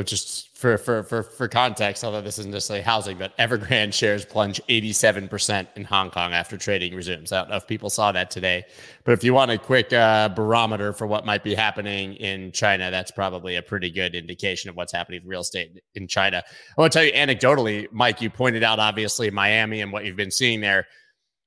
Just 0.04 0.58
for, 0.58 0.78
for, 0.78 1.04
for, 1.04 1.24
for 1.24 1.48
context, 1.48 2.04
although 2.04 2.20
this 2.20 2.38
isn't 2.38 2.52
necessarily 2.52 2.84
housing, 2.84 3.18
but 3.18 3.38
Evergrande 3.38 3.94
shares 3.94 4.26
plunge 4.26 4.60
87% 4.68 5.68
in 5.78 5.86
Hong 5.86 6.12
Kong 6.12 6.34
after 6.34 6.58
trading 6.58 6.94
resumes. 6.94 7.32
I 7.32 7.40
don't 7.40 7.50
know 7.52 7.56
if 7.56 7.66
people 7.66 7.90
saw 7.90 8.12
that 8.12 8.30
today, 8.30 8.66
but 9.06 9.14
if 9.14 9.24
you 9.24 9.34
want 9.34 9.52
a 9.52 9.58
quick 9.58 9.94
uh, 9.94 10.28
barometer 10.28 10.92
for 10.92 11.08
what 11.08 11.26
might 11.26 11.46
be 11.46 11.56
happening 11.56 12.16
in 12.16 12.52
China, 12.52 12.92
that's 12.92 13.10
probably 13.10 13.56
a 13.56 13.62
pretty 13.62 13.90
good 13.90 14.16
indication 14.16 14.70
of 14.70 14.76
what's 14.76 14.92
happening 14.92 15.22
in 15.22 15.28
real 15.30 15.40
estate 15.40 15.82
in 15.94 16.10
China. 16.10 16.44
I 16.78 16.82
want 16.82 16.92
to 16.92 17.00
tell 17.00 17.06
you 17.06 17.14
anecdotally, 17.14 17.88
Mike, 17.94 18.22
you 18.22 18.30
pointed 18.30 18.64
out 18.64 18.80
obviously 18.80 19.32
Miami 19.32 19.80
and 19.80 19.94
what 19.94 20.04
you've 20.04 20.18
been 20.18 20.32
seeing 20.32 20.60
there. 20.60 20.88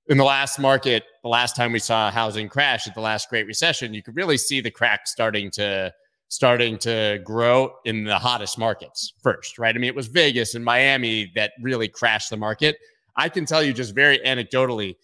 In 0.06 0.16
the 0.16 0.24
last 0.24 0.58
market, 0.58 1.04
the 1.22 1.28
last 1.28 1.54
time 1.54 1.70
we 1.70 1.80
saw 1.80 2.08
a 2.08 2.10
housing 2.10 2.48
crash 2.48 2.88
at 2.88 2.94
the 2.94 3.02
last 3.02 3.28
Great 3.28 3.46
Recession, 3.46 3.92
you 3.92 4.02
could 4.02 4.16
really 4.16 4.38
see 4.38 4.62
the 4.62 4.70
cracks 4.70 5.10
starting 5.10 5.50
to– 5.50 5.92
starting 6.28 6.78
to 6.78 7.20
grow 7.24 7.72
in 7.84 8.04
the 8.04 8.18
hottest 8.18 8.58
markets 8.58 9.14
first, 9.22 9.58
right? 9.58 9.74
I 9.74 9.78
mean, 9.78 9.88
it 9.88 9.94
was 9.94 10.06
Vegas 10.06 10.54
and 10.54 10.64
Miami 10.64 11.32
that 11.34 11.52
really 11.60 11.88
crashed 11.88 12.30
the 12.30 12.36
market. 12.36 12.76
I 13.16 13.28
can 13.28 13.46
tell 13.46 13.62
you 13.62 13.72
just 13.72 13.94
very 13.94 14.18
anecdotally, 14.20 14.96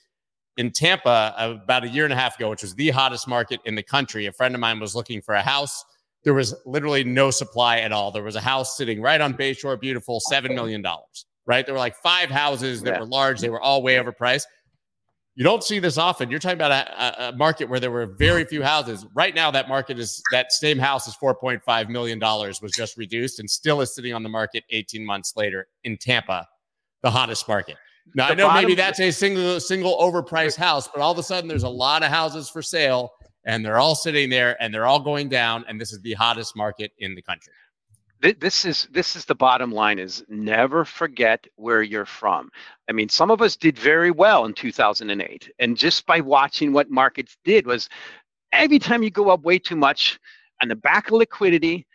in 0.57 0.71
Tampa 0.71 1.35
about 1.37 1.85
a 1.85 1.89
year 1.89 2.05
and 2.05 2.13
a 2.13 2.17
half 2.17 2.37
ago, 2.37 2.51
which 2.51 2.63
was 2.63 2.75
the 2.75 2.91
hottest 2.91 3.27
market 3.27 3.61
in 3.65 3.75
the 3.75 3.83
country, 3.83 4.27
a 4.27 4.33
friend 4.33 4.55
of 4.55 4.61
mine 4.61 4.79
was 4.79 4.95
looking 4.95 5.21
for 5.21 5.35
a 5.35 5.43
house. 5.43 5.85
There 6.23 6.35
was 6.35 6.55
literally 6.65 7.05
no 7.05 7.31
supply 7.31 7.79
at 7.79 7.93
all. 7.93 8.11
There 8.11 8.23
was 8.23 8.37
a 8.37 8.41
house 8.41 8.77
sitting 8.77 9.03
right 9.03 9.21
on 9.21 9.35
Bayshore, 9.35 9.79
beautiful, 9.81 10.21
$7 10.31 10.55
million, 10.55 10.85
right? 11.47 11.67
There 11.67 11.75
were 11.75 11.81
like 11.81 11.97
five 11.97 12.31
houses 12.31 12.83
that 12.83 12.95
yeah. 12.95 13.01
were 13.01 13.07
large. 13.07 13.41
They 13.41 13.51
were 13.51 13.61
all 13.61 13.83
way 13.83 13.97
overpriced. 13.97 14.45
You 15.37 15.43
don't 15.43 15.65
see 15.65 15.81
this 15.81 15.99
often. 15.99 16.31
You're 16.31 16.39
talking 16.39 16.59
about 16.59 16.71
a, 16.71 17.29
a, 17.29 17.33
market 17.33 17.69
where 17.69 17.81
there 17.81 17.91
were 17.91 18.07
very 18.07 18.45
few 18.45 18.63
houses. 18.63 19.05
Right 19.15 19.35
now, 19.35 19.51
that 19.51 19.69
market 19.69 19.99
is 19.99 20.23
that 20.31 20.53
same 20.53 20.79
house 20.79 21.09
is 21.09 21.17
4.5 21.17 21.89
million 21.89 22.21
dollars 22.21 22.63
was 22.63 22.71
just 22.71 22.97
reduced 22.97 23.41
and 23.41 23.51
still 23.51 23.81
is 23.81 23.93
sitting 23.93 24.15
on 24.15 24.23
the 24.23 24.29
market 24.29 24.63
18 24.71 25.05
months 25.05 25.33
later 25.37 25.67
in 25.83 25.97
Tampa, 25.97 26.47
the 27.03 27.11
hottest 27.11 27.49
market. 27.49 27.77
Now 28.15 28.27
the 28.29 28.33
I 28.33 28.37
know 28.37 28.47
bottom, 28.47 28.63
maybe 28.63 28.75
that's 28.77 29.01
a 29.01 29.11
single 29.11 29.59
single 29.59 29.99
overpriced 29.99 30.57
house, 30.57 30.87
but 30.87 31.01
all 31.01 31.11
of 31.11 31.19
a 31.19 31.23
sudden 31.23 31.49
there's 31.49 31.65
a 31.65 31.69
lot 31.69 32.05
of 32.05 32.11
houses 32.11 32.49
for 32.49 32.63
sale 32.63 33.11
and 33.45 33.65
they're 33.65 33.79
all 33.79 33.97
sitting 33.97 34.31
there 34.31 34.63
and 34.63 34.73
they're 34.73 34.87
all 34.87 35.01
going 35.01 35.29
down 35.29 35.65
and 35.69 35.81
this 35.81 35.93
is 35.93 36.01
the 36.03 36.13
hottest 36.13 36.57
market 36.57 36.93
in 36.99 37.15
the 37.15 37.23
country 37.23 37.53
this 38.33 38.65
is 38.65 38.89
this 38.91 39.17
is 39.17 39.25
the 39.25 39.35
bottom 39.35 39.71
line 39.71 39.99
is 39.99 40.25
never 40.29 40.85
forget 40.85 41.47
where 41.57 41.83
you're 41.83 42.07
from. 42.07 42.51
I 42.89 42.93
mean 42.93 43.09
some 43.09 43.31
of 43.31 43.43
us 43.43 43.57
did 43.57 43.79
very 43.79 44.11
well 44.11 44.45
in 44.47 44.55
2008 44.55 45.53
and 45.59 45.77
just 45.77 46.07
by 46.07 46.21
watching 46.21 46.73
what 46.73 46.91
markets 46.91 47.37
did 47.45 47.67
was 47.67 47.89
every 48.53 48.79
time 48.79 49.03
you 49.03 49.11
go 49.11 49.31
up 49.31 49.43
way 49.43 49.59
too 49.59 49.77
much 49.77 50.19
on 50.63 50.69
the 50.69 50.77
back 50.77 51.09
of 51.09 51.15
liquidity 51.15 51.87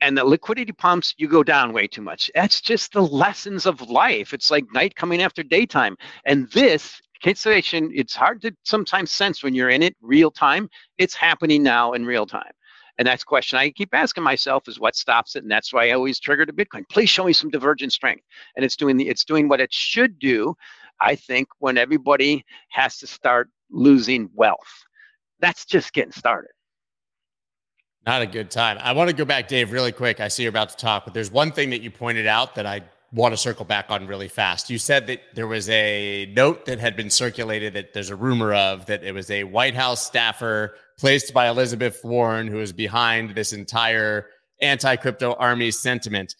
and 0.00 0.16
the 0.16 0.24
liquidity 0.24 0.72
pumps 0.72 1.14
you 1.18 1.28
go 1.28 1.42
down 1.42 1.74
way 1.74 1.86
too 1.86 2.00
much. 2.00 2.30
That's 2.34 2.62
just 2.62 2.92
the 2.92 3.02
lessons 3.02 3.66
of 3.66 3.82
life. 3.82 4.32
It's 4.32 4.50
like 4.50 4.64
night 4.72 4.96
coming 4.96 5.20
after 5.20 5.42
daytime. 5.42 5.96
And 6.24 6.50
this 6.52 7.02
situation 7.22 7.90
it's 7.94 8.16
hard 8.16 8.40
to 8.40 8.50
sometimes 8.64 9.10
sense 9.10 9.42
when 9.42 9.54
you're 9.54 9.68
in 9.68 9.82
it 9.82 9.94
real 10.00 10.30
time. 10.30 10.70
It's 10.96 11.14
happening 11.14 11.62
now 11.62 11.92
in 11.92 12.06
real 12.06 12.24
time 12.24 12.52
and 13.00 13.06
that's 13.06 13.24
question 13.24 13.58
I 13.58 13.70
keep 13.70 13.94
asking 13.94 14.24
myself 14.24 14.68
is 14.68 14.78
what 14.78 14.94
stops 14.94 15.34
it? 15.34 15.42
And 15.42 15.50
that's 15.50 15.72
why 15.72 15.88
I 15.88 15.92
always 15.92 16.20
trigger 16.20 16.44
to 16.44 16.52
Bitcoin. 16.52 16.86
Please 16.90 17.08
show 17.08 17.24
me 17.24 17.32
some 17.32 17.48
divergent 17.48 17.94
strength. 17.94 18.24
And 18.54 18.64
it's 18.64 18.76
doing 18.76 18.98
the 18.98 19.08
it's 19.08 19.24
doing 19.24 19.48
what 19.48 19.58
it 19.58 19.72
should 19.72 20.18
do, 20.18 20.54
I 21.00 21.14
think, 21.14 21.48
when 21.60 21.78
everybody 21.78 22.44
has 22.68 22.98
to 22.98 23.06
start 23.06 23.48
losing 23.70 24.28
wealth. 24.34 24.84
That's 25.40 25.64
just 25.64 25.94
getting 25.94 26.12
started. 26.12 26.50
Not 28.06 28.20
a 28.20 28.26
good 28.26 28.50
time. 28.50 28.76
I 28.82 28.92
want 28.92 29.08
to 29.08 29.16
go 29.16 29.24
back, 29.24 29.48
Dave, 29.48 29.72
really 29.72 29.92
quick. 29.92 30.20
I 30.20 30.28
see 30.28 30.42
you're 30.42 30.50
about 30.50 30.68
to 30.68 30.76
talk, 30.76 31.06
but 31.06 31.14
there's 31.14 31.30
one 31.30 31.52
thing 31.52 31.70
that 31.70 31.80
you 31.80 31.90
pointed 31.90 32.26
out 32.26 32.54
that 32.56 32.66
I 32.66 32.82
want 33.12 33.32
to 33.32 33.36
circle 33.36 33.64
back 33.64 33.86
on 33.88 34.06
really 34.06 34.28
fast. 34.28 34.70
You 34.70 34.78
said 34.78 35.06
that 35.08 35.20
there 35.34 35.46
was 35.46 35.68
a 35.68 36.32
note 36.36 36.64
that 36.66 36.78
had 36.78 36.96
been 36.96 37.10
circulated 37.10 37.74
that 37.74 37.92
there's 37.92 38.10
a 38.10 38.16
rumor 38.16 38.54
of 38.54 38.86
that 38.86 39.02
it 39.02 39.12
was 39.12 39.30
a 39.30 39.44
White 39.44 39.74
House 39.74 40.06
staffer 40.06 40.74
placed 40.98 41.34
by 41.34 41.48
Elizabeth 41.48 42.00
Warren, 42.04 42.46
who 42.46 42.60
is 42.60 42.72
behind 42.72 43.34
this 43.34 43.52
entire 43.52 44.26
anti 44.60 44.96
crypto 44.96 45.34
army 45.34 45.70
sentiment. 45.70 46.34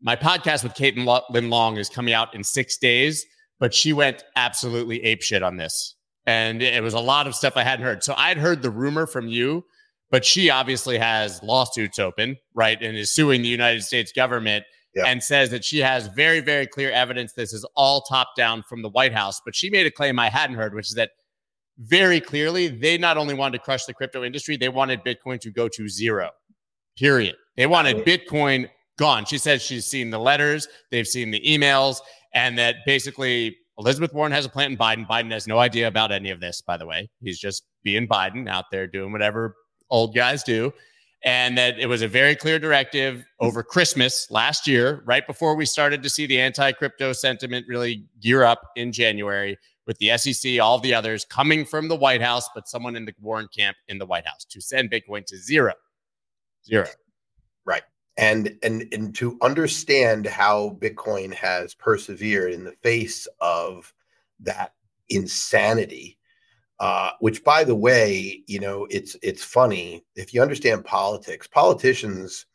My 0.00 0.16
podcast 0.16 0.64
with 0.64 0.74
Kate 0.74 0.96
Caitlin 0.96 1.50
Long 1.50 1.76
is 1.76 1.88
coming 1.88 2.14
out 2.14 2.34
in 2.34 2.42
six 2.42 2.78
days, 2.78 3.24
but 3.60 3.74
she 3.74 3.92
went 3.92 4.24
absolutely 4.34 5.00
apeshit 5.00 5.44
on 5.44 5.56
this. 5.56 5.94
And 6.26 6.62
it 6.62 6.82
was 6.82 6.94
a 6.94 7.00
lot 7.00 7.26
of 7.26 7.34
stuff 7.34 7.56
I 7.56 7.62
hadn't 7.62 7.84
heard. 7.84 8.04
So 8.04 8.14
I'd 8.16 8.36
heard 8.38 8.62
the 8.62 8.70
rumor 8.70 9.06
from 9.06 9.28
you, 9.28 9.64
but 10.10 10.24
she 10.24 10.50
obviously 10.50 10.98
has 10.98 11.42
lawsuits 11.42 11.98
open, 11.98 12.36
right? 12.54 12.80
And 12.80 12.96
is 12.96 13.12
suing 13.12 13.42
the 13.42 13.48
United 13.48 13.82
States 13.82 14.12
government 14.12 14.64
yeah. 14.98 15.06
and 15.06 15.22
says 15.22 15.50
that 15.50 15.64
she 15.64 15.78
has 15.78 16.08
very, 16.08 16.40
very 16.40 16.66
clear 16.66 16.90
evidence 16.90 17.32
this 17.32 17.52
is 17.52 17.64
all 17.76 18.02
top 18.02 18.34
down 18.36 18.62
from 18.62 18.82
the 18.82 18.88
White 18.88 19.12
House. 19.12 19.40
But 19.44 19.54
she 19.54 19.70
made 19.70 19.86
a 19.86 19.90
claim 19.90 20.18
I 20.18 20.28
hadn't 20.28 20.56
heard, 20.56 20.74
which 20.74 20.88
is 20.88 20.94
that 20.94 21.10
very 21.78 22.20
clearly 22.20 22.68
they 22.68 22.98
not 22.98 23.16
only 23.16 23.34
wanted 23.34 23.58
to 23.58 23.64
crush 23.64 23.84
the 23.84 23.94
crypto 23.94 24.24
industry, 24.24 24.56
they 24.56 24.68
wanted 24.68 25.04
Bitcoin 25.04 25.40
to 25.40 25.50
go 25.50 25.68
to 25.68 25.88
zero, 25.88 26.30
period. 26.98 27.36
They 27.56 27.66
wanted 27.66 28.04
Bitcoin 28.04 28.68
gone. 28.98 29.24
She 29.24 29.38
says 29.38 29.62
she's 29.62 29.86
seen 29.86 30.10
the 30.10 30.18
letters, 30.18 30.68
they've 30.90 31.06
seen 31.06 31.30
the 31.30 31.40
emails, 31.40 31.98
and 32.34 32.58
that 32.58 32.76
basically 32.84 33.56
Elizabeth 33.78 34.12
Warren 34.12 34.32
has 34.32 34.44
a 34.44 34.48
plan 34.48 34.72
in 34.72 34.76
Biden. 34.76 35.06
Biden 35.06 35.30
has 35.30 35.46
no 35.46 35.58
idea 35.58 35.86
about 35.86 36.10
any 36.10 36.30
of 36.30 36.40
this, 36.40 36.60
by 36.60 36.76
the 36.76 36.84
way. 36.84 37.08
He's 37.22 37.38
just 37.38 37.64
being 37.84 38.08
Biden 38.08 38.48
out 38.48 38.64
there 38.72 38.88
doing 38.88 39.12
whatever 39.12 39.54
old 39.88 40.14
guys 40.14 40.42
do. 40.42 40.72
And 41.24 41.58
that 41.58 41.78
it 41.80 41.86
was 41.86 42.02
a 42.02 42.08
very 42.08 42.36
clear 42.36 42.60
directive 42.60 43.24
over 43.40 43.64
Christmas 43.64 44.30
last 44.30 44.68
year, 44.68 45.02
right 45.04 45.26
before 45.26 45.56
we 45.56 45.66
started 45.66 46.00
to 46.04 46.08
see 46.08 46.26
the 46.26 46.40
anti 46.40 46.70
crypto 46.72 47.12
sentiment 47.12 47.66
really 47.68 48.04
gear 48.20 48.44
up 48.44 48.60
in 48.76 48.92
January 48.92 49.58
with 49.88 49.98
the 49.98 50.16
SEC, 50.16 50.60
all 50.60 50.78
the 50.78 50.94
others 50.94 51.24
coming 51.24 51.64
from 51.64 51.88
the 51.88 51.96
White 51.96 52.20
House, 52.20 52.48
but 52.54 52.68
someone 52.68 52.94
in 52.94 53.06
the 53.06 53.14
Warren 53.20 53.48
camp 53.56 53.76
in 53.88 53.98
the 53.98 54.06
White 54.06 54.26
House 54.26 54.44
to 54.44 54.60
send 54.60 54.90
Bitcoin 54.90 55.24
to 55.24 55.36
zero. 55.36 55.72
Zero. 56.64 56.86
Right. 57.64 57.82
And 58.18 58.56
and 58.62 58.84
and 58.92 59.14
to 59.16 59.38
understand 59.40 60.26
how 60.26 60.76
Bitcoin 60.80 61.32
has 61.32 61.74
persevered 61.74 62.52
in 62.52 62.64
the 62.64 62.74
face 62.82 63.26
of 63.40 63.92
that 64.40 64.74
insanity, 65.08 66.17
uh, 66.80 67.10
which 67.20 67.42
by 67.44 67.64
the 67.64 67.74
way, 67.74 68.42
you 68.46 68.60
know, 68.60 68.86
it's 68.90 69.16
it's 69.22 69.44
funny 69.44 70.04
if 70.16 70.32
you 70.32 70.42
understand 70.42 70.84
politics. 70.84 71.46
Politicians 71.46 72.46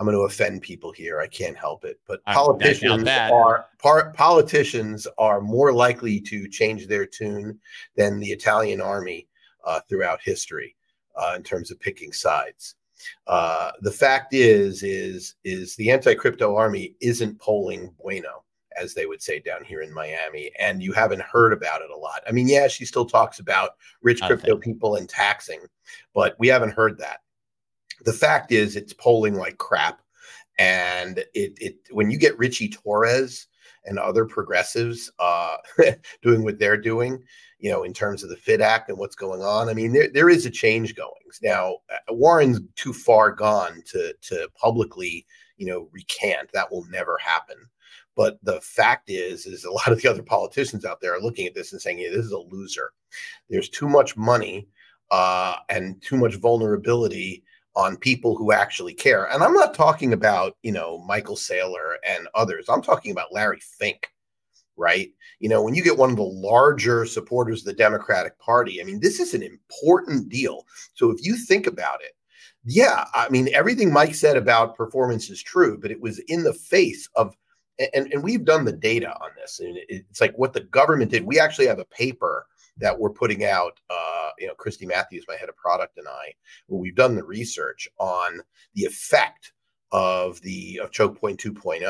I'm 0.00 0.06
going 0.06 0.16
to 0.16 0.22
offend 0.22 0.62
people 0.62 0.92
here. 0.92 1.20
I 1.20 1.26
can't 1.26 1.56
help 1.56 1.84
it. 1.84 2.00
But 2.08 2.24
politicians 2.24 3.06
are 3.06 3.66
par, 3.78 4.14
politicians 4.16 5.06
are 5.18 5.42
more 5.42 5.74
likely 5.74 6.18
to 6.22 6.48
change 6.48 6.86
their 6.86 7.04
tune 7.04 7.60
than 7.96 8.18
the 8.18 8.30
Italian 8.30 8.80
army 8.80 9.28
uh, 9.62 9.80
throughout 9.86 10.22
history 10.22 10.74
uh, 11.16 11.34
in 11.36 11.42
terms 11.42 11.70
of 11.70 11.78
picking 11.80 12.14
sides. 12.14 12.76
Uh, 13.26 13.72
the 13.82 13.92
fact 13.92 14.32
is, 14.32 14.82
is 14.82 15.34
is 15.44 15.76
the 15.76 15.90
anti-crypto 15.90 16.56
army 16.56 16.94
isn't 17.02 17.38
polling 17.38 17.94
bueno. 18.02 18.42
As 18.78 18.94
they 18.94 19.06
would 19.06 19.22
say 19.22 19.40
down 19.40 19.64
here 19.64 19.80
in 19.80 19.92
Miami, 19.92 20.50
and 20.58 20.82
you 20.82 20.92
haven't 20.92 21.22
heard 21.22 21.52
about 21.52 21.82
it 21.82 21.90
a 21.90 21.96
lot. 21.96 22.22
I 22.28 22.32
mean, 22.32 22.48
yeah, 22.48 22.68
she 22.68 22.84
still 22.84 23.06
talks 23.06 23.38
about 23.38 23.70
rich 24.02 24.20
crypto 24.22 24.56
people 24.56 24.96
and 24.96 25.08
taxing, 25.08 25.60
but 26.14 26.36
we 26.38 26.48
haven't 26.48 26.74
heard 26.74 26.98
that. 26.98 27.20
The 28.04 28.12
fact 28.12 28.52
is, 28.52 28.76
it's 28.76 28.92
polling 28.92 29.34
like 29.34 29.58
crap, 29.58 30.00
and 30.58 31.18
it 31.34 31.52
it 31.58 31.76
when 31.90 32.10
you 32.10 32.18
get 32.18 32.38
Richie 32.38 32.68
Torres 32.68 33.48
and 33.84 33.98
other 33.98 34.24
progressives 34.24 35.10
uh, 35.18 35.56
doing 36.22 36.44
what 36.44 36.58
they're 36.58 36.76
doing, 36.76 37.22
you 37.58 37.70
know, 37.70 37.82
in 37.82 37.92
terms 37.92 38.22
of 38.22 38.28
the 38.28 38.36
Fit 38.36 38.60
Act 38.60 38.88
and 38.88 38.98
what's 38.98 39.16
going 39.16 39.42
on. 39.42 39.68
I 39.68 39.74
mean, 39.74 39.92
there, 39.92 40.08
there 40.12 40.28
is 40.28 40.46
a 40.46 40.50
change 40.50 40.94
going 40.94 41.12
now. 41.42 41.76
Uh, 41.90 42.14
Warren's 42.14 42.60
too 42.76 42.92
far 42.92 43.30
gone 43.32 43.82
to 43.86 44.14
to 44.22 44.48
publicly, 44.60 45.26
you 45.56 45.66
know, 45.66 45.88
recant. 45.92 46.50
That 46.52 46.70
will 46.70 46.84
never 46.86 47.18
happen. 47.18 47.56
But 48.20 48.36
the 48.42 48.60
fact 48.60 49.08
is, 49.08 49.46
is 49.46 49.64
a 49.64 49.70
lot 49.78 49.90
of 49.90 50.02
the 50.02 50.10
other 50.10 50.22
politicians 50.22 50.84
out 50.84 51.00
there 51.00 51.14
are 51.14 51.22
looking 51.22 51.46
at 51.46 51.54
this 51.54 51.72
and 51.72 51.80
saying, 51.80 52.00
"Yeah, 52.00 52.10
this 52.10 52.26
is 52.26 52.32
a 52.32 52.38
loser. 52.38 52.92
There's 53.48 53.70
too 53.70 53.88
much 53.88 54.14
money 54.14 54.68
uh, 55.10 55.56
and 55.70 56.00
too 56.02 56.18
much 56.18 56.36
vulnerability." 56.36 57.42
on 57.76 57.96
people 57.96 58.34
who 58.34 58.50
actually 58.50 58.92
care. 58.92 59.26
And 59.26 59.44
I'm 59.44 59.52
not 59.52 59.74
talking 59.74 60.12
about, 60.12 60.56
you 60.64 60.72
know, 60.72 60.98
Michael 61.06 61.36
Saylor 61.36 61.94
and 62.04 62.26
others. 62.34 62.68
I'm 62.68 62.82
talking 62.82 63.12
about 63.12 63.32
Larry 63.32 63.60
Fink, 63.60 64.08
right? 64.76 65.08
You 65.38 65.48
know, 65.48 65.62
when 65.62 65.76
you 65.76 65.84
get 65.84 65.96
one 65.96 66.10
of 66.10 66.16
the 66.16 66.22
larger 66.22 67.06
supporters 67.06 67.60
of 67.60 67.66
the 67.66 67.72
Democratic 67.72 68.36
Party, 68.40 68.80
I 68.80 68.84
mean, 68.84 68.98
this 68.98 69.20
is 69.20 69.34
an 69.34 69.44
important 69.44 70.28
deal. 70.28 70.66
So 70.94 71.10
if 71.10 71.24
you 71.24 71.36
think 71.36 71.68
about 71.68 72.00
it, 72.02 72.10
yeah, 72.64 73.04
I 73.14 73.28
mean, 73.28 73.48
everything 73.54 73.92
Mike 73.92 74.16
said 74.16 74.36
about 74.36 74.76
performance 74.76 75.30
is 75.30 75.40
true, 75.40 75.78
but 75.80 75.92
it 75.92 76.00
was 76.00 76.18
in 76.26 76.42
the 76.42 76.52
face 76.52 77.08
of, 77.14 77.36
and, 77.94 78.12
and 78.12 78.22
we've 78.22 78.44
done 78.44 78.64
the 78.64 78.72
data 78.72 79.10
on 79.10 79.30
this. 79.36 79.60
And 79.60 79.78
it's 79.88 80.20
like 80.20 80.36
what 80.36 80.52
the 80.52 80.60
government 80.60 81.10
did. 81.10 81.24
We 81.24 81.40
actually 81.40 81.66
have 81.66 81.78
a 81.78 81.84
paper 81.86 82.46
that 82.78 82.98
we're 82.98 83.10
putting 83.10 83.44
out. 83.44 83.78
Uh, 83.88 84.30
you 84.38 84.46
know, 84.46 84.54
Christy 84.54 84.86
Matthews, 84.86 85.24
my 85.28 85.36
head 85.36 85.48
of 85.48 85.56
product, 85.56 85.98
and 85.98 86.08
I, 86.08 86.34
where 86.66 86.80
we've 86.80 86.94
done 86.94 87.14
the 87.14 87.24
research 87.24 87.88
on 87.98 88.40
the 88.74 88.84
effect 88.84 89.52
of 89.92 90.40
the 90.42 90.80
of 90.82 90.90
choke 90.90 91.18
point 91.18 91.40
2.0 91.40 91.82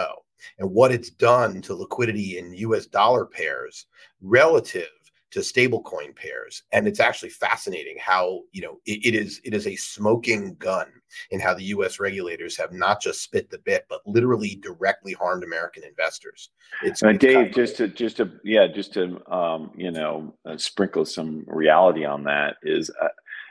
and 0.58 0.70
what 0.70 0.90
it's 0.90 1.10
done 1.10 1.60
to 1.62 1.74
liquidity 1.74 2.38
in 2.38 2.54
U.S. 2.54 2.86
dollar 2.86 3.26
pairs 3.26 3.86
relative 4.22 4.88
to 5.30 5.40
stablecoin 5.40 6.14
pairs. 6.14 6.62
And 6.72 6.88
it's 6.88 7.00
actually 7.00 7.30
fascinating 7.30 7.96
how 8.00 8.42
you 8.52 8.62
know 8.62 8.80
it, 8.86 9.06
it 9.06 9.14
is 9.14 9.40
it 9.44 9.54
is 9.54 9.66
a 9.66 9.76
smoking 9.76 10.54
gun 10.56 10.88
in 11.30 11.40
how 11.40 11.54
the 11.54 11.64
us 11.64 11.98
regulators 11.98 12.56
have 12.56 12.72
not 12.72 13.00
just 13.00 13.22
spit 13.22 13.50
the 13.50 13.58
bit 13.58 13.86
but 13.88 14.00
literally 14.06 14.56
directly 14.62 15.12
harmed 15.12 15.44
american 15.44 15.84
investors. 15.84 16.50
It's 16.82 17.02
uh, 17.02 17.12
dave 17.12 17.52
just 17.52 17.76
to 17.76 17.88
just 17.88 18.16
to 18.18 18.30
yeah 18.44 18.66
just 18.66 18.92
to 18.94 19.20
um, 19.32 19.70
you 19.76 19.90
know 19.90 20.34
uh, 20.44 20.56
sprinkle 20.56 21.04
some 21.04 21.44
reality 21.46 22.04
on 22.04 22.24
that 22.24 22.56
is 22.62 22.90
uh, 23.00 23.08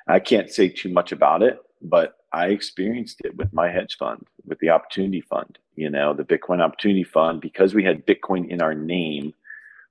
i 0.08 0.20
can't 0.20 0.50
say 0.50 0.70
too 0.70 0.90
much 0.90 1.12
about 1.12 1.42
it 1.44 1.60
but 1.82 2.18
i 2.34 2.48
experienced 2.48 3.22
it 3.24 3.36
with 3.38 3.52
my 3.54 3.70
hedge 3.70 3.98
fund 3.98 4.26
with 4.46 4.60
the 4.60 4.70
opportunity 4.70 5.22
fund 5.22 5.58
you 5.76 5.90
know 5.90 6.14
the 6.14 6.24
bitcoin 6.24 6.62
opportunity 6.62 7.04
fund 7.04 7.42
because 7.42 7.74
we 7.74 7.84
had 7.84 8.06
bitcoin 8.06 8.48
in 8.50 8.62
our 8.62 8.74
name 8.74 9.34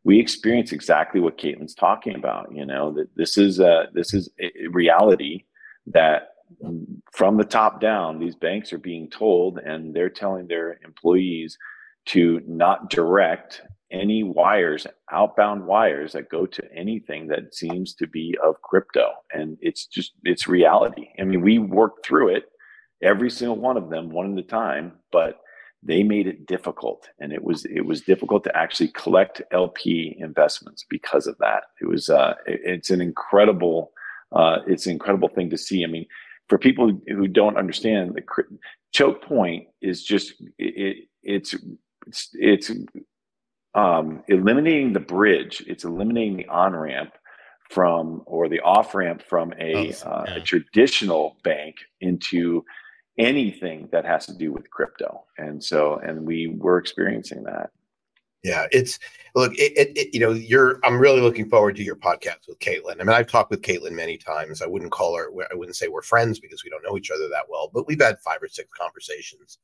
we 0.08 0.18
experience 0.18 0.72
exactly 0.72 1.20
what 1.20 1.36
Caitlin's 1.36 1.74
talking 1.74 2.14
about. 2.14 2.50
You 2.50 2.64
know 2.64 2.92
that 2.92 3.14
this 3.14 3.36
is 3.36 3.60
a 3.60 3.88
this 3.92 4.14
is 4.14 4.30
a 4.40 4.68
reality 4.68 5.44
that 5.88 6.30
from 7.12 7.36
the 7.36 7.44
top 7.44 7.78
down, 7.78 8.18
these 8.18 8.34
banks 8.34 8.72
are 8.72 8.78
being 8.78 9.10
told, 9.10 9.58
and 9.58 9.94
they're 9.94 10.08
telling 10.08 10.46
their 10.46 10.80
employees 10.82 11.58
to 12.06 12.40
not 12.46 12.88
direct 12.88 13.60
any 13.90 14.22
wires, 14.22 14.86
outbound 15.12 15.66
wires 15.66 16.12
that 16.12 16.30
go 16.30 16.46
to 16.46 16.62
anything 16.74 17.26
that 17.26 17.54
seems 17.54 17.92
to 17.96 18.06
be 18.06 18.34
of 18.42 18.62
crypto. 18.62 19.10
And 19.34 19.58
it's 19.60 19.84
just 19.84 20.12
it's 20.24 20.48
reality. 20.48 21.08
I 21.20 21.24
mean, 21.24 21.42
we 21.42 21.58
worked 21.58 22.06
through 22.06 22.28
it, 22.36 22.44
every 23.02 23.28
single 23.28 23.58
one 23.58 23.76
of 23.76 23.90
them, 23.90 24.08
one 24.08 24.32
at 24.32 24.42
a 24.42 24.48
time, 24.48 24.92
but 25.12 25.40
they 25.82 26.02
made 26.02 26.26
it 26.26 26.46
difficult 26.46 27.08
and 27.20 27.32
it 27.32 27.42
was 27.42 27.64
it 27.66 27.86
was 27.86 28.00
difficult 28.00 28.42
to 28.44 28.56
actually 28.56 28.88
collect 28.88 29.42
lp 29.52 30.16
investments 30.18 30.84
because 30.88 31.26
of 31.26 31.36
that. 31.38 31.64
It 31.80 31.86
was 31.86 32.10
uh, 32.10 32.34
it, 32.46 32.60
it's 32.64 32.90
an 32.90 33.00
incredible 33.00 33.92
uh, 34.32 34.58
it's 34.66 34.86
an 34.86 34.92
incredible 34.92 35.28
thing 35.28 35.50
to 35.50 35.58
see. 35.58 35.84
I 35.84 35.86
mean 35.86 36.06
for 36.48 36.58
people 36.58 36.90
who 37.08 37.28
don't 37.28 37.56
understand 37.56 38.14
the 38.14 38.22
choke 38.92 39.22
point 39.22 39.68
is 39.80 40.02
just 40.02 40.34
it, 40.58 41.08
it's 41.22 41.54
it's 42.06 42.30
it's 42.34 42.70
um, 43.74 44.22
eliminating 44.28 44.92
the 44.92 45.00
bridge. 45.00 45.62
It's 45.66 45.84
eliminating 45.84 46.38
the 46.38 46.48
on 46.48 46.74
ramp 46.74 47.12
from 47.70 48.22
or 48.26 48.48
the 48.48 48.60
off 48.60 48.94
ramp 48.94 49.22
from 49.22 49.52
a, 49.60 49.92
oh, 50.04 50.08
uh, 50.08 50.24
a 50.36 50.40
traditional 50.40 51.36
bank 51.44 51.76
into 52.00 52.64
anything 53.18 53.88
that 53.90 54.04
has 54.04 54.26
to 54.26 54.34
do 54.34 54.52
with 54.52 54.70
crypto. 54.70 55.24
And 55.36 55.62
so, 55.62 55.96
and 55.98 56.26
we 56.26 56.56
were 56.58 56.78
experiencing 56.78 57.42
that. 57.44 57.70
Yeah, 58.44 58.66
it's 58.70 59.00
look, 59.34 59.52
it, 59.54 59.72
it, 59.76 59.98
it, 59.98 60.14
you 60.14 60.20
know, 60.20 60.30
you're. 60.30 60.78
I'm 60.84 60.98
really 60.98 61.20
looking 61.20 61.48
forward 61.48 61.74
to 61.76 61.82
your 61.82 61.96
podcast 61.96 62.46
with 62.46 62.60
Caitlin. 62.60 63.00
I 63.00 63.04
mean, 63.04 63.08
I've 63.08 63.26
talked 63.26 63.50
with 63.50 63.62
Caitlin 63.62 63.92
many 63.92 64.16
times. 64.16 64.62
I 64.62 64.66
wouldn't 64.66 64.92
call 64.92 65.16
her. 65.16 65.28
I 65.50 65.56
wouldn't 65.56 65.76
say 65.76 65.88
we're 65.88 66.02
friends 66.02 66.38
because 66.38 66.62
we 66.62 66.70
don't 66.70 66.84
know 66.84 66.96
each 66.96 67.10
other 67.10 67.28
that 67.28 67.46
well, 67.48 67.68
but 67.74 67.88
we've 67.88 68.00
had 68.00 68.20
five 68.20 68.40
or 68.40 68.48
six 68.48 68.68
conversations. 68.78 69.58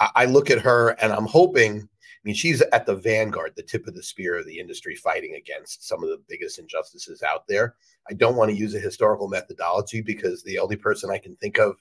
I, 0.00 0.10
I 0.14 0.24
look 0.24 0.50
at 0.50 0.62
her 0.62 0.90
and 1.00 1.12
I'm 1.12 1.26
hoping. 1.26 1.80
I 1.80 2.26
mean, 2.26 2.34
she's 2.34 2.62
at 2.62 2.86
the 2.86 2.96
vanguard, 2.96 3.52
the 3.54 3.62
tip 3.62 3.86
of 3.86 3.94
the 3.94 4.02
spear 4.02 4.38
of 4.38 4.46
the 4.46 4.58
industry, 4.58 4.94
fighting 4.94 5.34
against 5.34 5.86
some 5.86 6.02
of 6.02 6.08
the 6.08 6.22
biggest 6.26 6.58
injustices 6.58 7.22
out 7.22 7.46
there. 7.46 7.74
I 8.08 8.14
don't 8.14 8.36
want 8.36 8.50
to 8.50 8.56
use 8.56 8.74
a 8.74 8.80
historical 8.80 9.28
methodology 9.28 10.00
because 10.00 10.42
the 10.42 10.58
only 10.58 10.76
person 10.76 11.10
I 11.10 11.18
can 11.18 11.36
think 11.36 11.58
of 11.58 11.76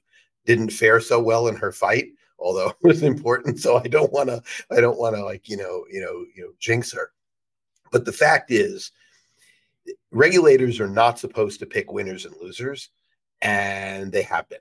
didn't 0.45 0.71
fare 0.71 0.99
so 0.99 1.21
well 1.21 1.47
in 1.47 1.55
her 1.55 1.71
fight, 1.71 2.07
although 2.39 2.69
it 2.69 2.87
was 2.87 3.03
important. 3.03 3.59
So 3.59 3.77
I 3.77 3.87
don't 3.87 4.11
want 4.11 4.29
to, 4.29 4.41
I 4.71 4.81
don't 4.81 4.99
want 4.99 5.15
to 5.15 5.23
like, 5.23 5.49
you 5.49 5.57
know, 5.57 5.85
you 5.91 6.01
know, 6.01 6.25
you 6.35 6.43
know, 6.43 6.51
jinx 6.59 6.91
her. 6.93 7.11
But 7.91 8.05
the 8.05 8.11
fact 8.11 8.51
is, 8.51 8.91
regulators 10.11 10.79
are 10.79 10.87
not 10.87 11.19
supposed 11.19 11.59
to 11.59 11.65
pick 11.65 11.91
winners 11.91 12.25
and 12.25 12.35
losers, 12.41 12.89
and 13.41 14.11
they 14.11 14.23
have 14.23 14.49
been. 14.49 14.59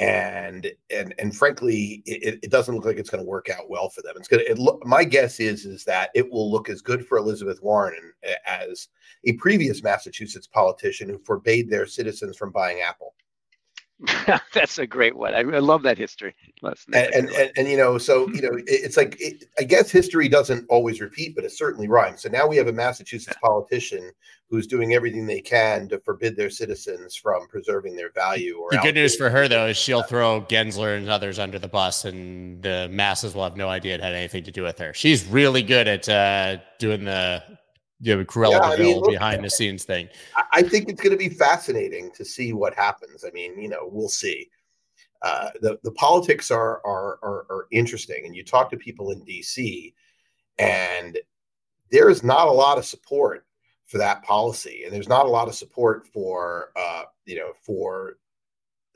And 0.00 0.72
and 0.90 1.14
and 1.20 1.36
frankly, 1.36 2.02
it, 2.04 2.40
it 2.42 2.50
doesn't 2.50 2.74
look 2.74 2.84
like 2.84 2.96
it's 2.96 3.10
going 3.10 3.22
to 3.22 3.30
work 3.30 3.48
out 3.48 3.70
well 3.70 3.90
for 3.90 4.02
them. 4.02 4.14
It's 4.16 4.26
going 4.26 4.44
to. 4.44 4.78
My 4.84 5.04
guess 5.04 5.38
is 5.38 5.66
is 5.66 5.84
that 5.84 6.10
it 6.16 6.28
will 6.28 6.50
look 6.50 6.68
as 6.68 6.82
good 6.82 7.06
for 7.06 7.16
Elizabeth 7.16 7.62
Warren 7.62 8.12
eh, 8.24 8.34
as 8.44 8.88
a 9.24 9.34
previous 9.34 9.84
Massachusetts 9.84 10.48
politician 10.48 11.08
who 11.08 11.18
forbade 11.18 11.70
their 11.70 11.86
citizens 11.86 12.36
from 12.36 12.50
buying 12.50 12.80
Apple 12.80 13.13
That's 14.52 14.78
a 14.78 14.86
great 14.86 15.16
one. 15.16 15.34
I, 15.34 15.40
I 15.40 15.60
love 15.60 15.82
that 15.82 15.96
history. 15.96 16.34
and, 16.62 16.76
and, 16.92 17.28
and, 17.30 17.52
and, 17.56 17.68
you 17.68 17.76
know, 17.76 17.96
so 17.96 18.28
you 18.30 18.42
know, 18.42 18.56
it, 18.56 18.64
it's 18.66 18.96
like 18.96 19.16
it, 19.20 19.44
I 19.58 19.62
guess 19.62 19.90
history 19.90 20.28
doesn't 20.28 20.66
always 20.68 21.00
repeat, 21.00 21.36
but 21.36 21.44
it 21.44 21.52
certainly 21.52 21.86
rhymes. 21.86 22.22
So 22.22 22.28
now 22.28 22.46
we 22.46 22.56
have 22.56 22.66
a 22.66 22.72
Massachusetts 22.72 23.36
politician 23.42 24.10
who's 24.50 24.66
doing 24.66 24.94
everything 24.94 25.26
they 25.26 25.40
can 25.40 25.88
to 25.88 26.00
forbid 26.00 26.36
their 26.36 26.50
citizens 26.50 27.14
from 27.14 27.46
preserving 27.48 27.96
their 27.96 28.10
value. 28.12 28.58
Or 28.58 28.70
the 28.70 28.78
good 28.78 28.96
news 28.96 29.14
for 29.16 29.30
her 29.30 29.46
though 29.46 29.66
is 29.68 29.76
she'll 29.76 30.02
throw 30.02 30.42
Gensler 30.42 30.96
and 30.96 31.08
others 31.08 31.38
under 31.38 31.58
the 31.58 31.68
bus, 31.68 32.04
and 32.04 32.62
the 32.62 32.88
masses 32.90 33.34
will 33.34 33.44
have 33.44 33.56
no 33.56 33.68
idea 33.68 33.94
it 33.94 34.00
had 34.00 34.12
anything 34.12 34.44
to 34.44 34.50
do 34.50 34.64
with 34.64 34.78
her. 34.78 34.92
She's 34.92 35.24
really 35.26 35.62
good 35.62 35.86
at 35.86 36.08
uh, 36.08 36.58
doing 36.78 37.04
the 37.04 37.42
you 38.00 38.16
know, 38.16 38.24
Cruella 38.24 38.52
yeah, 38.52 38.60
I 38.60 38.76
mean, 38.76 38.96
look, 38.96 39.10
behind 39.10 39.44
the 39.44 39.50
scenes 39.50 39.84
thing. 39.84 40.08
I 40.52 40.62
think 40.62 40.88
it's 40.88 41.00
going 41.00 41.12
to 41.12 41.16
be 41.16 41.28
fascinating 41.28 42.10
to 42.12 42.24
see 42.24 42.52
what 42.52 42.74
happens. 42.74 43.24
I 43.24 43.30
mean, 43.30 43.58
you 43.60 43.68
know, 43.68 43.88
we'll 43.90 44.08
see. 44.08 44.48
Uh, 45.22 45.50
the 45.62 45.78
the 45.84 45.92
politics 45.92 46.50
are, 46.50 46.82
are 46.84 47.18
are 47.22 47.46
are 47.50 47.66
interesting, 47.70 48.26
and 48.26 48.36
you 48.36 48.44
talk 48.44 48.70
to 48.70 48.76
people 48.76 49.10
in 49.10 49.24
D.C. 49.24 49.94
and 50.58 51.18
there 51.90 52.10
is 52.10 52.22
not 52.22 52.48
a 52.48 52.52
lot 52.52 52.76
of 52.76 52.84
support 52.84 53.46
for 53.86 53.98
that 53.98 54.22
policy, 54.22 54.82
and 54.84 54.92
there's 54.92 55.08
not 55.08 55.26
a 55.26 55.30
lot 55.30 55.48
of 55.48 55.54
support 55.54 56.06
for 56.06 56.70
uh, 56.76 57.04
you 57.24 57.36
know 57.36 57.52
for 57.64 58.18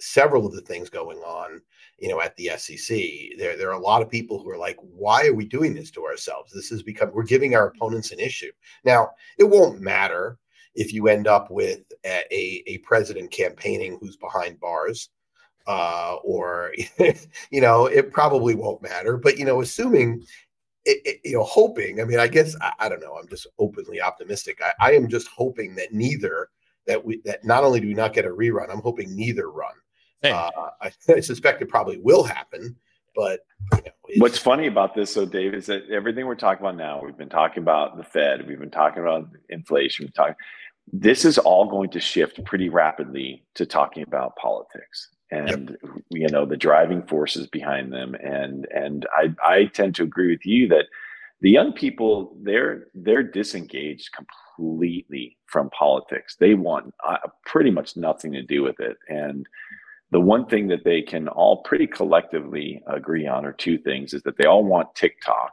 several 0.00 0.46
of 0.46 0.52
the 0.52 0.60
things 0.60 0.90
going 0.90 1.18
on 1.18 1.60
you 1.98 2.08
know, 2.08 2.20
at 2.20 2.36
the 2.36 2.50
SEC. 2.56 2.96
There, 3.38 3.56
there 3.56 3.68
are 3.68 3.78
a 3.78 3.82
lot 3.82 4.02
of 4.02 4.10
people 4.10 4.42
who 4.42 4.50
are 4.50 4.58
like, 4.58 4.76
why 4.80 5.26
are 5.26 5.34
we 5.34 5.44
doing 5.44 5.74
this 5.74 5.90
to 5.92 6.04
ourselves? 6.04 6.52
This 6.52 6.70
is 6.70 6.82
because 6.82 7.10
we're 7.12 7.24
giving 7.24 7.54
our 7.54 7.68
opponents 7.68 8.12
an 8.12 8.20
issue. 8.20 8.52
Now, 8.84 9.10
it 9.38 9.44
won't 9.44 9.80
matter 9.80 10.38
if 10.74 10.92
you 10.92 11.08
end 11.08 11.26
up 11.26 11.50
with 11.50 11.80
a, 12.04 12.22
a, 12.30 12.62
a 12.66 12.78
president 12.78 13.30
campaigning 13.30 13.98
who's 14.00 14.16
behind 14.16 14.60
bars. 14.60 15.10
Uh, 15.66 16.16
or 16.24 16.72
you 17.50 17.60
know, 17.60 17.86
it 17.86 18.10
probably 18.10 18.54
won't 18.54 18.80
matter. 18.80 19.18
But 19.18 19.36
you 19.36 19.44
know, 19.44 19.60
assuming 19.60 20.24
it, 20.86 21.02
it, 21.04 21.20
you 21.24 21.34
know, 21.34 21.44
hoping. 21.44 22.00
I 22.00 22.04
mean, 22.04 22.18
I 22.18 22.26
guess 22.26 22.56
I, 22.62 22.72
I 22.78 22.88
don't 22.88 23.02
know. 23.02 23.18
I'm 23.20 23.28
just 23.28 23.46
openly 23.58 24.00
optimistic. 24.00 24.60
I, 24.64 24.72
I, 24.80 24.92
am 24.92 25.08
just 25.08 25.28
hoping 25.28 25.74
that 25.74 25.92
neither 25.92 26.48
that 26.86 27.04
we 27.04 27.20
that 27.26 27.44
not 27.44 27.64
only 27.64 27.80
do 27.80 27.88
we 27.88 27.94
not 27.94 28.14
get 28.14 28.24
a 28.24 28.30
rerun, 28.30 28.70
I'm 28.70 28.80
hoping 28.80 29.14
neither 29.14 29.50
run. 29.50 29.74
Uh, 30.22 30.50
I, 30.80 30.92
I, 31.08 31.20
suspect 31.20 31.62
it 31.62 31.68
probably 31.68 31.98
will 31.98 32.24
happen, 32.24 32.76
but 33.14 33.40
you 33.72 33.82
know, 33.86 33.92
What's 34.16 34.38
funny 34.38 34.66
about 34.66 34.94
this, 34.94 35.12
so 35.12 35.26
Dave, 35.26 35.54
is 35.54 35.66
that 35.66 35.88
everything 35.90 36.26
we're 36.26 36.34
talking 36.34 36.64
about 36.64 36.76
now, 36.76 37.02
we've 37.04 37.16
been 37.16 37.28
talking 37.28 37.62
about 37.62 37.98
the 37.98 38.04
Fed, 38.04 38.48
we've 38.48 38.58
been 38.58 38.70
talking 38.70 39.02
about 39.02 39.28
inflation, 39.50 40.06
we've 40.06 40.14
talking. 40.14 40.34
This 40.90 41.26
is 41.26 41.36
all 41.36 41.66
going 41.66 41.90
to 41.90 42.00
shift 42.00 42.42
pretty 42.44 42.70
rapidly 42.70 43.44
to 43.54 43.66
talking 43.66 44.02
about 44.02 44.36
politics 44.36 45.10
and 45.30 45.76
yep. 45.82 45.92
you 46.10 46.28
know 46.28 46.46
the 46.46 46.56
driving 46.56 47.02
forces 47.02 47.46
behind 47.46 47.92
them. 47.92 48.14
And 48.14 48.66
and 48.74 49.06
I 49.12 49.34
I 49.44 49.64
tend 49.66 49.94
to 49.96 50.02
agree 50.02 50.30
with 50.30 50.46
you 50.46 50.68
that 50.68 50.86
the 51.40 51.50
young 51.50 51.72
people 51.72 52.36
they're 52.42 52.86
they're 52.94 53.22
disengaged 53.22 54.10
completely 54.12 55.36
from 55.46 55.70
politics. 55.70 56.36
They 56.38 56.54
want 56.54 56.94
uh, 57.06 57.18
pretty 57.44 57.70
much 57.70 57.96
nothing 57.96 58.32
to 58.32 58.42
do 58.42 58.62
with 58.62 58.80
it, 58.80 58.96
and 59.08 59.46
the 60.10 60.20
one 60.20 60.46
thing 60.46 60.68
that 60.68 60.84
they 60.84 61.02
can 61.02 61.28
all 61.28 61.62
pretty 61.62 61.86
collectively 61.86 62.82
agree 62.86 63.26
on 63.26 63.44
are 63.44 63.52
two 63.52 63.78
things 63.78 64.14
is 64.14 64.22
that 64.22 64.36
they 64.38 64.46
all 64.46 64.64
want 64.64 64.94
TikTok 64.94 65.52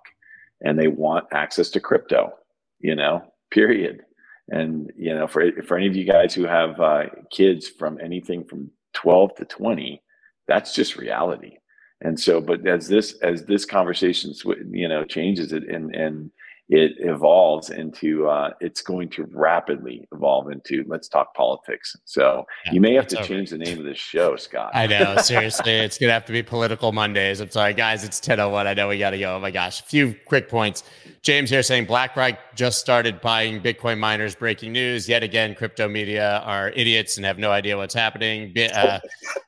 and 0.61 0.79
they 0.79 0.87
want 0.87 1.25
access 1.33 1.69
to 1.71 1.79
crypto, 1.79 2.31
you 2.79 2.95
know, 2.95 3.21
period. 3.51 4.03
And, 4.49 4.91
you 4.97 5.13
know, 5.13 5.27
for, 5.27 5.51
for 5.63 5.77
any 5.77 5.87
of 5.87 5.95
you 5.95 6.05
guys 6.05 6.33
who 6.33 6.43
have 6.43 6.79
uh, 6.79 7.05
kids 7.31 7.67
from 7.67 7.99
anything 8.01 8.45
from 8.45 8.69
12 8.93 9.35
to 9.35 9.45
20, 9.45 10.01
that's 10.47 10.73
just 10.73 10.95
reality. 10.95 11.57
And 12.01 12.19
so, 12.19 12.39
but 12.39 12.65
as 12.67 12.87
this, 12.87 13.13
as 13.23 13.45
this 13.45 13.65
conversation, 13.65 14.33
you 14.71 14.87
know, 14.87 15.03
changes 15.03 15.51
it 15.51 15.67
and, 15.67 15.93
and, 15.95 16.31
it 16.67 16.93
evolves 16.97 17.69
into 17.69 18.27
uh, 18.27 18.49
it's 18.59 18.81
going 18.81 19.07
to 19.07 19.27
rapidly 19.31 20.07
evolve 20.11 20.49
into 20.49 20.83
let's 20.87 21.07
talk 21.07 21.33
politics. 21.35 21.95
So 22.05 22.45
yeah, 22.65 22.73
you 22.73 22.81
may 22.81 22.95
have 22.95 23.05
to 23.07 23.19
over. 23.19 23.27
change 23.27 23.51
the 23.51 23.59
name 23.59 23.77
of 23.77 23.85
this 23.85 23.99
show 23.99 24.35
scott. 24.35 24.71
I 24.73 24.87
know 24.87 25.17
seriously 25.21 25.73
it's 25.73 25.99
gonna 25.99 26.11
have 26.11 26.25
to 26.25 26.31
be 26.31 26.41
political 26.41 26.91
mondays. 26.91 27.39
I'm 27.39 27.51
sorry 27.51 27.73
guys 27.75 28.03
it's 28.03 28.17
1001 28.17 28.65
i 28.65 28.73
know 28.73 28.87
we 28.87 28.97
gotta 28.97 29.19
go. 29.19 29.35
Oh 29.35 29.39
my 29.39 29.51
gosh 29.51 29.79
a 29.79 29.83
few 29.83 30.15
quick 30.25 30.49
points. 30.49 30.83
James 31.21 31.51
here 31.51 31.61
saying 31.61 31.85
blackrock 31.85 32.39
just 32.55 32.79
started 32.79 33.21
buying 33.21 33.61
bitcoin 33.61 33.99
miners. 33.99 34.33
Breaking 34.33 34.71
news 34.71 35.07
yet 35.07 35.21
again 35.21 35.53
crypto 35.53 35.87
media 35.87 36.41
are 36.45 36.69
idiots 36.69 37.17
and 37.17 37.25
have 37.27 37.37
no 37.37 37.51
idea 37.51 37.77
what's 37.77 37.93
happening. 37.93 38.55
Uh, 38.57 38.99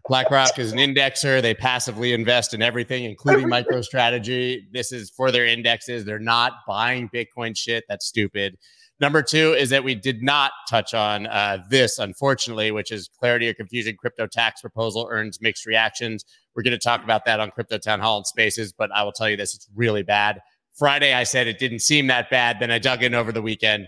blackrock 0.08 0.60
is 0.60 0.72
an 0.72 0.78
indexer. 0.78 1.42
They 1.42 1.56
passively 1.56 2.14
invest 2.14 2.54
in 2.54 2.62
everything 2.62 3.06
including 3.06 3.48
microstrategy. 3.50 4.72
This 4.72 4.92
is 4.92 5.10
for 5.10 5.32
their 5.32 5.48
indexes. 5.48 6.06
They're 6.06 6.20
not 6.20 6.64
buying 7.12 7.26
Bitcoin 7.26 7.58
shit. 7.58 7.84
That's 7.90 8.06
stupid. 8.06 8.58
Number 9.00 9.22
two 9.22 9.54
is 9.54 9.70
that 9.70 9.84
we 9.84 9.94
did 9.94 10.24
not 10.24 10.52
touch 10.68 10.94
on 10.96 11.28
uh, 11.28 11.60
this, 11.70 12.00
unfortunately, 12.00 12.72
which 12.72 12.92
is 12.92 13.10
clarity 13.20 13.48
or 13.48 13.54
confusion. 13.54 13.96
Crypto 13.96 14.26
tax 14.26 14.62
proposal 14.62 15.08
earns 15.12 15.40
mixed 15.40 15.68
reactions. 15.68 16.26
We're 16.56 16.64
going 16.64 16.72
to 16.72 16.84
talk 16.84 17.04
about 17.04 17.24
that 17.26 17.40
on 17.40 17.52
Crypto 17.52 17.78
Town 17.78 18.00
Hall 18.00 18.18
and 18.18 18.26
Spaces, 18.26 18.74
but 18.74 18.92
I 18.92 19.04
will 19.04 19.12
tell 19.12 19.30
you 19.30 19.38
this: 19.38 19.54
it's 19.54 19.68
really 19.76 20.02
bad. 20.02 20.40
Friday, 20.74 21.14
I 21.14 21.24
said 21.24 21.48
it 21.48 21.60
didn't 21.60 21.80
seem 21.80 22.08
that 22.08 22.32
bad. 22.32 22.60
Then 22.60 22.72
I 22.72 22.80
dug 22.80 23.04
in 23.04 23.14
over 23.14 23.32
the 23.32 23.42
weekend. 23.42 23.88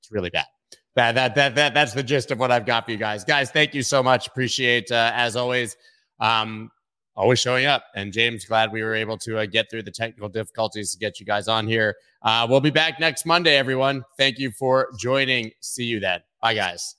It's 0.00 0.10
really 0.10 0.30
bad. 0.30 0.46
That 0.94 1.14
that 1.14 1.34
that 1.34 1.54
that 1.54 1.74
that's 1.74 1.92
the 1.92 2.02
gist 2.02 2.30
of 2.30 2.38
what 2.38 2.50
I've 2.50 2.66
got 2.66 2.86
for 2.86 2.90
you 2.90 2.98
guys. 2.98 3.24
Guys, 3.24 3.50
thank 3.50 3.74
you 3.74 3.82
so 3.82 4.02
much. 4.02 4.28
Appreciate 4.28 4.90
uh, 4.90 5.10
as 5.14 5.36
always. 5.36 5.76
Um, 6.20 6.70
always 7.14 7.38
showing 7.38 7.66
up. 7.66 7.84
And 7.94 8.12
James, 8.12 8.44
glad 8.44 8.72
we 8.72 8.82
were 8.82 8.94
able 8.94 9.18
to 9.18 9.38
uh, 9.38 9.46
get 9.46 9.70
through 9.70 9.82
the 9.82 9.90
technical 9.90 10.28
difficulties 10.28 10.92
to 10.92 10.98
get 10.98 11.20
you 11.20 11.26
guys 11.26 11.48
on 11.48 11.66
here. 11.66 11.96
Uh, 12.22 12.46
we'll 12.48 12.60
be 12.60 12.70
back 12.70 13.00
next 13.00 13.26
Monday, 13.26 13.56
everyone. 13.56 14.04
Thank 14.16 14.38
you 14.38 14.50
for 14.52 14.88
joining. 14.98 15.50
See 15.60 15.84
you 15.84 16.00
then. 16.00 16.20
Bye, 16.40 16.54
guys. 16.54 16.96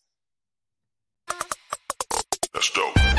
That's 2.53 2.72
dope. 2.72 3.12